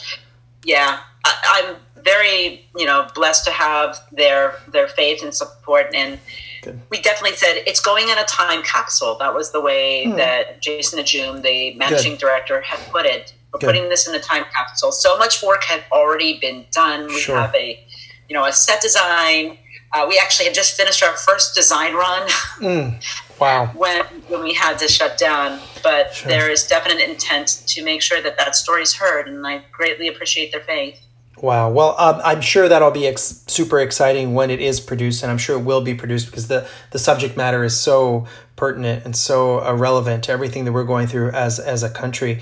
Yeah, 0.66 1.00
I, 1.26 1.34
I'm 1.68 2.04
very, 2.04 2.66
you 2.76 2.86
know, 2.86 3.08
blessed 3.16 3.46
to 3.46 3.52
have 3.52 3.98
their 4.12 4.56
their 4.72 4.88
faith 4.88 5.22
and 5.24 5.34
support. 5.34 5.94
And 5.94 6.20
Good. 6.64 6.80
we 6.90 7.00
definitely 7.02 7.38
said 7.38 7.62
it's 7.68 7.80
going 7.80 8.10
in 8.10 8.18
a 8.18 8.24
time 8.26 8.62
capsule. 8.64 9.18
That 9.20 9.34
was 9.34 9.52
the 9.52 9.62
way 9.62 10.06
Hmm. 10.06 10.16
that 10.18 10.62
Jason 10.62 11.00
Najum, 11.00 11.42
the 11.42 11.74
managing 11.76 12.16
director, 12.18 12.62
had 12.62 12.80
put 12.92 13.06
it. 13.06 13.34
We're 13.54 13.60
Good. 13.60 13.66
putting 13.68 13.90
this 13.90 14.08
in 14.08 14.16
a 14.16 14.20
time 14.20 14.46
capsule. 14.54 14.92
So 14.92 15.18
much 15.18 15.44
work 15.44 15.64
had 15.66 15.84
already 15.92 16.40
been 16.40 16.66
done. 16.72 17.08
We 17.08 17.20
Sure. 17.20 17.36
have 17.36 17.54
a, 17.54 17.86
you 18.30 18.34
know, 18.36 18.46
a 18.46 18.54
set 18.54 18.82
design. 18.82 19.58
Uh, 19.94 20.06
we 20.08 20.18
actually 20.18 20.46
had 20.46 20.54
just 20.56 20.76
finished 20.78 21.04
our 21.04 21.14
first 21.18 21.54
design 21.54 21.94
run 21.94 22.28
Mm. 22.60 23.04
Wow. 23.42 23.72
when 23.76 24.06
when 24.30 24.44
we 24.44 24.54
had 24.54 24.78
to 24.80 24.88
shut 24.88 25.18
down. 25.18 25.60
But 25.84 26.14
Sure. 26.14 26.30
there 26.30 26.50
is 26.52 26.66
definite 26.68 27.00
intent 27.00 27.64
to 27.68 27.84
make 27.84 28.02
sure 28.02 28.22
that 28.22 28.38
that 28.38 28.56
story 28.56 28.84
is 28.84 28.94
heard, 28.96 29.28
and 29.28 29.46
I 29.46 29.64
greatly 29.72 30.08
appreciate 30.08 30.52
their 30.52 30.62
faith. 30.62 31.00
Wow. 31.42 31.72
Well, 31.72 31.96
um, 31.98 32.22
I'm 32.24 32.40
sure 32.42 32.70
that'll 32.70 32.92
be 32.92 33.08
ex- 33.08 33.44
super 33.48 33.80
exciting 33.80 34.36
when 34.36 34.52
it 34.52 34.60
is 34.62 34.80
produced, 34.80 35.24
and 35.24 35.32
I'm 35.32 35.40
sure 35.40 35.58
it 35.58 35.64
will 35.64 35.82
be 35.82 35.96
produced 35.96 36.28
because 36.28 36.48
the, 36.50 36.68
the 36.92 37.00
subject 37.00 37.36
matter 37.36 37.64
is 37.64 37.76
so 37.76 38.28
pertinent 38.56 39.06
and 39.06 39.16
so 39.16 39.60
uh, 39.66 39.74
relevant 39.74 40.24
to 40.26 40.32
everything 40.32 40.66
that 40.66 40.72
we're 40.72 40.84
going 40.84 41.08
through 41.08 41.32
as 41.32 41.60
as 41.60 41.82
a 41.82 41.90
country 41.90 42.42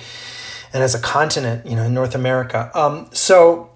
and 0.73 0.83
as 0.83 0.93
a 0.93 0.99
continent, 0.99 1.65
you 1.65 1.77
know, 1.77 1.83
in 1.83 1.93
North 1.93 2.13
America. 2.13 2.69
Um, 2.73 3.07
so 3.13 3.69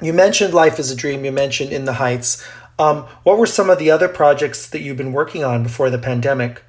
you 0.00 0.12
mentioned 0.12 0.54
Life 0.54 0.78
is 0.78 0.90
a 0.90 0.96
Dream. 0.96 1.24
You 1.24 1.32
mentioned 1.32 1.72
In 1.72 1.84
the 1.84 1.94
Heights. 1.94 2.46
Um, 2.78 3.06
what 3.22 3.38
were 3.38 3.46
some 3.46 3.70
of 3.70 3.78
the 3.78 3.90
other 3.90 4.08
projects 4.08 4.68
that 4.68 4.80
you've 4.80 4.96
been 4.96 5.12
working 5.12 5.44
on 5.44 5.62
before 5.62 5.90
the 5.90 5.98
pandemic? 5.98 6.62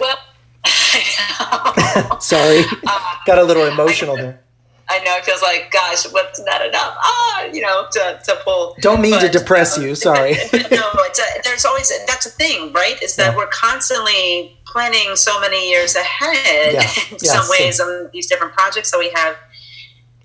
Well, 0.00 0.16
Sorry, 2.20 2.62
got 3.26 3.38
a 3.38 3.42
little 3.44 3.66
emotional 3.66 4.16
there. 4.16 4.40
I 4.88 5.00
know 5.00 5.16
it 5.16 5.24
feels 5.24 5.42
like, 5.42 5.70
gosh, 5.72 6.04
what's 6.12 6.40
not 6.44 6.64
enough? 6.64 6.94
Ah, 6.96 7.44
you 7.52 7.60
know, 7.60 7.86
to, 7.90 8.20
to 8.24 8.38
pull. 8.44 8.76
Don't 8.80 9.00
mean 9.00 9.18
to 9.18 9.28
depress 9.28 9.76
uh, 9.76 9.80
you. 9.82 9.94
Sorry. 9.96 10.32
no, 10.52 10.90
it's 10.94 11.18
a, 11.18 11.24
there's 11.42 11.64
always 11.64 11.90
that's 12.06 12.24
a 12.26 12.30
thing, 12.30 12.72
right? 12.72 13.00
Is 13.02 13.16
that 13.16 13.32
Yeah. 13.32 13.36
we're 13.36 13.48
constantly 13.48 14.56
planning 14.64 15.16
so 15.16 15.40
many 15.40 15.68
years 15.68 15.96
ahead 15.96 16.74
Yeah. 16.74 16.80
in 16.82 17.18
Yeah, 17.20 17.32
some 17.32 17.44
same. 17.46 17.64
ways 17.66 17.80
on 17.80 18.10
these 18.12 18.28
different 18.28 18.52
projects 18.52 18.92
that 18.92 18.98
we 18.98 19.10
have. 19.14 19.36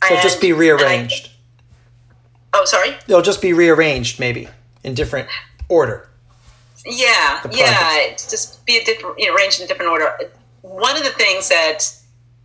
So 0.07 0.15
just 0.21 0.39
be 0.41 0.53
rearranged. 0.53 1.30
Oh, 2.53 2.65
sorry. 2.65 2.95
They'll 3.07 3.21
just 3.21 3.41
be 3.41 3.53
rearranged, 3.53 4.19
maybe 4.19 4.47
in 4.83 4.93
different 4.93 5.27
order. 5.69 6.07
Yeah, 6.85 7.41
yeah. 7.51 8.09
just 8.15 8.65
be 8.65 8.77
a 8.77 8.83
different, 8.83 9.19
you 9.19 9.27
know, 9.27 9.35
arranged 9.35 9.59
in 9.59 9.65
a 9.65 9.67
different 9.67 9.91
order. 9.91 10.17
One 10.61 10.97
of 10.97 11.03
the 11.03 11.11
things 11.11 11.49
that 11.49 11.79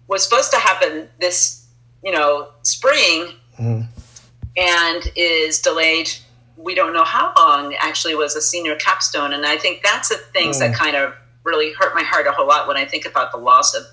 was 0.08 0.22
supposed 0.22 0.50
to 0.52 0.58
happen 0.58 1.08
this, 1.20 1.64
you 2.04 2.12
know, 2.12 2.48
spring, 2.62 3.32
Mhm. 3.58 3.86
and 4.56 5.12
is 5.16 5.60
delayed. 5.60 6.10
We 6.56 6.74
don't 6.74 6.92
know 6.92 7.04
how 7.04 7.32
long. 7.36 7.74
Actually, 7.76 8.14
was 8.14 8.36
a 8.36 8.42
senior 8.42 8.76
capstone, 8.76 9.32
and 9.32 9.46
I 9.46 9.56
think 9.56 9.82
that's 9.82 10.08
the 10.10 10.16
things 10.16 10.58
that 10.58 10.74
kind 10.74 10.96
of 10.96 11.14
really 11.44 11.72
hurt 11.72 11.94
my 11.94 12.02
heart 12.02 12.26
a 12.26 12.32
whole 12.32 12.46
lot 12.46 12.66
when 12.68 12.76
I 12.76 12.84
think 12.84 13.06
about 13.06 13.32
the 13.32 13.38
loss 13.38 13.74
of 13.74 13.84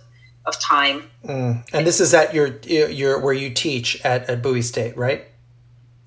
of 0.45 0.59
time. 0.59 1.09
Mm. 1.25 1.63
And 1.71 1.87
this 1.87 2.01
is 2.01 2.13
at 2.13 2.33
your 2.33 2.47
your 2.67 3.19
where 3.19 3.33
you 3.33 3.49
teach 3.49 4.01
at, 4.03 4.29
at 4.29 4.41
Bowie 4.41 4.61
State, 4.61 4.97
right? 4.97 5.25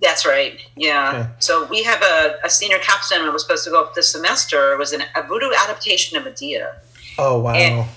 That's 0.00 0.26
right. 0.26 0.60
Yeah. 0.76 1.10
Okay. 1.24 1.30
So 1.38 1.66
we 1.68 1.82
have 1.84 2.02
a, 2.02 2.36
a 2.44 2.50
senior 2.50 2.78
capstone 2.78 3.24
that 3.24 3.32
was 3.32 3.42
supposed 3.42 3.64
to 3.64 3.70
go 3.70 3.80
up 3.82 3.94
this 3.94 4.08
semester. 4.10 4.72
It 4.72 4.78
was 4.78 4.92
an, 4.92 5.02
a 5.14 5.22
voodoo 5.22 5.50
adaptation 5.64 6.16
of 6.18 6.24
Medea. 6.24 6.76
Oh 7.18 7.40
wow. 7.40 7.54
And- 7.54 7.88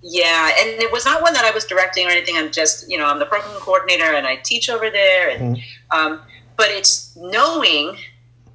Yeah, 0.00 0.52
and 0.60 0.80
it 0.80 0.92
was 0.92 1.04
not 1.04 1.20
one 1.22 1.32
that 1.34 1.44
I 1.44 1.50
was 1.50 1.64
directing 1.64 2.06
or 2.06 2.10
anything. 2.10 2.36
I'm 2.36 2.52
just, 2.52 2.88
you 2.88 2.96
know, 2.96 3.06
I'm 3.06 3.18
the 3.18 3.26
program 3.26 3.52
coordinator 3.60 4.04
and 4.14 4.26
I 4.28 4.36
teach 4.36 4.70
over 4.70 4.88
there. 4.90 5.30
And, 5.30 5.58
um, 5.90 6.20
but 6.56 6.68
it's 6.70 7.16
knowing 7.16 7.96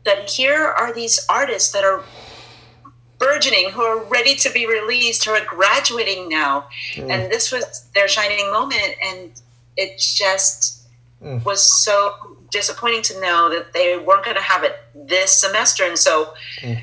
that 0.05 0.29
here 0.29 0.63
are 0.63 0.93
these 0.93 1.25
artists 1.29 1.73
that 1.73 1.83
are 1.83 2.01
burgeoning, 3.19 3.69
who 3.71 3.81
are 3.81 4.03
ready 4.05 4.35
to 4.35 4.49
be 4.51 4.65
released, 4.67 5.25
who 5.25 5.31
are 5.31 5.43
graduating 5.45 6.27
now, 6.29 6.65
and 6.97 7.31
this 7.31 7.51
was 7.51 7.85
their 7.93 8.07
shining 8.07 8.51
moment, 8.51 8.95
and 9.01 9.31
it 9.77 9.97
just 9.99 10.79
Mm. 11.23 11.43
was 11.45 11.63
so 11.63 12.35
disappointing 12.53 13.01
to 13.01 13.19
know 13.19 13.49
that 13.49 13.73
they 13.73 13.97
weren't 13.97 14.23
going 14.23 14.37
to 14.37 14.41
have 14.41 14.63
it 14.63 14.77
this 14.95 15.31
semester, 15.33 15.83
and 15.83 15.97
so 15.97 16.33
mm. 16.61 16.81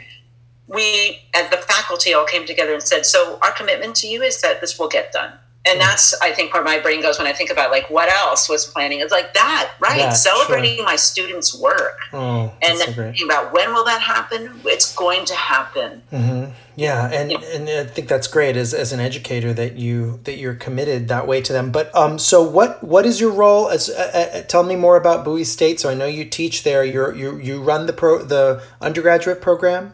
we, 0.66 1.22
as 1.34 1.48
the 1.50 1.56
faculty, 1.56 2.12
all 2.12 2.26
came 2.26 2.46
together 2.46 2.74
and 2.74 2.82
said, 2.82 3.06
"So 3.06 3.38
our 3.42 3.52
commitment 3.52 3.94
to 3.96 4.08
you 4.08 4.22
is 4.22 4.42
that 4.42 4.60
this 4.60 4.78
will 4.78 4.88
get 4.88 5.12
done." 5.12 5.32
And 5.66 5.78
that's, 5.78 6.18
I 6.22 6.32
think, 6.32 6.54
where 6.54 6.64
my 6.64 6.78
brain 6.78 7.02
goes 7.02 7.18
when 7.18 7.26
I 7.26 7.34
think 7.34 7.50
about 7.50 7.70
like 7.70 7.90
what 7.90 8.08
else 8.08 8.48
was 8.48 8.64
planning. 8.64 9.00
It's 9.00 9.12
like 9.12 9.34
that, 9.34 9.72
right? 9.78 9.98
Yeah, 9.98 10.12
Celebrating 10.14 10.82
my 10.86 10.96
students' 10.96 11.54
work, 11.54 11.98
oh, 12.14 12.50
and 12.62 12.78
so 12.78 12.86
then 12.86 12.94
thinking 12.94 13.26
about 13.26 13.52
when 13.52 13.74
will 13.74 13.84
that 13.84 14.00
happen? 14.00 14.58
It's 14.64 14.94
going 14.94 15.26
to 15.26 15.34
happen. 15.34 16.02
hmm 16.08 16.44
Yeah, 16.76 17.10
and 17.12 17.32
and 17.32 17.68
I 17.68 17.84
think 17.84 18.08
that's 18.08 18.26
great 18.26 18.56
as, 18.56 18.72
as 18.72 18.94
an 18.94 19.00
educator 19.00 19.52
that 19.52 19.76
you 19.76 20.20
that 20.24 20.38
you're 20.38 20.54
committed 20.54 21.08
that 21.08 21.26
way 21.26 21.42
to 21.42 21.52
them. 21.52 21.70
But 21.70 21.94
um, 21.94 22.18
so 22.18 22.42
what 22.42 22.82
what 22.82 23.04
is 23.04 23.20
your 23.20 23.30
role 23.30 23.68
as? 23.68 23.90
Uh, 23.90 24.30
uh, 24.36 24.40
tell 24.42 24.62
me 24.62 24.76
more 24.76 24.96
about 24.96 25.26
Bowie 25.26 25.44
State. 25.44 25.78
So 25.78 25.90
I 25.90 25.94
know 25.94 26.06
you 26.06 26.24
teach 26.24 26.62
there. 26.62 26.82
You're 26.84 27.14
you 27.14 27.36
you 27.36 27.62
run 27.62 27.84
the 27.84 27.92
pro 27.92 28.22
the 28.22 28.62
undergraduate 28.80 29.42
program. 29.42 29.92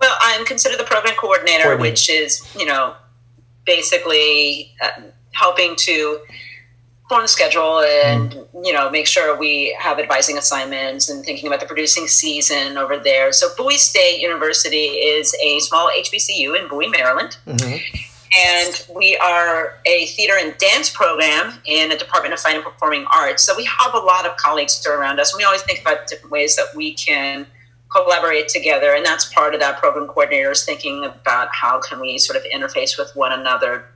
Well, 0.00 0.16
I'm 0.20 0.44
considered 0.44 0.78
the 0.78 0.84
program 0.84 1.14
coordinator, 1.16 1.62
Coordinator. 1.64 1.90
which 1.90 2.10
is, 2.10 2.42
you 2.58 2.66
know, 2.66 2.94
basically 3.64 4.72
uh, 4.82 4.90
helping 5.32 5.74
to 5.76 6.18
form 7.08 7.22
the 7.22 7.28
schedule 7.28 7.80
and, 7.80 8.32
Mm. 8.32 8.66
you 8.66 8.72
know, 8.72 8.88
make 8.90 9.06
sure 9.06 9.36
we 9.36 9.76
have 9.78 9.98
advising 9.98 10.38
assignments 10.38 11.10
and 11.10 11.24
thinking 11.24 11.46
about 11.46 11.60
the 11.60 11.66
producing 11.66 12.06
season 12.08 12.78
over 12.78 12.96
there. 12.96 13.30
So, 13.32 13.48
Bowie 13.58 13.76
State 13.76 14.20
University 14.20 14.86
is 14.86 15.34
a 15.42 15.58
small 15.60 15.90
HBCU 15.90 16.54
in 16.58 16.68
Bowie, 16.68 16.88
Maryland. 16.88 17.36
hmm 17.46 17.76
And 18.36 18.84
we 18.92 19.16
are 19.18 19.78
a 19.86 20.06
theater 20.06 20.34
and 20.36 20.56
dance 20.58 20.90
program 20.90 21.60
in 21.66 21.88
the 21.90 21.96
Department 21.96 22.34
of 22.34 22.40
Fine 22.40 22.56
and 22.56 22.64
Performing 22.64 23.06
Arts. 23.14 23.44
So 23.44 23.54
we 23.56 23.64
have 23.64 23.94
a 23.94 23.98
lot 23.98 24.26
of 24.26 24.36
colleagues 24.38 24.84
around 24.86 25.20
us. 25.20 25.32
And 25.32 25.38
we 25.38 25.44
always 25.44 25.62
think 25.62 25.80
about 25.82 26.08
different 26.08 26.32
ways 26.32 26.56
that 26.56 26.66
we 26.74 26.94
can 26.94 27.46
collaborate 27.90 28.48
together. 28.48 28.94
And 28.94 29.04
that's 29.04 29.32
part 29.32 29.54
of 29.54 29.60
that 29.60 29.78
program 29.78 30.08
coordinators 30.08 30.64
thinking 30.64 31.04
about 31.04 31.48
how 31.52 31.80
can 31.80 32.00
we 32.00 32.18
sort 32.18 32.36
of 32.36 32.44
interface 32.52 32.98
with 32.98 33.10
one 33.14 33.32
another. 33.32 33.86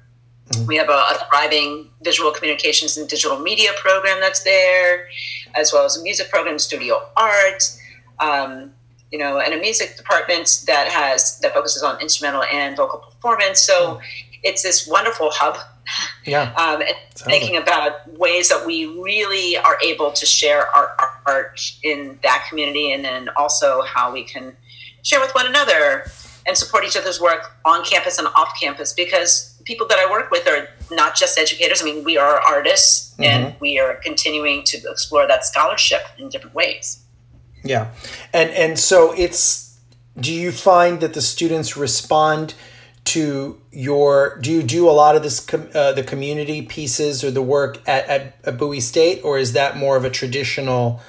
Mm-hmm. 0.50 0.66
We 0.66 0.76
have 0.76 0.88
a, 0.88 0.92
a, 0.92 1.26
thriving 1.28 1.90
visual 2.02 2.30
communications 2.30 2.96
and 2.96 3.08
digital 3.08 3.38
media 3.38 3.70
program 3.80 4.18
that's 4.20 4.44
there, 4.44 5.08
as 5.54 5.72
well 5.72 5.84
as 5.84 5.96
a 5.98 6.02
music 6.02 6.30
program, 6.30 6.58
studio 6.58 7.00
art. 7.16 7.62
Um, 8.20 8.72
you 9.10 9.18
know, 9.18 9.40
and 9.40 9.54
a 9.54 9.58
music 9.58 9.96
department 9.96 10.64
that 10.66 10.88
has 10.88 11.38
that 11.40 11.54
focuses 11.54 11.82
on 11.82 12.00
instrumental 12.00 12.42
and 12.44 12.76
vocal 12.76 12.98
performance. 12.98 13.60
So 13.60 13.94
mm. 13.94 14.00
it's 14.42 14.62
this 14.62 14.86
wonderful 14.86 15.30
hub. 15.32 15.56
Yeah. 16.24 16.52
Um, 16.54 16.82
and 16.82 16.94
thinking 17.14 17.54
like. 17.54 17.62
about 17.62 18.18
ways 18.18 18.48
that 18.48 18.66
we 18.66 18.86
really 18.86 19.56
are 19.56 19.78
able 19.84 20.12
to 20.12 20.26
share 20.26 20.66
our, 20.74 20.94
our, 20.98 21.22
art 21.26 21.60
in 21.82 22.18
that 22.22 22.46
community, 22.48 22.92
and 22.92 23.04
then 23.04 23.28
also 23.36 23.82
how 23.82 24.12
we 24.12 24.24
can 24.24 24.56
share 25.02 25.20
with 25.20 25.34
one 25.34 25.46
another 25.46 26.10
and 26.46 26.56
support 26.56 26.84
each 26.84 26.96
other's 26.96 27.20
work 27.20 27.56
on 27.64 27.84
campus 27.84 28.18
and 28.18 28.28
off 28.28 28.58
campus. 28.60 28.92
Because 28.92 29.60
people 29.64 29.86
that 29.88 29.98
I 29.98 30.10
work 30.10 30.30
with 30.30 30.46
are 30.48 30.68
not 30.90 31.16
just 31.16 31.38
educators. 31.38 31.82
I 31.82 31.84
mean, 31.84 32.04
we 32.04 32.16
are 32.16 32.40
artists, 32.48 33.12
mm-hmm. 33.12 33.24
and 33.24 33.54
we 33.60 33.78
are 33.78 33.94
continuing 33.96 34.64
to 34.64 34.78
explore 34.90 35.26
that 35.26 35.44
scholarship 35.44 36.02
in 36.18 36.28
different 36.28 36.54
ways. 36.54 37.04
Yeah, 37.64 37.90
and 38.32 38.50
and 38.50 38.78
so 38.78 39.12
it's. 39.16 39.66
Do 40.18 40.34
you 40.34 40.50
find 40.50 40.98
that 40.98 41.14
the 41.14 41.20
students 41.22 41.76
respond 41.76 42.54
to 43.08 43.60
your? 43.72 44.38
Do 44.40 44.50
you 44.52 44.62
do 44.62 44.88
a 44.88 44.92
lot 44.92 45.16
of 45.16 45.22
this 45.22 45.46
uh, 45.52 45.92
the 45.92 46.02
community 46.02 46.62
pieces 46.62 47.24
or 47.24 47.30
the 47.30 47.42
work 47.42 47.86
at, 47.88 48.06
at, 48.06 48.36
at 48.44 48.58
Bowie 48.58 48.80
State, 48.80 49.22
or 49.24 49.38
is 49.38 49.52
that 49.52 49.76
more 49.76 49.96
of 49.96 50.04
a 50.04 50.10
traditional? 50.10 51.00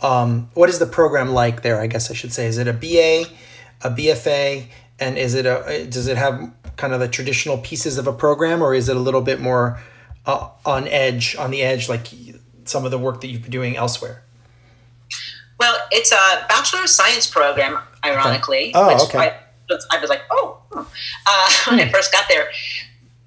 Um, 0.00 0.50
what 0.54 0.68
is 0.68 0.78
the 0.78 0.86
program 0.86 1.30
like 1.30 1.62
there? 1.62 1.80
I 1.80 1.86
guess 1.86 2.10
I 2.10 2.14
should 2.14 2.32
say. 2.32 2.46
Is 2.46 2.58
it 2.58 2.68
a 2.68 2.72
BA, 2.72 3.30
a 3.82 3.90
BFA, 3.90 4.66
and 4.98 5.16
is 5.16 5.34
it 5.34 5.46
a? 5.46 5.86
Does 5.88 6.06
it 6.06 6.16
have 6.16 6.52
kind 6.76 6.92
of 6.92 7.00
the 7.00 7.08
traditional 7.08 7.58
pieces 7.58 7.98
of 7.98 8.06
a 8.06 8.12
program, 8.12 8.62
or 8.62 8.74
is 8.74 8.88
it 8.88 8.96
a 8.96 9.00
little 9.00 9.22
bit 9.22 9.40
more 9.40 9.80
uh, 10.26 10.48
on 10.64 10.88
edge, 10.88 11.36
on 11.36 11.50
the 11.50 11.62
edge, 11.62 11.88
like 11.88 12.08
some 12.64 12.84
of 12.84 12.90
the 12.90 12.98
work 12.98 13.20
that 13.20 13.28
you've 13.28 13.42
been 13.42 13.50
doing 13.50 13.76
elsewhere? 13.76 14.22
Well, 15.60 15.78
it's 15.92 16.10
a 16.10 16.46
Bachelor 16.48 16.82
of 16.82 16.88
Science 16.88 17.28
program, 17.28 17.78
ironically. 18.04 18.74
Okay. 18.74 18.96
Oh, 18.98 19.04
okay. 19.04 19.36
I, 19.90 19.98
was 19.98 20.10
like, 20.10 20.22
oh, 20.30 20.58
hmm. 20.72 20.80
uh, 21.26 21.50
when 21.70 21.80
I 21.80 21.90
first 21.90 22.12
got 22.12 22.28
there. 22.28 22.50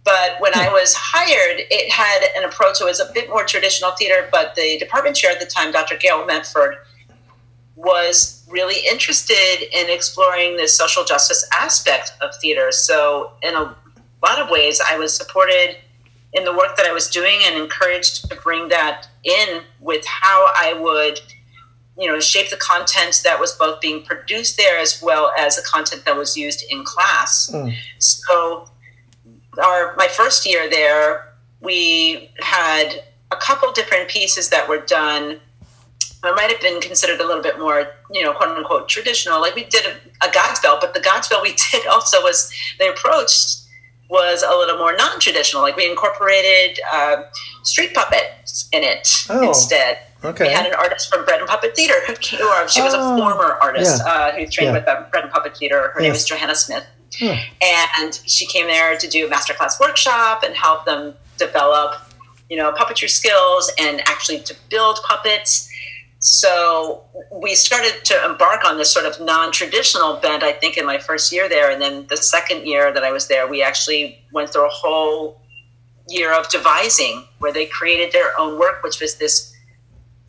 But 0.03 0.39
when 0.39 0.53
I 0.53 0.69
was 0.69 0.93
hired, 0.93 1.61
it 1.71 1.91
had 1.91 2.27
an 2.37 2.47
approach 2.47 2.77
that 2.77 2.85
was 2.85 2.99
a 2.99 3.11
bit 3.11 3.27
more 3.27 3.43
traditional 3.43 3.91
theater. 3.91 4.29
But 4.31 4.53
the 4.55 4.77
department 4.77 5.15
chair 5.15 5.31
at 5.31 5.39
the 5.39 5.47
time, 5.47 5.71
Dr. 5.71 5.97
Gail 5.97 6.23
Medford, 6.25 6.75
was 7.75 8.45
really 8.49 8.87
interested 8.87 9.57
in 9.73 9.89
exploring 9.89 10.57
the 10.57 10.67
social 10.67 11.03
justice 11.03 11.47
aspect 11.51 12.13
of 12.21 12.29
theater. 12.39 12.71
So, 12.71 13.31
in 13.41 13.55
a 13.55 13.75
lot 14.23 14.39
of 14.39 14.49
ways, 14.49 14.79
I 14.87 14.97
was 14.97 15.15
supported 15.15 15.77
in 16.33 16.43
the 16.43 16.53
work 16.53 16.75
that 16.77 16.85
I 16.85 16.91
was 16.91 17.09
doing 17.09 17.39
and 17.45 17.57
encouraged 17.57 18.29
to 18.29 18.35
bring 18.35 18.67
that 18.69 19.07
in 19.23 19.61
with 19.79 20.05
how 20.05 20.51
I 20.55 20.73
would 20.73 21.19
you 21.97 22.07
know 22.07 22.19
shape 22.19 22.49
the 22.49 22.57
content 22.57 23.21
that 23.23 23.39
was 23.39 23.53
both 23.53 23.79
being 23.81 24.03
produced 24.03 24.57
there 24.57 24.79
as 24.79 25.01
well 25.01 25.31
as 25.37 25.55
the 25.55 25.61
content 25.63 26.03
that 26.05 26.15
was 26.15 26.35
used 26.35 26.63
in 26.69 26.83
class 26.83 27.49
mm. 27.53 27.73
so 27.99 28.69
our 29.61 29.95
my 29.95 30.07
first 30.07 30.45
year 30.45 30.69
there 30.69 31.33
we 31.61 32.29
had 32.39 33.03
a 33.31 33.35
couple 33.35 33.71
different 33.71 34.09
pieces 34.09 34.49
that 34.49 34.67
were 34.67 34.79
done 34.79 35.39
that 36.25 36.35
might 36.35 36.51
have 36.51 36.61
been 36.61 36.81
considered 36.81 37.21
a 37.21 37.25
little 37.25 37.41
bit 37.41 37.59
more, 37.59 37.87
you 38.11 38.23
know, 38.23 38.33
quote 38.33 38.57
unquote 38.57 38.89
traditional. 38.89 39.39
Like 39.39 39.55
we 39.55 39.63
did 39.65 39.85
a, 39.85 40.25
a 40.25 40.29
Godspell, 40.29 40.81
but 40.81 40.93
the 40.93 40.99
Godspell 40.99 41.41
we 41.41 41.55
did 41.71 41.85
also 41.87 42.21
was 42.21 42.51
the 42.79 42.89
approach 42.89 43.31
was 44.09 44.43
a 44.43 44.55
little 44.55 44.77
more 44.77 44.95
non-traditional. 44.95 45.61
Like 45.61 45.75
we 45.75 45.89
incorporated 45.89 46.79
uh, 46.91 47.23
street 47.63 47.93
puppets 47.93 48.69
in 48.71 48.83
it 48.83 49.25
oh. 49.29 49.47
instead. 49.47 49.99
Okay. 50.25 50.47
We 50.47 50.53
had 50.53 50.65
an 50.65 50.73
artist 50.73 51.13
from 51.13 51.25
Bread 51.25 51.39
and 51.39 51.47
Puppet 51.47 51.75
Theater 51.75 51.95
who 52.07 52.13
came, 52.15 52.39
she 52.67 52.81
was 52.81 52.93
a 52.93 52.99
oh, 52.99 53.17
former 53.17 53.57
artist 53.61 54.01
yeah. 54.05 54.11
uh, 54.11 54.31
who 54.31 54.45
trained 54.47 54.69
yeah. 54.69 54.73
with 54.73 54.85
the 54.85 55.07
Bread 55.11 55.23
and 55.25 55.33
Puppet 55.33 55.57
Theater. 55.57 55.91
Her 55.93 56.01
yes. 56.01 56.03
name 56.03 56.11
is 56.13 56.25
Johanna 56.25 56.55
Smith. 56.55 56.85
Hmm. 57.19 57.35
And 57.61 58.19
she 58.25 58.45
came 58.45 58.67
there 58.67 58.97
to 58.97 59.07
do 59.07 59.27
a 59.27 59.29
masterclass 59.29 59.79
workshop 59.79 60.43
and 60.43 60.55
help 60.55 60.85
them 60.85 61.13
develop, 61.37 62.01
you 62.49 62.57
know, 62.57 62.71
puppetry 62.73 63.09
skills 63.09 63.71
and 63.79 64.01
actually 64.07 64.39
to 64.39 64.55
build 64.69 64.99
puppets. 65.07 65.69
So 66.19 67.03
we 67.31 67.53
started 67.53 68.03
to 68.05 68.25
embark 68.25 68.65
on 68.65 68.77
this 68.77 68.91
sort 68.91 69.05
of 69.05 69.19
non-traditional 69.21 70.17
bent, 70.17 70.43
I 70.43 70.53
think, 70.53 70.77
in 70.77 70.85
my 70.85 70.97
first 70.97 71.31
year 71.31 71.47
there. 71.47 71.69
And 71.69 71.81
then 71.81 72.07
the 72.09 72.17
second 72.17 72.65
year 72.65 72.91
that 72.91 73.03
I 73.03 73.11
was 73.11 73.27
there, 73.27 73.47
we 73.47 73.61
actually 73.61 74.19
went 74.33 74.51
through 74.51 74.65
a 74.65 74.71
whole 74.71 75.39
year 76.09 76.33
of 76.33 76.49
devising 76.49 77.25
where 77.39 77.53
they 77.53 77.65
created 77.65 78.11
their 78.11 78.37
own 78.39 78.59
work, 78.59 78.83
which 78.83 78.99
was 78.99 79.15
this 79.15 79.54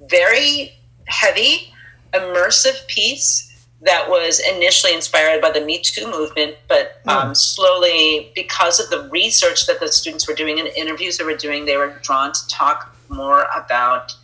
very 0.08 0.72
heavy, 1.06 1.72
immersive 2.12 2.86
piece 2.86 3.46
that 3.82 4.08
was 4.08 4.40
initially 4.40 4.94
inspired 4.94 5.40
by 5.40 5.50
the 5.50 5.60
Me 5.60 5.80
Too 5.80 6.10
movement, 6.10 6.56
but 6.68 7.00
hmm. 7.04 7.10
um, 7.10 7.34
slowly, 7.34 8.32
because 8.34 8.80
of 8.80 8.90
the 8.90 9.08
research 9.10 9.66
that 9.66 9.80
the 9.80 9.88
students 9.88 10.26
were 10.26 10.34
doing 10.34 10.58
and 10.58 10.68
the 10.68 10.80
interviews 10.80 11.18
they 11.18 11.24
were 11.24 11.36
doing, 11.36 11.66
they 11.66 11.76
were 11.76 11.98
drawn 12.02 12.32
to 12.32 12.48
talk 12.48 12.96
more 13.08 13.46
about, 13.54 14.14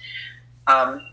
um, 0.66 1.06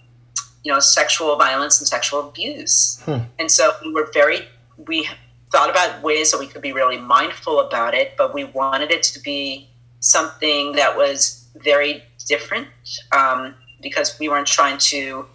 you 0.63 0.72
know, 0.72 0.80
sexual 0.80 1.36
violence 1.36 1.80
and 1.80 1.88
sexual 1.88 2.28
abuse. 2.30 3.01
Hmm. 3.03 3.20
And 3.38 3.51
so 3.51 3.72
we 3.84 3.93
were 3.93 4.09
very, 4.13 4.47
we 4.88 5.07
thought 5.51 5.70
about 5.70 6.01
ways 6.01 6.32
that 6.32 6.39
we 6.39 6.47
could 6.47 6.61
be 6.61 6.72
really 6.72 6.97
mindful 6.97 7.59
about 7.59 7.93
it, 7.93 8.13
but 8.17 8.34
we 8.34 8.45
wanted 8.45 8.91
it 8.91 9.03
to 9.03 9.20
be 9.20 9.70
something 9.99 10.74
that 10.74 10.95
was 10.95 11.47
very 11.57 12.03
different. 12.28 12.67
Um, 13.11 13.55
because 13.82 14.17
we 14.19 14.30
weren't 14.30 14.47
trying 14.47 14.77
to, 14.77 15.25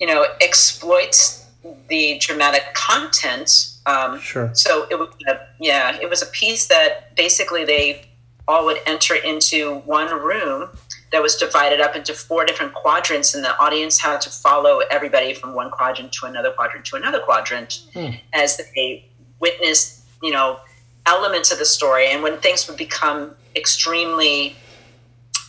you 0.00 0.06
know, 0.06 0.26
exploit 0.40 1.42
the 1.88 2.18
dramatic 2.18 2.74
content. 2.74 3.72
Um, 3.86 4.20
sure. 4.20 4.50
So 4.54 4.86
it 4.90 4.98
was, 4.98 5.08
a, 5.28 5.40
yeah, 5.60 5.98
it 6.00 6.08
was 6.08 6.22
a 6.22 6.26
piece 6.26 6.66
that 6.68 7.14
basically 7.16 7.64
they 7.64 8.06
all 8.48 8.64
would 8.64 8.78
enter 8.86 9.14
into 9.14 9.76
one 9.80 10.12
room 10.12 10.70
that 11.12 11.22
was 11.22 11.36
divided 11.36 11.80
up 11.80 11.96
into 11.96 12.12
four 12.12 12.44
different 12.44 12.74
quadrants, 12.74 13.34
and 13.34 13.44
the 13.44 13.56
audience 13.58 13.98
had 13.98 14.20
to 14.20 14.30
follow 14.30 14.80
everybody 14.90 15.34
from 15.34 15.54
one 15.54 15.70
quadrant 15.70 16.12
to 16.12 16.26
another 16.26 16.50
quadrant 16.50 16.84
to 16.86 16.96
another 16.96 17.20
quadrant 17.20 17.84
hmm. 17.94 18.10
as 18.32 18.60
they 18.74 19.08
witnessed, 19.40 20.04
you 20.22 20.32
know, 20.32 20.58
elements 21.06 21.52
of 21.52 21.58
the 21.58 21.64
story. 21.64 22.10
And 22.10 22.22
when 22.22 22.38
things 22.38 22.68
would 22.68 22.76
become 22.76 23.34
extremely 23.54 24.56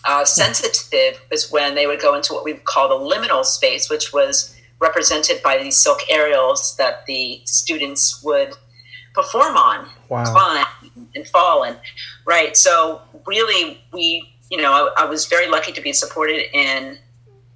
uh, 0.07 0.23
sensitive 0.25 1.21
is 1.31 1.51
when 1.51 1.75
they 1.75 1.85
would 1.85 1.99
go 1.99 2.15
into 2.15 2.33
what 2.33 2.45
we 2.45 2.53
call 2.53 2.87
the 2.87 3.15
liminal 3.15 3.43
space, 3.43 3.89
which 3.89 4.13
was 4.13 4.55
represented 4.79 5.41
by 5.43 5.57
these 5.57 5.75
silk 5.75 5.99
aerials 6.09 6.75
that 6.77 7.05
the 7.07 7.41
students 7.45 8.23
would 8.23 8.53
perform 9.13 9.57
on, 9.57 9.89
wow. 10.09 10.23
climb 10.23 10.65
and 11.13 11.27
fall 11.27 11.63
and 11.63 11.77
right. 12.25 12.55
So 12.55 13.01
really, 13.25 13.81
we 13.91 14.33
you 14.49 14.61
know 14.61 14.71
I, 14.97 15.03
I 15.03 15.05
was 15.05 15.25
very 15.25 15.49
lucky 15.49 15.73
to 15.73 15.81
be 15.81 15.91
supported 15.91 16.45
in 16.55 16.97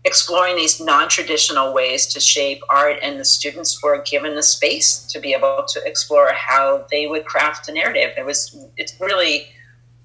exploring 0.04 0.56
these 0.56 0.82
non-traditional 0.82 1.74
ways 1.74 2.08
to 2.08 2.20
shape 2.20 2.60
art 2.70 2.98
and 3.04 3.20
the 3.20 3.26
students 3.26 3.82
were 3.84 4.02
given 4.02 4.36
the 4.36 4.44
space 4.44 5.06
to 5.06 5.20
be 5.20 5.32
able 5.32 5.64
to 5.68 5.80
explore 5.86 6.32
how 6.34 6.86
they 6.90 7.06
would 7.06 7.24
craft 7.26 7.70
a 7.70 7.72
narrative 7.72 8.10
it 8.18 8.26
was 8.26 8.58
it's 8.78 9.00
really 9.00 9.46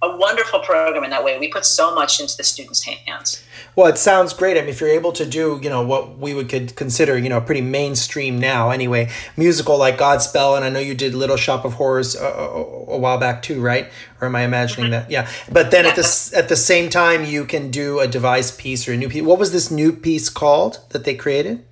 a 0.03 0.17
wonderful 0.17 0.61
program 0.61 1.05
in 1.05 1.11
that 1.11 1.25
way. 1.25 1.39
We 1.39 1.49
put 1.49 1.65
so 1.65 1.95
much 1.95 2.21
into 2.21 2.37
the 2.37 2.45
students' 2.45 2.83
hands. 2.83 3.43
Well, 3.75 3.87
it 3.87 3.97
sounds 3.97 4.35
great. 4.35 4.57
I 4.57 4.61
mean, 4.61 4.69
if 4.69 4.81
you're 4.81 4.91
able 4.91 5.13
to 5.13 5.25
do, 5.25 5.59
you 5.63 5.71
know, 5.71 5.83
what 5.83 6.19
we 6.19 6.35
would 6.35 6.49
could 6.49 6.77
consider, 6.77 7.17
you 7.17 7.29
know, 7.29 7.41
pretty 7.41 7.63
mainstream 7.63 8.39
now, 8.39 8.71
anyway, 8.71 9.11
musical 9.37 9.79
like 9.79 9.97
Godspell, 9.97 10.55
and 10.57 10.65
I 10.65 10.71
know 10.71 10.81
you 10.81 10.95
did 10.95 11.15
Little 11.15 11.37
Shop 11.37 11.65
of 11.65 11.75
Horrors 11.75 12.15
a, 12.15 12.25
a, 12.25 12.63
a 12.95 12.99
while 12.99 13.19
back 13.19 13.43
too, 13.43 13.61
right? 13.61 13.91
Or 14.21 14.29
am 14.29 14.37
I 14.37 14.43
imagining 14.43 14.91
mm-hmm. 14.91 15.09
that? 15.09 15.11
Yeah. 15.11 15.29
But 15.51 15.71
then 15.71 15.87
at 15.87 15.97
the 15.97 16.33
at 16.35 16.49
the 16.49 16.57
same 16.57 16.91
time, 16.91 17.25
you 17.25 17.45
can 17.45 17.71
do 17.71 18.01
a 18.01 18.07
devised 18.07 18.59
piece 18.59 18.87
or 18.87 18.93
a 18.93 18.97
new 18.97 19.09
piece. 19.09 19.23
What 19.23 19.39
was 19.39 19.53
this 19.53 19.71
new 19.71 19.93
piece 19.93 20.29
called 20.29 20.81
that 20.91 21.05
they 21.05 21.15
created? 21.15 21.65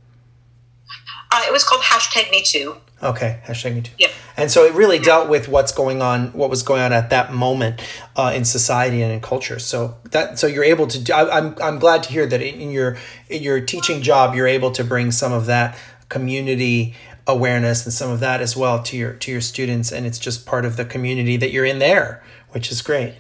Uh, 1.31 1.43
it 1.47 1.53
was 1.53 1.64
called 1.64 1.83
hashtag 1.83 2.31
Me 2.31 2.43
Too. 2.43 2.77
Okay, 3.03 3.41
hashtag 3.45 3.75
Me 3.75 3.81
Too. 3.83 3.93
Yep. 3.99 4.11
And 4.37 4.51
so 4.51 4.64
it 4.64 4.74
really 4.74 4.99
dealt 4.99 5.28
with 5.28 5.49
what's 5.49 5.70
going 5.70 6.03
on, 6.03 6.28
what 6.32 6.51
was 6.51 6.62
going 6.62 6.82
on 6.82 6.93
at 6.93 7.11
that 7.11 7.32
moment 7.32 7.80
uh, 8.16 8.32
in 8.35 8.45
society 8.45 9.01
and 9.01 9.12
in 9.12 9.20
culture. 9.20 9.59
So 9.59 9.97
that 10.11 10.39
so 10.39 10.47
you're 10.47 10.64
able 10.64 10.87
to. 10.89 11.03
Do, 11.03 11.12
I, 11.12 11.39
am 11.39 11.47
I'm, 11.47 11.62
I'm 11.62 11.78
glad 11.78 12.03
to 12.05 12.12
hear 12.12 12.26
that 12.26 12.43
in 12.43 12.70
your 12.70 12.97
in 13.28 13.43
your 13.43 13.61
teaching 13.61 14.03
job, 14.03 14.35
you're 14.35 14.49
able 14.49 14.72
to 14.72 14.82
bring 14.85 15.12
some 15.12 15.32
of 15.32 15.47
that 15.47 15.78
community 16.09 16.95
awareness 17.26 17.87
and 17.87 17.93
some 17.93 18.11
of 18.11 18.20
that 18.20 18.41
as 18.41 18.57
well 18.57 18.82
to 18.82 18.97
your 18.97 19.14
to 19.14 19.30
your 19.30 19.41
students, 19.41 19.93
and 19.93 20.05
it's 20.05 20.18
just 20.18 20.47
part 20.47 20.64
of 20.64 20.76
the 20.76 20.85
community 20.85 21.37
that 21.37 21.53
you're 21.53 21.64
in 21.64 21.78
there 21.78 22.22
which 22.55 22.70
is 22.70 22.80
great. 22.80 23.14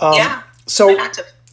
Um, 0.00 0.14
yeah. 0.14 0.42
So 0.66 0.90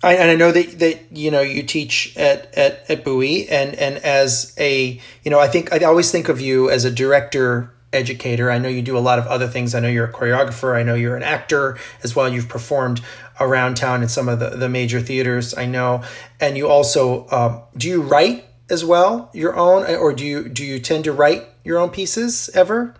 I, 0.01 0.15
and 0.15 0.31
I 0.31 0.35
know 0.35 0.51
that, 0.51 0.79
that 0.79 1.15
you 1.15 1.31
know 1.31 1.41
you 1.41 1.63
teach 1.63 2.17
at, 2.17 2.53
at, 2.55 2.89
at 2.89 3.05
Bowie 3.05 3.47
and 3.47 3.73
and 3.75 3.97
as 3.97 4.53
a 4.59 4.99
you 5.23 5.31
know 5.31 5.39
I 5.39 5.47
think 5.47 5.71
I 5.71 5.77
always 5.85 6.11
think 6.11 6.27
of 6.27 6.41
you 6.41 6.69
as 6.69 6.83
a 6.83 6.91
director 6.91 7.72
educator. 7.93 8.51
I 8.51 8.57
know 8.57 8.69
you 8.69 8.81
do 8.81 8.97
a 8.97 8.99
lot 8.99 9.19
of 9.19 9.27
other 9.27 9.47
things. 9.47 9.75
I 9.75 9.79
know 9.79 9.87
you're 9.87 10.05
a 10.05 10.11
choreographer. 10.11 10.75
I 10.75 10.83
know 10.83 10.95
you're 10.95 11.15
an 11.15 11.23
actor 11.23 11.77
as 12.03 12.15
well. 12.15 12.27
You've 12.27 12.49
performed 12.49 13.01
around 13.39 13.75
town 13.75 14.01
in 14.01 14.09
some 14.09 14.27
of 14.27 14.39
the, 14.39 14.49
the 14.49 14.69
major 14.69 14.99
theaters. 14.99 15.55
I 15.55 15.65
know, 15.65 16.03
and 16.39 16.57
you 16.57 16.67
also 16.67 17.27
um, 17.29 17.61
do 17.77 17.87
you 17.87 18.01
write 18.01 18.45
as 18.69 18.83
well 18.83 19.29
your 19.33 19.55
own, 19.55 19.83
or 19.95 20.13
do 20.13 20.25
you 20.25 20.49
do 20.49 20.63
you 20.63 20.79
tend 20.79 21.03
to 21.05 21.11
write 21.11 21.47
your 21.63 21.79
own 21.79 21.89
pieces 21.89 22.49
ever? 22.53 22.95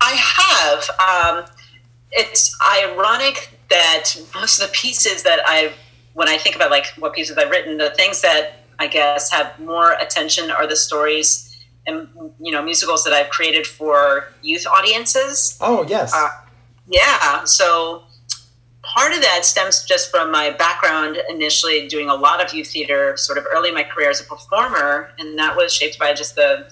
I 0.00 0.12
have. 0.12 0.90
Um, 0.98 1.50
it's 2.10 2.56
ironic 2.76 3.50
that 3.68 4.14
most 4.34 4.60
of 4.60 4.68
the 4.68 4.72
pieces 4.72 5.22
that 5.22 5.40
I, 5.46 5.72
when 6.14 6.28
I 6.28 6.36
think 6.38 6.56
about 6.56 6.70
like 6.70 6.86
what 6.98 7.14
pieces 7.14 7.36
I've 7.36 7.50
written, 7.50 7.78
the 7.78 7.90
things 7.90 8.20
that 8.22 8.64
I 8.78 8.86
guess 8.86 9.30
have 9.30 9.58
more 9.60 9.92
attention 9.92 10.50
are 10.50 10.66
the 10.66 10.76
stories 10.76 11.49
and 11.86 12.08
you 12.40 12.52
know 12.52 12.62
musicals 12.62 13.04
that 13.04 13.12
I've 13.12 13.30
created 13.30 13.66
for 13.66 14.32
youth 14.42 14.66
audiences. 14.66 15.56
Oh 15.60 15.84
yes. 15.88 16.12
Uh, 16.14 16.28
yeah. 16.88 17.44
So 17.44 18.02
part 18.82 19.12
of 19.12 19.20
that 19.20 19.44
stems 19.44 19.84
just 19.84 20.10
from 20.10 20.30
my 20.30 20.50
background 20.50 21.18
initially 21.28 21.86
doing 21.86 22.08
a 22.08 22.14
lot 22.14 22.44
of 22.44 22.54
youth 22.54 22.68
theater 22.68 23.16
sort 23.16 23.36
of 23.36 23.44
early 23.52 23.68
in 23.68 23.74
my 23.74 23.82
career 23.82 24.08
as 24.08 24.20
a 24.20 24.24
performer 24.24 25.10
and 25.18 25.38
that 25.38 25.54
was 25.54 25.72
shaped 25.72 25.98
by 25.98 26.14
just 26.14 26.34
the 26.34 26.64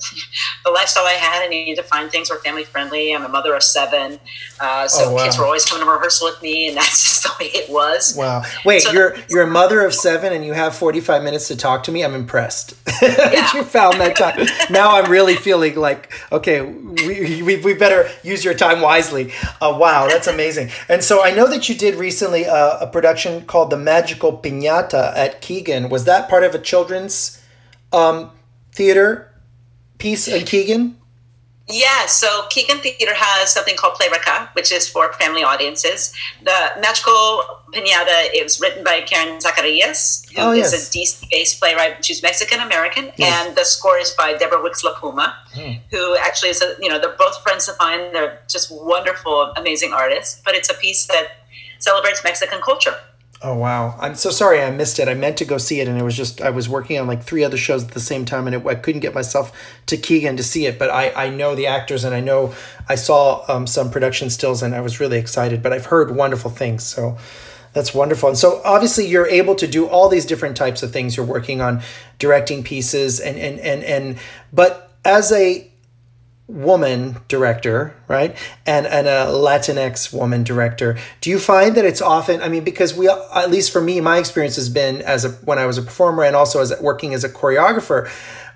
the 0.64 0.70
lifestyle 0.70 1.04
i 1.04 1.12
had. 1.12 1.44
I 1.44 1.48
needed 1.48 1.76
to 1.76 1.82
find 1.82 2.10
things 2.10 2.30
were 2.30 2.36
family 2.36 2.64
friendly 2.64 3.14
i'm 3.14 3.24
a 3.24 3.28
mother 3.28 3.54
of 3.54 3.62
seven 3.62 4.18
uh, 4.60 4.88
so 4.88 5.10
oh, 5.10 5.14
wow. 5.14 5.24
kids 5.24 5.38
were 5.38 5.44
always 5.44 5.64
coming 5.64 5.84
to 5.84 5.90
rehearsal 5.90 6.28
with 6.28 6.42
me 6.42 6.68
and 6.68 6.76
that's 6.76 7.02
just 7.02 7.22
the 7.22 7.30
way 7.40 7.50
it 7.52 7.70
was. 7.70 8.14
Wow. 8.16 8.42
Wait 8.64 8.82
so 8.82 8.92
you're 8.92 9.16
you're 9.28 9.42
a 9.42 9.46
mother 9.46 9.84
of 9.84 9.94
seven 9.94 10.32
and 10.32 10.44
you 10.44 10.52
have 10.52 10.74
45 10.74 11.22
minutes 11.22 11.48
to 11.48 11.56
talk 11.56 11.84
to 11.84 11.92
me? 11.92 12.04
I'm 12.04 12.14
impressed. 12.14 12.74
That 13.08 13.52
you 13.54 13.62
found 13.62 14.00
that 14.00 14.16
time. 14.16 14.46
Now 14.70 14.96
i'm 14.96 15.10
really 15.10 15.36
feeling 15.36 15.76
like 15.76 16.12
okay 16.32 16.62
we, 16.62 17.42
we, 17.42 17.56
we 17.56 17.74
better 17.74 18.08
use 18.22 18.44
your 18.44 18.54
time 18.54 18.80
wisely. 18.80 19.32
Uh, 19.60 19.76
wow 19.78 20.08
that's 20.08 20.26
amazing. 20.26 20.70
And 20.88 21.02
so 21.02 21.22
i 21.22 21.30
know 21.30 21.48
that 21.48 21.68
you 21.68 21.74
did 21.74 21.94
recently 21.98 22.46
uh, 22.46 22.78
a 22.80 22.86
production 22.86 23.44
called 23.44 23.70
The 23.70 23.76
Magical 23.76 24.38
Piñata 24.38 25.16
at 25.16 25.40
Keegan. 25.40 25.88
Was 25.88 26.04
that 26.04 26.28
part 26.28 26.44
of 26.44 26.54
a 26.54 26.58
children's 26.58 27.42
um, 27.92 28.30
theater 28.72 29.34
piece 29.98 30.28
in 30.28 30.44
Keegan? 30.44 30.98
Yeah, 31.70 32.06
so 32.06 32.46
Keegan 32.48 32.78
Theater 32.78 33.12
has 33.14 33.52
something 33.52 33.76
called 33.76 33.94
Play 33.94 34.08
which 34.54 34.72
is 34.72 34.88
for 34.88 35.12
family 35.14 35.42
audiences. 35.42 36.14
The 36.42 36.80
Magical 36.80 37.42
Pinata 37.72 38.28
is 38.34 38.58
written 38.58 38.82
by 38.82 39.02
Karen 39.02 39.38
Zacarias, 39.38 40.26
who 40.30 40.40
oh, 40.40 40.52
yes. 40.52 40.72
is 40.72 40.88
a 40.88 40.98
DC-based 40.98 41.60
playwright. 41.60 42.02
She's 42.02 42.22
Mexican 42.22 42.60
American, 42.60 43.12
yes. 43.16 43.46
and 43.46 43.56
the 43.56 43.64
score 43.64 43.98
is 43.98 44.10
by 44.12 44.34
Deborah 44.34 44.62
Wicks 44.62 44.82
La 44.82 44.94
Puma, 44.94 45.36
hmm. 45.52 45.72
who 45.90 46.16
actually 46.16 46.48
is 46.48 46.62
a 46.62 46.74
you 46.80 46.88
know 46.88 46.98
they're 46.98 47.16
both 47.18 47.42
friends 47.42 47.68
of 47.68 47.76
mine. 47.78 48.12
They're 48.14 48.40
just 48.48 48.72
wonderful, 48.72 49.52
amazing 49.56 49.92
artists. 49.92 50.40
But 50.42 50.54
it's 50.54 50.70
a 50.70 50.74
piece 50.74 51.06
that 51.06 51.37
celebrates 51.78 52.22
Mexican 52.24 52.60
culture. 52.60 52.96
Oh 53.40 53.54
wow! 53.54 53.96
I'm 54.00 54.16
so 54.16 54.30
sorry 54.30 54.60
I 54.60 54.70
missed 54.70 54.98
it. 54.98 55.06
I 55.08 55.14
meant 55.14 55.36
to 55.36 55.44
go 55.44 55.58
see 55.58 55.80
it, 55.80 55.86
and 55.86 55.96
it 55.96 56.02
was 56.02 56.16
just 56.16 56.40
I 56.40 56.50
was 56.50 56.68
working 56.68 56.98
on 56.98 57.06
like 57.06 57.22
three 57.22 57.44
other 57.44 57.56
shows 57.56 57.84
at 57.84 57.92
the 57.92 58.00
same 58.00 58.24
time, 58.24 58.48
and 58.48 58.56
it, 58.56 58.66
I 58.66 58.74
couldn't 58.74 59.00
get 59.00 59.14
myself 59.14 59.52
to 59.86 59.96
Keegan 59.96 60.36
to 60.38 60.42
see 60.42 60.66
it. 60.66 60.76
But 60.76 60.90
I 60.90 61.10
I 61.10 61.30
know 61.30 61.54
the 61.54 61.68
actors, 61.68 62.02
and 62.02 62.16
I 62.16 62.20
know 62.20 62.52
I 62.88 62.96
saw 62.96 63.44
um, 63.46 63.68
some 63.68 63.92
production 63.92 64.28
stills, 64.28 64.60
and 64.60 64.74
I 64.74 64.80
was 64.80 64.98
really 64.98 65.18
excited. 65.18 65.62
But 65.62 65.72
I've 65.72 65.86
heard 65.86 66.16
wonderful 66.16 66.50
things, 66.50 66.82
so 66.82 67.16
that's 67.74 67.94
wonderful. 67.94 68.28
And 68.28 68.38
so 68.38 68.60
obviously 68.64 69.06
you're 69.06 69.28
able 69.28 69.54
to 69.54 69.68
do 69.68 69.86
all 69.86 70.08
these 70.08 70.26
different 70.26 70.56
types 70.56 70.82
of 70.82 70.92
things. 70.92 71.16
You're 71.16 71.26
working 71.26 71.60
on 71.60 71.80
directing 72.18 72.64
pieces, 72.64 73.20
and 73.20 73.38
and 73.38 73.60
and 73.60 73.84
and 73.84 74.18
but 74.52 74.90
as 75.04 75.30
a 75.30 75.70
woman 76.48 77.18
director, 77.28 77.94
right? 78.08 78.34
And 78.66 78.86
and 78.86 79.06
a 79.06 79.26
Latinx 79.26 80.12
woman 80.12 80.42
director. 80.42 80.98
Do 81.20 81.28
you 81.30 81.38
find 81.38 81.76
that 81.76 81.84
it's 81.84 82.00
often 82.00 82.40
I 82.40 82.48
mean 82.48 82.64
because 82.64 82.94
we 82.94 83.08
at 83.08 83.50
least 83.50 83.70
for 83.70 83.82
me 83.82 84.00
my 84.00 84.18
experience 84.18 84.56
has 84.56 84.70
been 84.70 85.02
as 85.02 85.24
a 85.24 85.30
when 85.44 85.58
I 85.58 85.66
was 85.66 85.76
a 85.76 85.82
performer 85.82 86.24
and 86.24 86.34
also 86.34 86.60
as 86.60 86.72
working 86.80 87.12
as 87.12 87.22
a 87.22 87.28
choreographer 87.28 88.10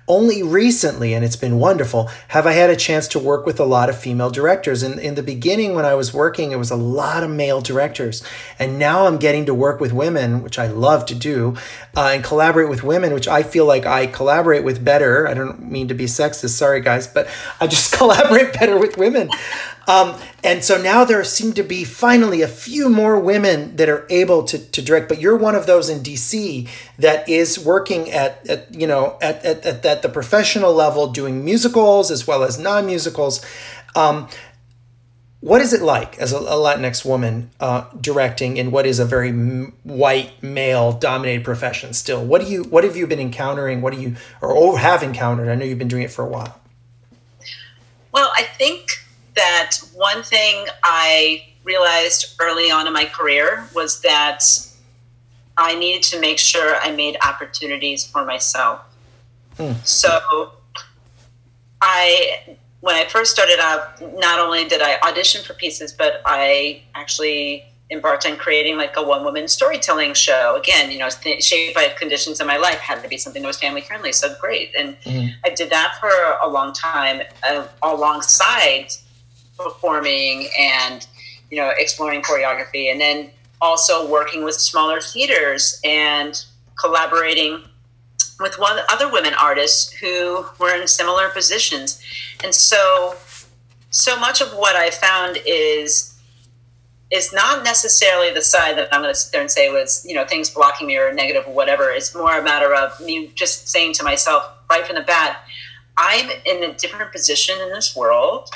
only 0.07 0.43
recently, 0.43 1.13
and 1.13 1.23
it's 1.23 1.37
been 1.37 1.59
wonderful, 1.59 2.09
have 2.29 2.45
I 2.45 2.51
had 2.51 2.69
a 2.69 2.75
chance 2.75 3.07
to 3.09 3.19
work 3.19 3.45
with 3.45 3.59
a 3.59 3.65
lot 3.65 3.89
of 3.89 3.97
female 3.97 4.29
directors. 4.29 4.83
In, 4.83 4.99
in 4.99 5.15
the 5.15 5.23
beginning, 5.23 5.75
when 5.75 5.85
I 5.85 5.95
was 5.95 6.13
working, 6.13 6.51
it 6.51 6.57
was 6.57 6.71
a 6.71 6.75
lot 6.75 7.23
of 7.23 7.29
male 7.29 7.61
directors. 7.61 8.21
And 8.59 8.77
now 8.77 9.07
I'm 9.07 9.17
getting 9.17 9.45
to 9.45 9.53
work 9.53 9.79
with 9.79 9.93
women, 9.93 10.43
which 10.43 10.59
I 10.59 10.67
love 10.67 11.05
to 11.05 11.15
do, 11.15 11.55
uh, 11.95 12.11
and 12.13 12.23
collaborate 12.23 12.69
with 12.69 12.83
women, 12.83 13.13
which 13.13 13.27
I 13.29 13.43
feel 13.43 13.65
like 13.65 13.85
I 13.85 14.07
collaborate 14.07 14.65
with 14.65 14.83
better. 14.83 15.27
I 15.27 15.33
don't 15.33 15.71
mean 15.71 15.87
to 15.87 15.93
be 15.93 16.05
sexist, 16.05 16.49
sorry 16.49 16.81
guys, 16.81 17.07
but 17.07 17.29
I 17.61 17.67
just 17.67 17.93
collaborate 17.97 18.53
better 18.53 18.77
with 18.77 18.97
women. 18.97 19.29
Um, 19.87 20.15
and 20.43 20.63
so 20.63 20.81
now 20.81 21.03
there 21.03 21.23
seem 21.23 21.53
to 21.53 21.63
be 21.63 21.83
finally 21.83 22.41
a 22.41 22.47
few 22.47 22.89
more 22.89 23.19
women 23.19 23.75
that 23.75 23.89
are 23.89 24.05
able 24.09 24.43
to, 24.43 24.57
to 24.57 24.81
direct, 24.81 25.09
but 25.09 25.19
you're 25.19 25.35
one 25.35 25.55
of 25.55 25.65
those 25.65 25.89
in 25.89 25.99
DC 25.99 26.69
that 26.97 27.27
is 27.27 27.59
working 27.59 28.09
at, 28.11 28.47
at 28.49 28.73
you 28.73 28.87
know, 28.87 29.17
at, 29.21 29.43
at, 29.43 29.65
at, 29.65 29.83
at 29.93 30.01
the 30.01 30.09
professional 30.09 30.73
level 30.73 31.07
doing 31.07 31.45
musicals 31.45 32.11
as 32.11 32.27
well 32.27 32.43
as 32.43 32.59
non-musicals. 32.59 33.45
Um, 33.95 34.27
what 35.39 35.61
is 35.61 35.73
it 35.73 35.81
like 35.81 36.17
as 36.19 36.31
a, 36.33 36.37
a 36.37 36.57
Latinx 36.65 37.05
woman 37.05 37.51
uh, 37.59 37.85
directing 37.99 38.57
in 38.57 38.71
what 38.71 38.85
is 38.85 38.97
a 38.97 39.05
very 39.05 39.29
m- 39.29 39.73
white 39.83 40.41
male 40.41 40.93
dominated 40.93 41.43
profession 41.43 41.93
still? 41.93 42.25
What 42.25 42.41
do 42.41 42.47
you, 42.47 42.63
what 42.63 42.83
have 42.83 42.95
you 42.95 43.05
been 43.07 43.19
encountering? 43.19 43.81
What 43.81 43.93
do 43.93 44.01
you, 44.01 44.15
or 44.41 44.79
have 44.79 45.03
encountered? 45.03 45.49
I 45.49 45.55
know 45.55 45.65
you've 45.65 45.79
been 45.79 45.87
doing 45.89 46.03
it 46.03 46.11
for 46.11 46.25
a 46.25 46.29
while. 46.29 46.59
Well, 48.13 48.31
I 48.37 48.43
think 48.43 48.89
that 49.35 49.79
one 49.93 50.23
thing 50.23 50.65
I 50.83 51.45
realized 51.63 52.35
early 52.39 52.71
on 52.71 52.87
in 52.87 52.93
my 52.93 53.05
career 53.05 53.67
was 53.75 54.01
that 54.01 54.43
I 55.57 55.75
needed 55.75 56.03
to 56.11 56.19
make 56.19 56.39
sure 56.39 56.77
I 56.81 56.91
made 56.91 57.17
opportunities 57.21 58.05
for 58.05 58.23
myself. 58.25 58.81
Hmm. 59.57 59.73
So 59.83 60.51
I 61.81 62.57
when 62.79 62.95
I 62.95 63.05
first 63.05 63.31
started 63.31 63.59
out, 63.59 64.01
not 64.17 64.39
only 64.39 64.65
did 64.65 64.81
I 64.81 64.99
audition 65.07 65.41
for 65.43 65.53
pieces, 65.53 65.93
but 65.93 66.21
I 66.25 66.83
actually 66.95 67.63
embarked 67.91 68.25
on 68.25 68.35
creating 68.35 68.75
like 68.75 68.97
a 68.97 69.03
one 69.03 69.23
woman 69.23 69.47
storytelling 69.47 70.13
show. 70.13 70.57
Again, 70.57 70.91
you 70.91 70.99
know, 70.99 71.09
shaped 71.39 71.75
by 71.75 71.89
conditions 71.97 72.41
in 72.41 72.47
my 72.47 72.57
life, 72.57 72.79
had 72.79 73.01
to 73.03 73.07
be 73.07 73.17
something 73.17 73.41
that 73.41 73.47
was 73.47 73.59
family 73.59 73.81
friendly. 73.81 74.11
So 74.11 74.35
great. 74.41 74.73
And 74.77 74.99
mm-hmm. 75.01 75.27
I 75.45 75.49
did 75.51 75.69
that 75.69 75.95
for 75.99 76.09
a 76.43 76.49
long 76.49 76.73
time 76.73 77.21
uh, 77.43 77.67
alongside 77.81 78.87
performing 79.57 80.49
and 80.59 81.07
you 81.51 81.57
know 81.57 81.71
exploring 81.77 82.21
choreography 82.21 82.91
and 82.91 82.99
then 82.99 83.29
also 83.61 84.09
working 84.09 84.43
with 84.43 84.55
smaller 84.55 84.99
theaters 84.99 85.79
and 85.83 86.43
collaborating 86.79 87.63
with 88.39 88.57
one 88.59 88.79
other 88.89 89.11
women 89.11 89.33
artists 89.39 89.91
who 89.93 90.45
were 90.59 90.75
in 90.75 90.87
similar 90.87 91.29
positions 91.29 92.01
and 92.43 92.53
so 92.53 93.15
so 93.89 94.19
much 94.19 94.41
of 94.41 94.51
what 94.53 94.75
i 94.75 94.89
found 94.89 95.37
is 95.45 96.09
is 97.11 97.31
not 97.31 97.63
necessarily 97.63 98.33
the 98.33 98.41
side 98.41 98.77
that 98.77 98.87
i'm 98.91 99.01
going 99.01 99.13
to 99.13 99.19
sit 99.19 99.31
there 99.31 99.41
and 99.41 99.51
say 99.51 99.69
was 99.69 100.05
you 100.07 100.15
know 100.15 100.25
things 100.25 100.49
blocking 100.49 100.87
me 100.87 100.97
or 100.97 101.13
negative 101.13 101.43
or 101.47 101.53
whatever 101.53 101.89
it's 101.91 102.15
more 102.15 102.37
a 102.37 102.43
matter 102.43 102.73
of 102.73 102.99
me 103.01 103.31
just 103.35 103.67
saying 103.67 103.93
to 103.93 104.03
myself 104.03 104.43
right 104.69 104.85
from 104.85 104.95
the 104.95 105.01
bat 105.01 105.41
i'm 105.97 106.29
in 106.45 106.63
a 106.63 106.73
different 106.73 107.11
position 107.11 107.55
in 107.61 107.69
this 107.69 107.95
world 107.95 108.49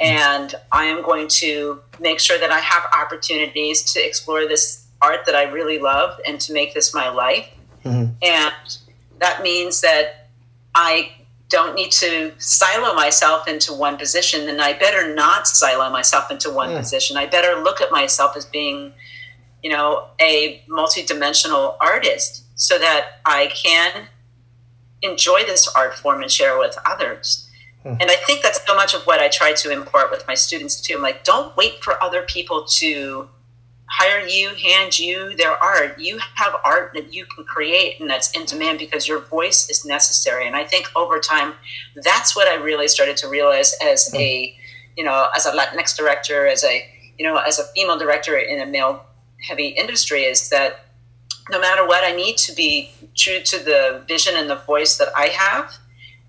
and 0.00 0.54
I 0.72 0.84
am 0.84 1.02
going 1.02 1.28
to 1.28 1.80
make 2.00 2.20
sure 2.20 2.38
that 2.38 2.50
I 2.50 2.60
have 2.60 2.84
opportunities 2.92 3.82
to 3.94 4.06
explore 4.06 4.46
this 4.46 4.86
art 5.00 5.24
that 5.26 5.34
I 5.34 5.44
really 5.44 5.78
love 5.78 6.18
and 6.26 6.40
to 6.40 6.52
make 6.52 6.74
this 6.74 6.94
my 6.94 7.08
life. 7.08 7.48
Mm-hmm. 7.84 8.12
And 8.22 8.78
that 9.18 9.42
means 9.42 9.80
that 9.80 10.28
I 10.74 11.12
don't 11.48 11.74
need 11.74 11.92
to 11.92 12.32
silo 12.38 12.94
myself 12.94 13.46
into 13.46 13.72
one 13.72 13.96
position, 13.96 14.48
and 14.48 14.60
I 14.60 14.72
better 14.72 15.14
not 15.14 15.46
silo 15.46 15.90
myself 15.90 16.30
into 16.30 16.50
one 16.50 16.70
mm. 16.70 16.78
position. 16.78 17.16
I 17.16 17.26
better 17.26 17.62
look 17.62 17.80
at 17.80 17.92
myself 17.92 18.36
as 18.36 18.44
being, 18.44 18.92
you 19.62 19.70
know, 19.70 20.08
a 20.20 20.62
multidimensional 20.68 21.76
artist 21.80 22.44
so 22.56 22.78
that 22.78 23.20
I 23.24 23.50
can 23.54 24.08
enjoy 25.02 25.44
this 25.44 25.68
art 25.68 25.94
form 25.94 26.22
and 26.22 26.30
share 26.30 26.56
it 26.56 26.58
with 26.58 26.76
others. 26.84 27.48
Hmm. 27.82 27.94
And 28.00 28.10
I 28.10 28.16
think 28.26 28.42
that's 28.42 28.64
so 28.66 28.74
much 28.74 28.94
of 28.94 29.02
what 29.02 29.20
I 29.20 29.28
try 29.28 29.52
to 29.52 29.70
impart 29.70 30.10
with 30.10 30.26
my 30.26 30.34
students 30.34 30.80
too. 30.80 30.94
I'm 30.96 31.02
like, 31.02 31.22
don't 31.22 31.56
wait 31.56 31.84
for 31.84 32.02
other 32.02 32.22
people 32.22 32.64
to 32.64 33.28
hire 33.88 34.26
you, 34.26 34.50
hand 34.50 34.98
you 34.98 35.36
their 35.36 35.52
art. 35.62 35.98
You 35.98 36.18
have 36.34 36.54
art 36.64 36.92
that 36.94 37.14
you 37.14 37.24
can 37.26 37.44
create 37.44 38.00
and 38.00 38.10
that's 38.10 38.30
in 38.32 38.44
demand 38.44 38.78
because 38.78 39.06
your 39.06 39.20
voice 39.20 39.70
is 39.70 39.84
necessary. 39.84 40.46
And 40.46 40.56
I 40.56 40.64
think 40.64 40.90
over 40.96 41.20
time, 41.20 41.54
that's 42.02 42.34
what 42.34 42.48
I 42.48 42.54
really 42.54 42.88
started 42.88 43.16
to 43.18 43.28
realize 43.28 43.74
as 43.82 44.08
hmm. 44.10 44.16
a, 44.16 44.56
you 44.96 45.04
know, 45.04 45.28
as 45.36 45.46
a 45.46 45.52
Latinx 45.52 45.96
director, 45.96 46.46
as 46.46 46.64
a 46.64 46.84
you 47.18 47.24
know, 47.24 47.36
as 47.36 47.58
a 47.58 47.64
female 47.74 47.98
director 47.98 48.36
in 48.36 48.60
a 48.60 48.66
male 48.66 49.04
heavy 49.42 49.68
industry 49.68 50.22
is 50.22 50.48
that 50.50 50.86
no 51.50 51.60
matter 51.60 51.86
what, 51.86 52.04
I 52.04 52.12
need 52.12 52.36
to 52.38 52.54
be 52.54 52.90
true 53.14 53.40
to 53.40 53.58
the 53.58 54.04
vision 54.08 54.34
and 54.36 54.50
the 54.50 54.56
voice 54.56 54.98
that 54.98 55.08
I 55.16 55.26
have. 55.26 55.72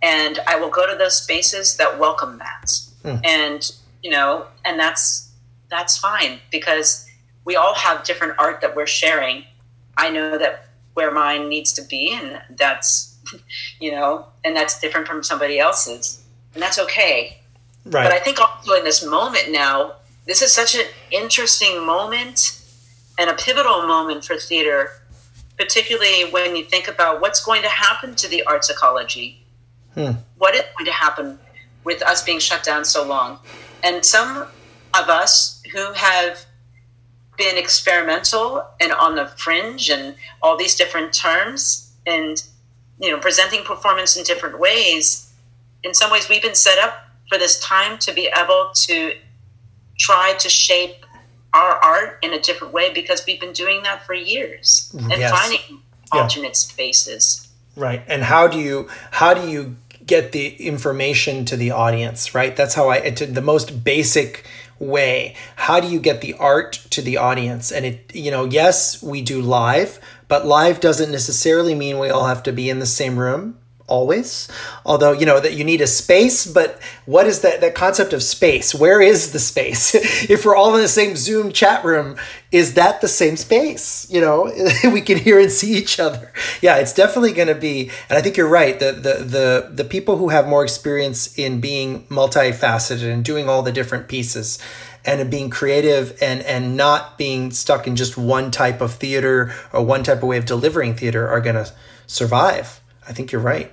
And 0.01 0.39
I 0.47 0.57
will 0.57 0.69
go 0.69 0.89
to 0.89 0.95
those 0.95 1.17
spaces 1.17 1.77
that 1.77 1.97
welcome 1.97 2.37
that. 2.37 2.71
Mm. 3.03 3.25
And, 3.25 3.71
you 4.03 4.11
know, 4.11 4.45
and 4.63 4.79
that's, 4.79 5.31
that's 5.69 5.97
fine 5.97 6.39
because 6.51 7.06
we 7.47 7.55
all 7.55 7.73
have 7.73 8.03
different 8.03 8.33
art 8.37 8.61
that 8.61 8.75
we're 8.75 8.85
sharing. 8.85 9.45
I 9.97 10.09
know 10.11 10.37
that 10.37 10.65
where 10.93 11.11
mine 11.11 11.47
needs 11.47 11.71
to 11.73 11.81
be, 11.81 12.13
and 12.13 12.41
that's, 12.57 13.17
you 13.79 13.91
know, 13.91 14.25
and 14.43 14.55
that's 14.55 14.79
different 14.79 15.07
from 15.07 15.23
somebody 15.23 15.57
else's. 15.57 16.23
And 16.53 16.61
that's 16.61 16.77
okay. 16.77 17.39
Right. 17.85 18.03
But 18.03 18.11
I 18.11 18.19
think 18.19 18.39
also 18.39 18.73
in 18.73 18.83
this 18.83 19.03
moment 19.03 19.51
now, 19.51 19.93
this 20.25 20.41
is 20.41 20.53
such 20.53 20.75
an 20.75 20.85
interesting 21.09 21.85
moment 21.85 22.61
and 23.17 23.29
a 23.29 23.33
pivotal 23.33 23.87
moment 23.87 24.25
for 24.25 24.35
theater 24.35 24.91
particularly 25.57 26.29
when 26.29 26.55
you 26.55 26.63
think 26.63 26.87
about 26.87 27.19
what's 27.19 27.43
going 27.43 27.63
to 27.63 27.69
happen 27.69 28.15
to 28.15 28.29
the 28.29 28.43
arts 28.43 28.69
ecology. 28.69 29.43
Hmm. 29.95 30.11
What 30.37 30.55
is 30.55 30.61
going 30.77 30.85
to 30.85 30.91
happen 30.91 31.39
with 31.83 32.01
us 32.03 32.23
being 32.23 32.39
shut 32.39 32.63
down 32.63 32.85
so 32.85 33.05
long? 33.05 33.39
And 33.83 34.05
some 34.05 34.47
of 34.93 35.09
us 35.09 35.61
who 35.73 35.93
have 35.93 36.45
been 37.37 37.57
experimental 37.57 38.65
and 38.79 38.91
on 38.91 39.15
the 39.15 39.27
fringe 39.37 39.89
and 39.89 40.15
all 40.41 40.57
these 40.57 40.75
different 40.75 41.13
terms 41.13 41.91
and 42.05 42.43
you 42.99 43.11
know 43.11 43.19
presenting 43.19 43.63
performance 43.63 44.17
in 44.17 44.23
different 44.23 44.59
ways 44.59 45.31
in 45.83 45.93
some 45.93 46.11
ways 46.11 46.27
we've 46.29 46.41
been 46.41 46.55
set 46.55 46.79
up 46.79 47.07
for 47.29 47.37
this 47.37 47.59
time 47.59 47.97
to 47.99 48.13
be 48.13 48.29
able 48.35 48.71
to 48.73 49.13
try 49.99 50.33
to 50.39 50.49
shape 50.49 51.05
our 51.53 51.71
art 51.83 52.19
in 52.21 52.33
a 52.33 52.39
different 52.39 52.73
way 52.73 52.93
because 52.93 53.23
we've 53.25 53.39
been 53.39 53.53
doing 53.53 53.83
that 53.83 54.05
for 54.05 54.13
years 54.13 54.93
and 54.93 55.11
yes. 55.11 55.31
finding 55.31 55.81
alternate 56.11 56.49
yeah. 56.49 56.53
spaces. 56.53 57.47
Right. 57.75 58.03
And 58.07 58.23
how 58.23 58.47
do 58.47 58.59
you 58.59 58.89
how 59.11 59.33
do 59.33 59.49
you 59.49 59.75
get 60.05 60.31
the 60.31 60.55
information 60.55 61.45
to 61.45 61.57
the 61.57 61.71
audience, 61.71 62.33
right? 62.33 62.55
That's 62.55 62.75
how 62.75 62.89
I 62.89 63.09
to 63.11 63.25
the 63.25 63.41
most 63.41 63.83
basic 63.83 64.45
way. 64.79 65.35
How 65.55 65.79
do 65.79 65.87
you 65.87 65.99
get 65.99 66.21
the 66.21 66.33
art 66.35 66.73
to 66.91 67.01
the 67.01 67.17
audience? 67.17 67.71
And 67.71 67.85
it 67.85 68.15
you 68.15 68.31
know, 68.31 68.45
yes, 68.45 69.01
we 69.01 69.21
do 69.21 69.41
live, 69.41 69.99
but 70.27 70.45
live 70.45 70.79
doesn't 70.79 71.11
necessarily 71.11 71.75
mean 71.75 71.99
we 71.99 72.09
all 72.09 72.25
have 72.25 72.43
to 72.43 72.51
be 72.51 72.69
in 72.69 72.79
the 72.79 72.85
same 72.85 73.17
room 73.17 73.57
always. 73.87 74.47
Although 74.85 75.13
you 75.13 75.25
know 75.25 75.39
that 75.39 75.53
you 75.53 75.63
need 75.63 75.81
a 75.81 75.87
space 75.87 76.45
but 76.45 76.79
what 77.05 77.25
is 77.25 77.41
that 77.41 77.61
that 77.61 77.75
concept 77.75 78.13
of 78.13 78.21
space? 78.21 78.75
Where 78.75 79.01
is 79.01 79.31
the 79.31 79.39
space? 79.39 79.95
If 80.29 80.45
we're 80.45 80.55
all 80.55 80.75
in 80.75 80.81
the 80.81 80.87
same 80.87 81.15
zoom 81.15 81.51
chat 81.51 81.83
room 81.85 82.17
is 82.51 82.73
that 82.75 83.01
the 83.01 83.07
same 83.07 83.37
space? 83.37 84.07
You 84.09 84.21
know 84.21 84.51
we 84.91 85.01
can 85.01 85.17
hear 85.17 85.39
and 85.39 85.51
see 85.51 85.73
each 85.73 85.99
other. 85.99 86.31
Yeah 86.61 86.77
it's 86.77 86.93
definitely 86.93 87.33
going 87.33 87.47
to 87.47 87.55
be 87.55 87.91
and 88.09 88.17
i 88.17 88.21
think 88.21 88.37
you're 88.37 88.47
right 88.47 88.79
the, 88.79 88.91
the 88.91 89.23
the 89.23 89.71
the 89.73 89.83
people 89.83 90.17
who 90.17 90.29
have 90.29 90.47
more 90.47 90.63
experience 90.63 91.37
in 91.37 91.61
being 91.61 92.05
multifaceted 92.07 93.11
and 93.11 93.23
doing 93.23 93.49
all 93.49 93.61
the 93.61 93.71
different 93.71 94.07
pieces 94.07 94.59
and 95.07 95.31
being 95.31 95.49
creative 95.49 96.17
and 96.21 96.41
and 96.41 96.75
not 96.75 97.17
being 97.17 97.49
stuck 97.49 97.87
in 97.87 97.95
just 97.95 98.17
one 98.17 98.51
type 98.51 98.81
of 98.81 98.93
theater 98.93 99.53
or 99.71 99.83
one 99.83 100.03
type 100.03 100.17
of 100.17 100.23
way 100.23 100.37
of 100.37 100.45
delivering 100.45 100.95
theater 100.95 101.27
are 101.27 101.41
going 101.41 101.55
to 101.55 101.71
survive 102.05 102.81
I 103.07 103.13
think 103.13 103.31
you're 103.31 103.41
right. 103.41 103.71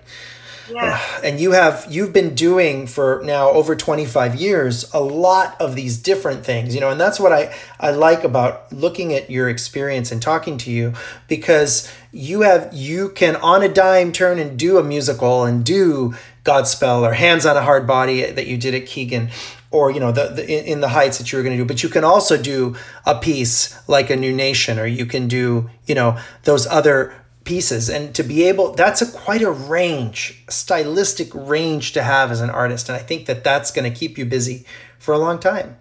Yeah. 0.70 1.00
And 1.22 1.40
you 1.40 1.52
have 1.52 1.86
you've 1.90 2.12
been 2.12 2.34
doing 2.34 2.86
for 2.86 3.20
now 3.24 3.50
over 3.50 3.76
25 3.76 4.34
years 4.36 4.90
a 4.94 5.00
lot 5.00 5.60
of 5.60 5.74
these 5.74 5.98
different 5.98 6.44
things, 6.44 6.74
you 6.74 6.80
know, 6.80 6.90
and 6.90 7.00
that's 7.00 7.20
what 7.20 7.32
I 7.32 7.54
I 7.78 7.90
like 7.90 8.24
about 8.24 8.72
looking 8.72 9.12
at 9.12 9.30
your 9.30 9.48
experience 9.48 10.10
and 10.10 10.22
talking 10.22 10.56
to 10.58 10.70
you 10.70 10.94
because 11.28 11.92
you 12.12 12.42
have 12.42 12.72
you 12.72 13.10
can 13.10 13.36
on 13.36 13.62
a 13.62 13.68
dime 13.68 14.12
turn 14.12 14.38
and 14.38 14.58
do 14.58 14.78
a 14.78 14.82
musical 14.82 15.44
and 15.44 15.64
do 15.64 16.14
Godspell 16.44 17.02
or 17.02 17.12
Hands 17.12 17.44
on 17.44 17.56
a 17.56 17.62
Hard 17.62 17.86
Body 17.86 18.30
that 18.30 18.46
you 18.46 18.56
did 18.56 18.74
at 18.74 18.86
Keegan 18.86 19.30
or 19.70 19.90
you 19.90 20.00
know 20.00 20.12
the, 20.12 20.28
the 20.28 20.70
in 20.70 20.80
the 20.80 20.88
heights 20.88 21.18
that 21.18 21.30
you 21.30 21.38
were 21.38 21.42
going 21.42 21.56
to 21.56 21.62
do 21.62 21.66
but 21.66 21.82
you 21.82 21.88
can 21.88 22.04
also 22.04 22.40
do 22.40 22.74
a 23.04 23.18
piece 23.18 23.76
like 23.88 24.08
a 24.08 24.16
new 24.16 24.32
nation 24.32 24.78
or 24.78 24.86
you 24.86 25.04
can 25.04 25.28
do 25.28 25.68
you 25.86 25.94
know 25.94 26.16
those 26.44 26.66
other 26.68 27.12
pieces 27.44 27.90
and 27.90 28.14
to 28.14 28.22
be 28.22 28.42
able 28.44 28.72
that's 28.72 29.02
a 29.02 29.10
quite 29.10 29.42
a 29.42 29.50
range 29.50 30.42
stylistic 30.48 31.28
range 31.34 31.92
to 31.92 32.02
have 32.02 32.30
as 32.30 32.40
an 32.40 32.50
artist 32.50 32.88
and 32.88 32.96
i 32.96 33.00
think 33.00 33.26
that 33.26 33.44
that's 33.44 33.70
going 33.70 33.90
to 33.90 33.96
keep 33.96 34.16
you 34.16 34.24
busy 34.24 34.64
for 34.98 35.12
a 35.12 35.18
long 35.18 35.38
time 35.38 35.76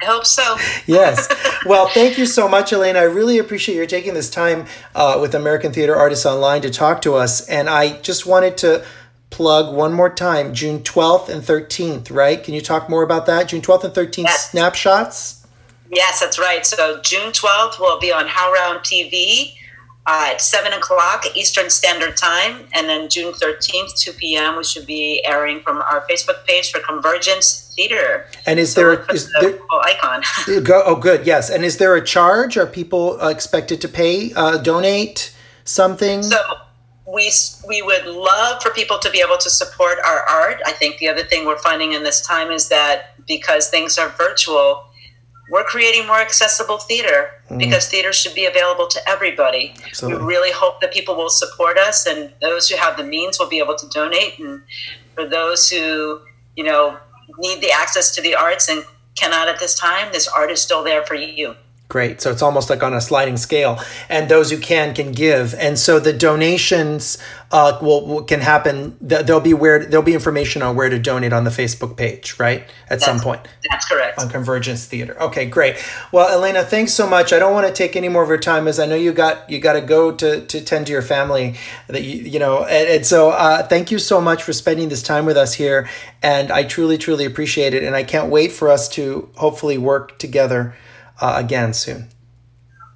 I 0.00 0.04
hope 0.04 0.26
so. 0.26 0.56
yes. 0.86 1.28
Well, 1.66 1.88
thank 1.88 2.18
you 2.18 2.26
so 2.26 2.48
much, 2.48 2.72
Elaine. 2.72 2.96
I 2.96 3.02
really 3.02 3.38
appreciate 3.38 3.74
your 3.74 3.86
taking 3.86 4.14
this 4.14 4.30
time 4.30 4.66
uh, 4.94 5.18
with 5.20 5.34
American 5.34 5.72
Theater 5.72 5.96
Artists 5.96 6.24
Online 6.24 6.62
to 6.62 6.70
talk 6.70 7.02
to 7.02 7.14
us. 7.14 7.48
And 7.48 7.68
I 7.68 7.98
just 8.00 8.24
wanted 8.24 8.56
to 8.58 8.84
plug 9.30 9.74
one 9.74 9.92
more 9.92 10.10
time 10.10 10.54
June 10.54 10.80
12th 10.80 11.28
and 11.28 11.42
13th, 11.42 12.12
right? 12.12 12.42
Can 12.42 12.54
you 12.54 12.60
talk 12.60 12.88
more 12.88 13.02
about 13.02 13.26
that? 13.26 13.48
June 13.48 13.60
12th 13.60 13.84
and 13.84 13.94
13th 13.94 14.24
yes. 14.24 14.50
snapshots? 14.50 15.46
Yes, 15.90 16.20
that's 16.20 16.38
right. 16.38 16.64
So 16.64 17.00
June 17.02 17.32
12th 17.32 17.80
will 17.80 17.98
be 17.98 18.12
on 18.12 18.28
HowlRound 18.28 18.80
TV 18.80 19.54
uh, 20.08 20.30
at 20.32 20.40
7 20.40 20.72
o'clock 20.72 21.24
Eastern 21.36 21.68
Standard 21.68 22.16
Time. 22.16 22.66
And 22.72 22.88
then 22.88 23.10
June 23.10 23.34
13th, 23.34 23.94
2 23.98 24.12
p.m., 24.14 24.56
we 24.56 24.64
should 24.64 24.86
be 24.86 25.22
airing 25.26 25.60
from 25.60 25.82
our 25.82 26.06
Facebook 26.10 26.46
page 26.46 26.72
for 26.72 26.80
Convergence 26.80 27.70
Theater. 27.76 28.26
And 28.46 28.58
is 28.58 28.72
so 28.72 28.80
there, 28.80 29.14
is 29.14 29.26
the 29.26 29.40
there 29.40 29.82
icon? 29.82 30.22
go, 30.64 30.82
oh, 30.86 30.96
good. 30.96 31.26
Yes. 31.26 31.50
And 31.50 31.62
is 31.62 31.76
there 31.76 31.94
a 31.94 32.02
charge? 32.02 32.56
Are 32.56 32.66
people 32.66 33.20
uh, 33.20 33.28
expected 33.28 33.82
to 33.82 33.88
pay, 33.88 34.32
uh, 34.32 34.56
donate 34.56 35.36
something? 35.64 36.22
So, 36.22 36.40
we, 37.06 37.30
we 37.66 37.82
would 37.82 38.06
love 38.06 38.62
for 38.62 38.70
people 38.70 38.98
to 38.98 39.10
be 39.10 39.22
able 39.24 39.38
to 39.38 39.50
support 39.50 39.98
our 40.06 40.20
art. 40.28 40.60
I 40.66 40.72
think 40.72 40.98
the 40.98 41.08
other 41.08 41.22
thing 41.22 41.46
we're 41.46 41.58
finding 41.58 41.92
in 41.92 42.02
this 42.02 42.20
time 42.20 42.50
is 42.50 42.68
that 42.68 43.14
because 43.26 43.68
things 43.68 43.98
are 43.98 44.10
virtual, 44.10 44.87
we're 45.50 45.64
creating 45.64 46.06
more 46.06 46.18
accessible 46.18 46.78
theater 46.78 47.30
mm. 47.50 47.58
because 47.58 47.88
theater 47.88 48.12
should 48.12 48.34
be 48.34 48.46
available 48.46 48.86
to 48.88 49.00
everybody. 49.08 49.74
Absolutely. 49.86 50.22
We 50.22 50.28
really 50.28 50.52
hope 50.52 50.80
that 50.80 50.92
people 50.92 51.16
will 51.16 51.30
support 51.30 51.78
us, 51.78 52.06
and 52.06 52.32
those 52.40 52.68
who 52.68 52.76
have 52.76 52.96
the 52.96 53.04
means 53.04 53.38
will 53.38 53.48
be 53.48 53.58
able 53.58 53.76
to 53.76 53.88
donate. 53.88 54.38
And 54.38 54.62
for 55.14 55.26
those 55.26 55.68
who, 55.70 56.20
you 56.56 56.64
know, 56.64 56.98
need 57.38 57.60
the 57.60 57.70
access 57.70 58.14
to 58.14 58.22
the 58.22 58.34
arts 58.34 58.68
and 58.68 58.84
cannot 59.16 59.48
at 59.48 59.58
this 59.58 59.74
time, 59.74 60.12
this 60.12 60.28
art 60.28 60.50
is 60.50 60.60
still 60.60 60.82
there 60.84 61.04
for 61.04 61.14
you. 61.14 61.54
Great. 61.88 62.20
So 62.20 62.30
it's 62.30 62.42
almost 62.42 62.68
like 62.68 62.82
on 62.82 62.92
a 62.92 63.00
sliding 63.00 63.38
scale, 63.38 63.80
and 64.10 64.28
those 64.28 64.50
who 64.50 64.58
can 64.58 64.94
can 64.94 65.12
give. 65.12 65.54
And 65.54 65.78
so 65.78 65.98
the 65.98 66.12
donations 66.12 67.16
uh, 67.50 67.78
will 67.80 68.22
can 68.24 68.40
happen. 68.40 68.96
There'll 69.00 69.40
be 69.40 69.54
where 69.54 69.84
there'll 69.84 70.04
be 70.04 70.12
information 70.12 70.60
on 70.60 70.76
where 70.76 70.90
to 70.90 70.98
donate 70.98 71.32
on 71.32 71.44
the 71.44 71.50
Facebook 71.50 71.96
page, 71.96 72.38
right? 72.38 72.60
At 72.60 73.00
that's, 73.00 73.04
some 73.06 73.20
point. 73.20 73.48
That's 73.70 73.88
correct. 73.88 74.18
On 74.18 74.28
Convergence 74.28 74.84
Theater. 74.84 75.20
Okay, 75.22 75.46
great. 75.46 75.76
Well, 76.12 76.28
Elena, 76.28 76.62
thanks 76.62 76.92
so 76.92 77.08
much. 77.08 77.32
I 77.32 77.38
don't 77.38 77.54
want 77.54 77.66
to 77.66 77.72
take 77.72 77.96
any 77.96 78.10
more 78.10 78.22
of 78.22 78.28
your 78.28 78.38
time, 78.38 78.68
as 78.68 78.78
I 78.78 78.84
know 78.84 78.96
you 78.96 79.12
got 79.12 79.48
you 79.48 79.60
got 79.60 79.74
to 79.74 79.80
go 79.80 80.12
to 80.12 80.44
to 80.44 80.60
tend 80.60 80.86
to 80.88 80.92
your 80.92 81.02
family. 81.02 81.54
That 81.86 82.02
you 82.02 82.22
you 82.22 82.38
know, 82.38 82.64
and, 82.64 82.88
and 82.88 83.06
so 83.06 83.30
uh, 83.30 83.66
thank 83.66 83.90
you 83.90 83.98
so 83.98 84.20
much 84.20 84.42
for 84.42 84.52
spending 84.52 84.90
this 84.90 85.02
time 85.02 85.24
with 85.24 85.38
us 85.38 85.54
here, 85.54 85.88
and 86.22 86.50
I 86.50 86.64
truly 86.64 86.98
truly 86.98 87.24
appreciate 87.24 87.72
it, 87.72 87.82
and 87.82 87.96
I 87.96 88.02
can't 88.02 88.30
wait 88.30 88.52
for 88.52 88.68
us 88.68 88.90
to 88.90 89.30
hopefully 89.36 89.78
work 89.78 90.18
together 90.18 90.74
uh, 91.18 91.34
again 91.36 91.72
soon. 91.72 92.08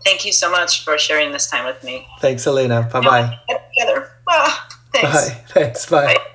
Thank 0.04 0.26
you 0.26 0.32
so 0.32 0.50
much 0.50 0.84
for 0.84 0.98
sharing 0.98 1.32
this 1.32 1.48
time 1.48 1.64
with 1.64 1.82
me. 1.84 2.06
Thanks, 2.20 2.46
Elena. 2.46 2.88
Bye 2.92 3.00
bye. 3.00 3.38
Together. 3.78 4.10
Ah, 4.34 4.68
thanks. 4.92 5.28
Bye. 5.30 5.44
Thanks. 5.48 5.86
Bye. 5.86 6.14
bye. 6.14 6.26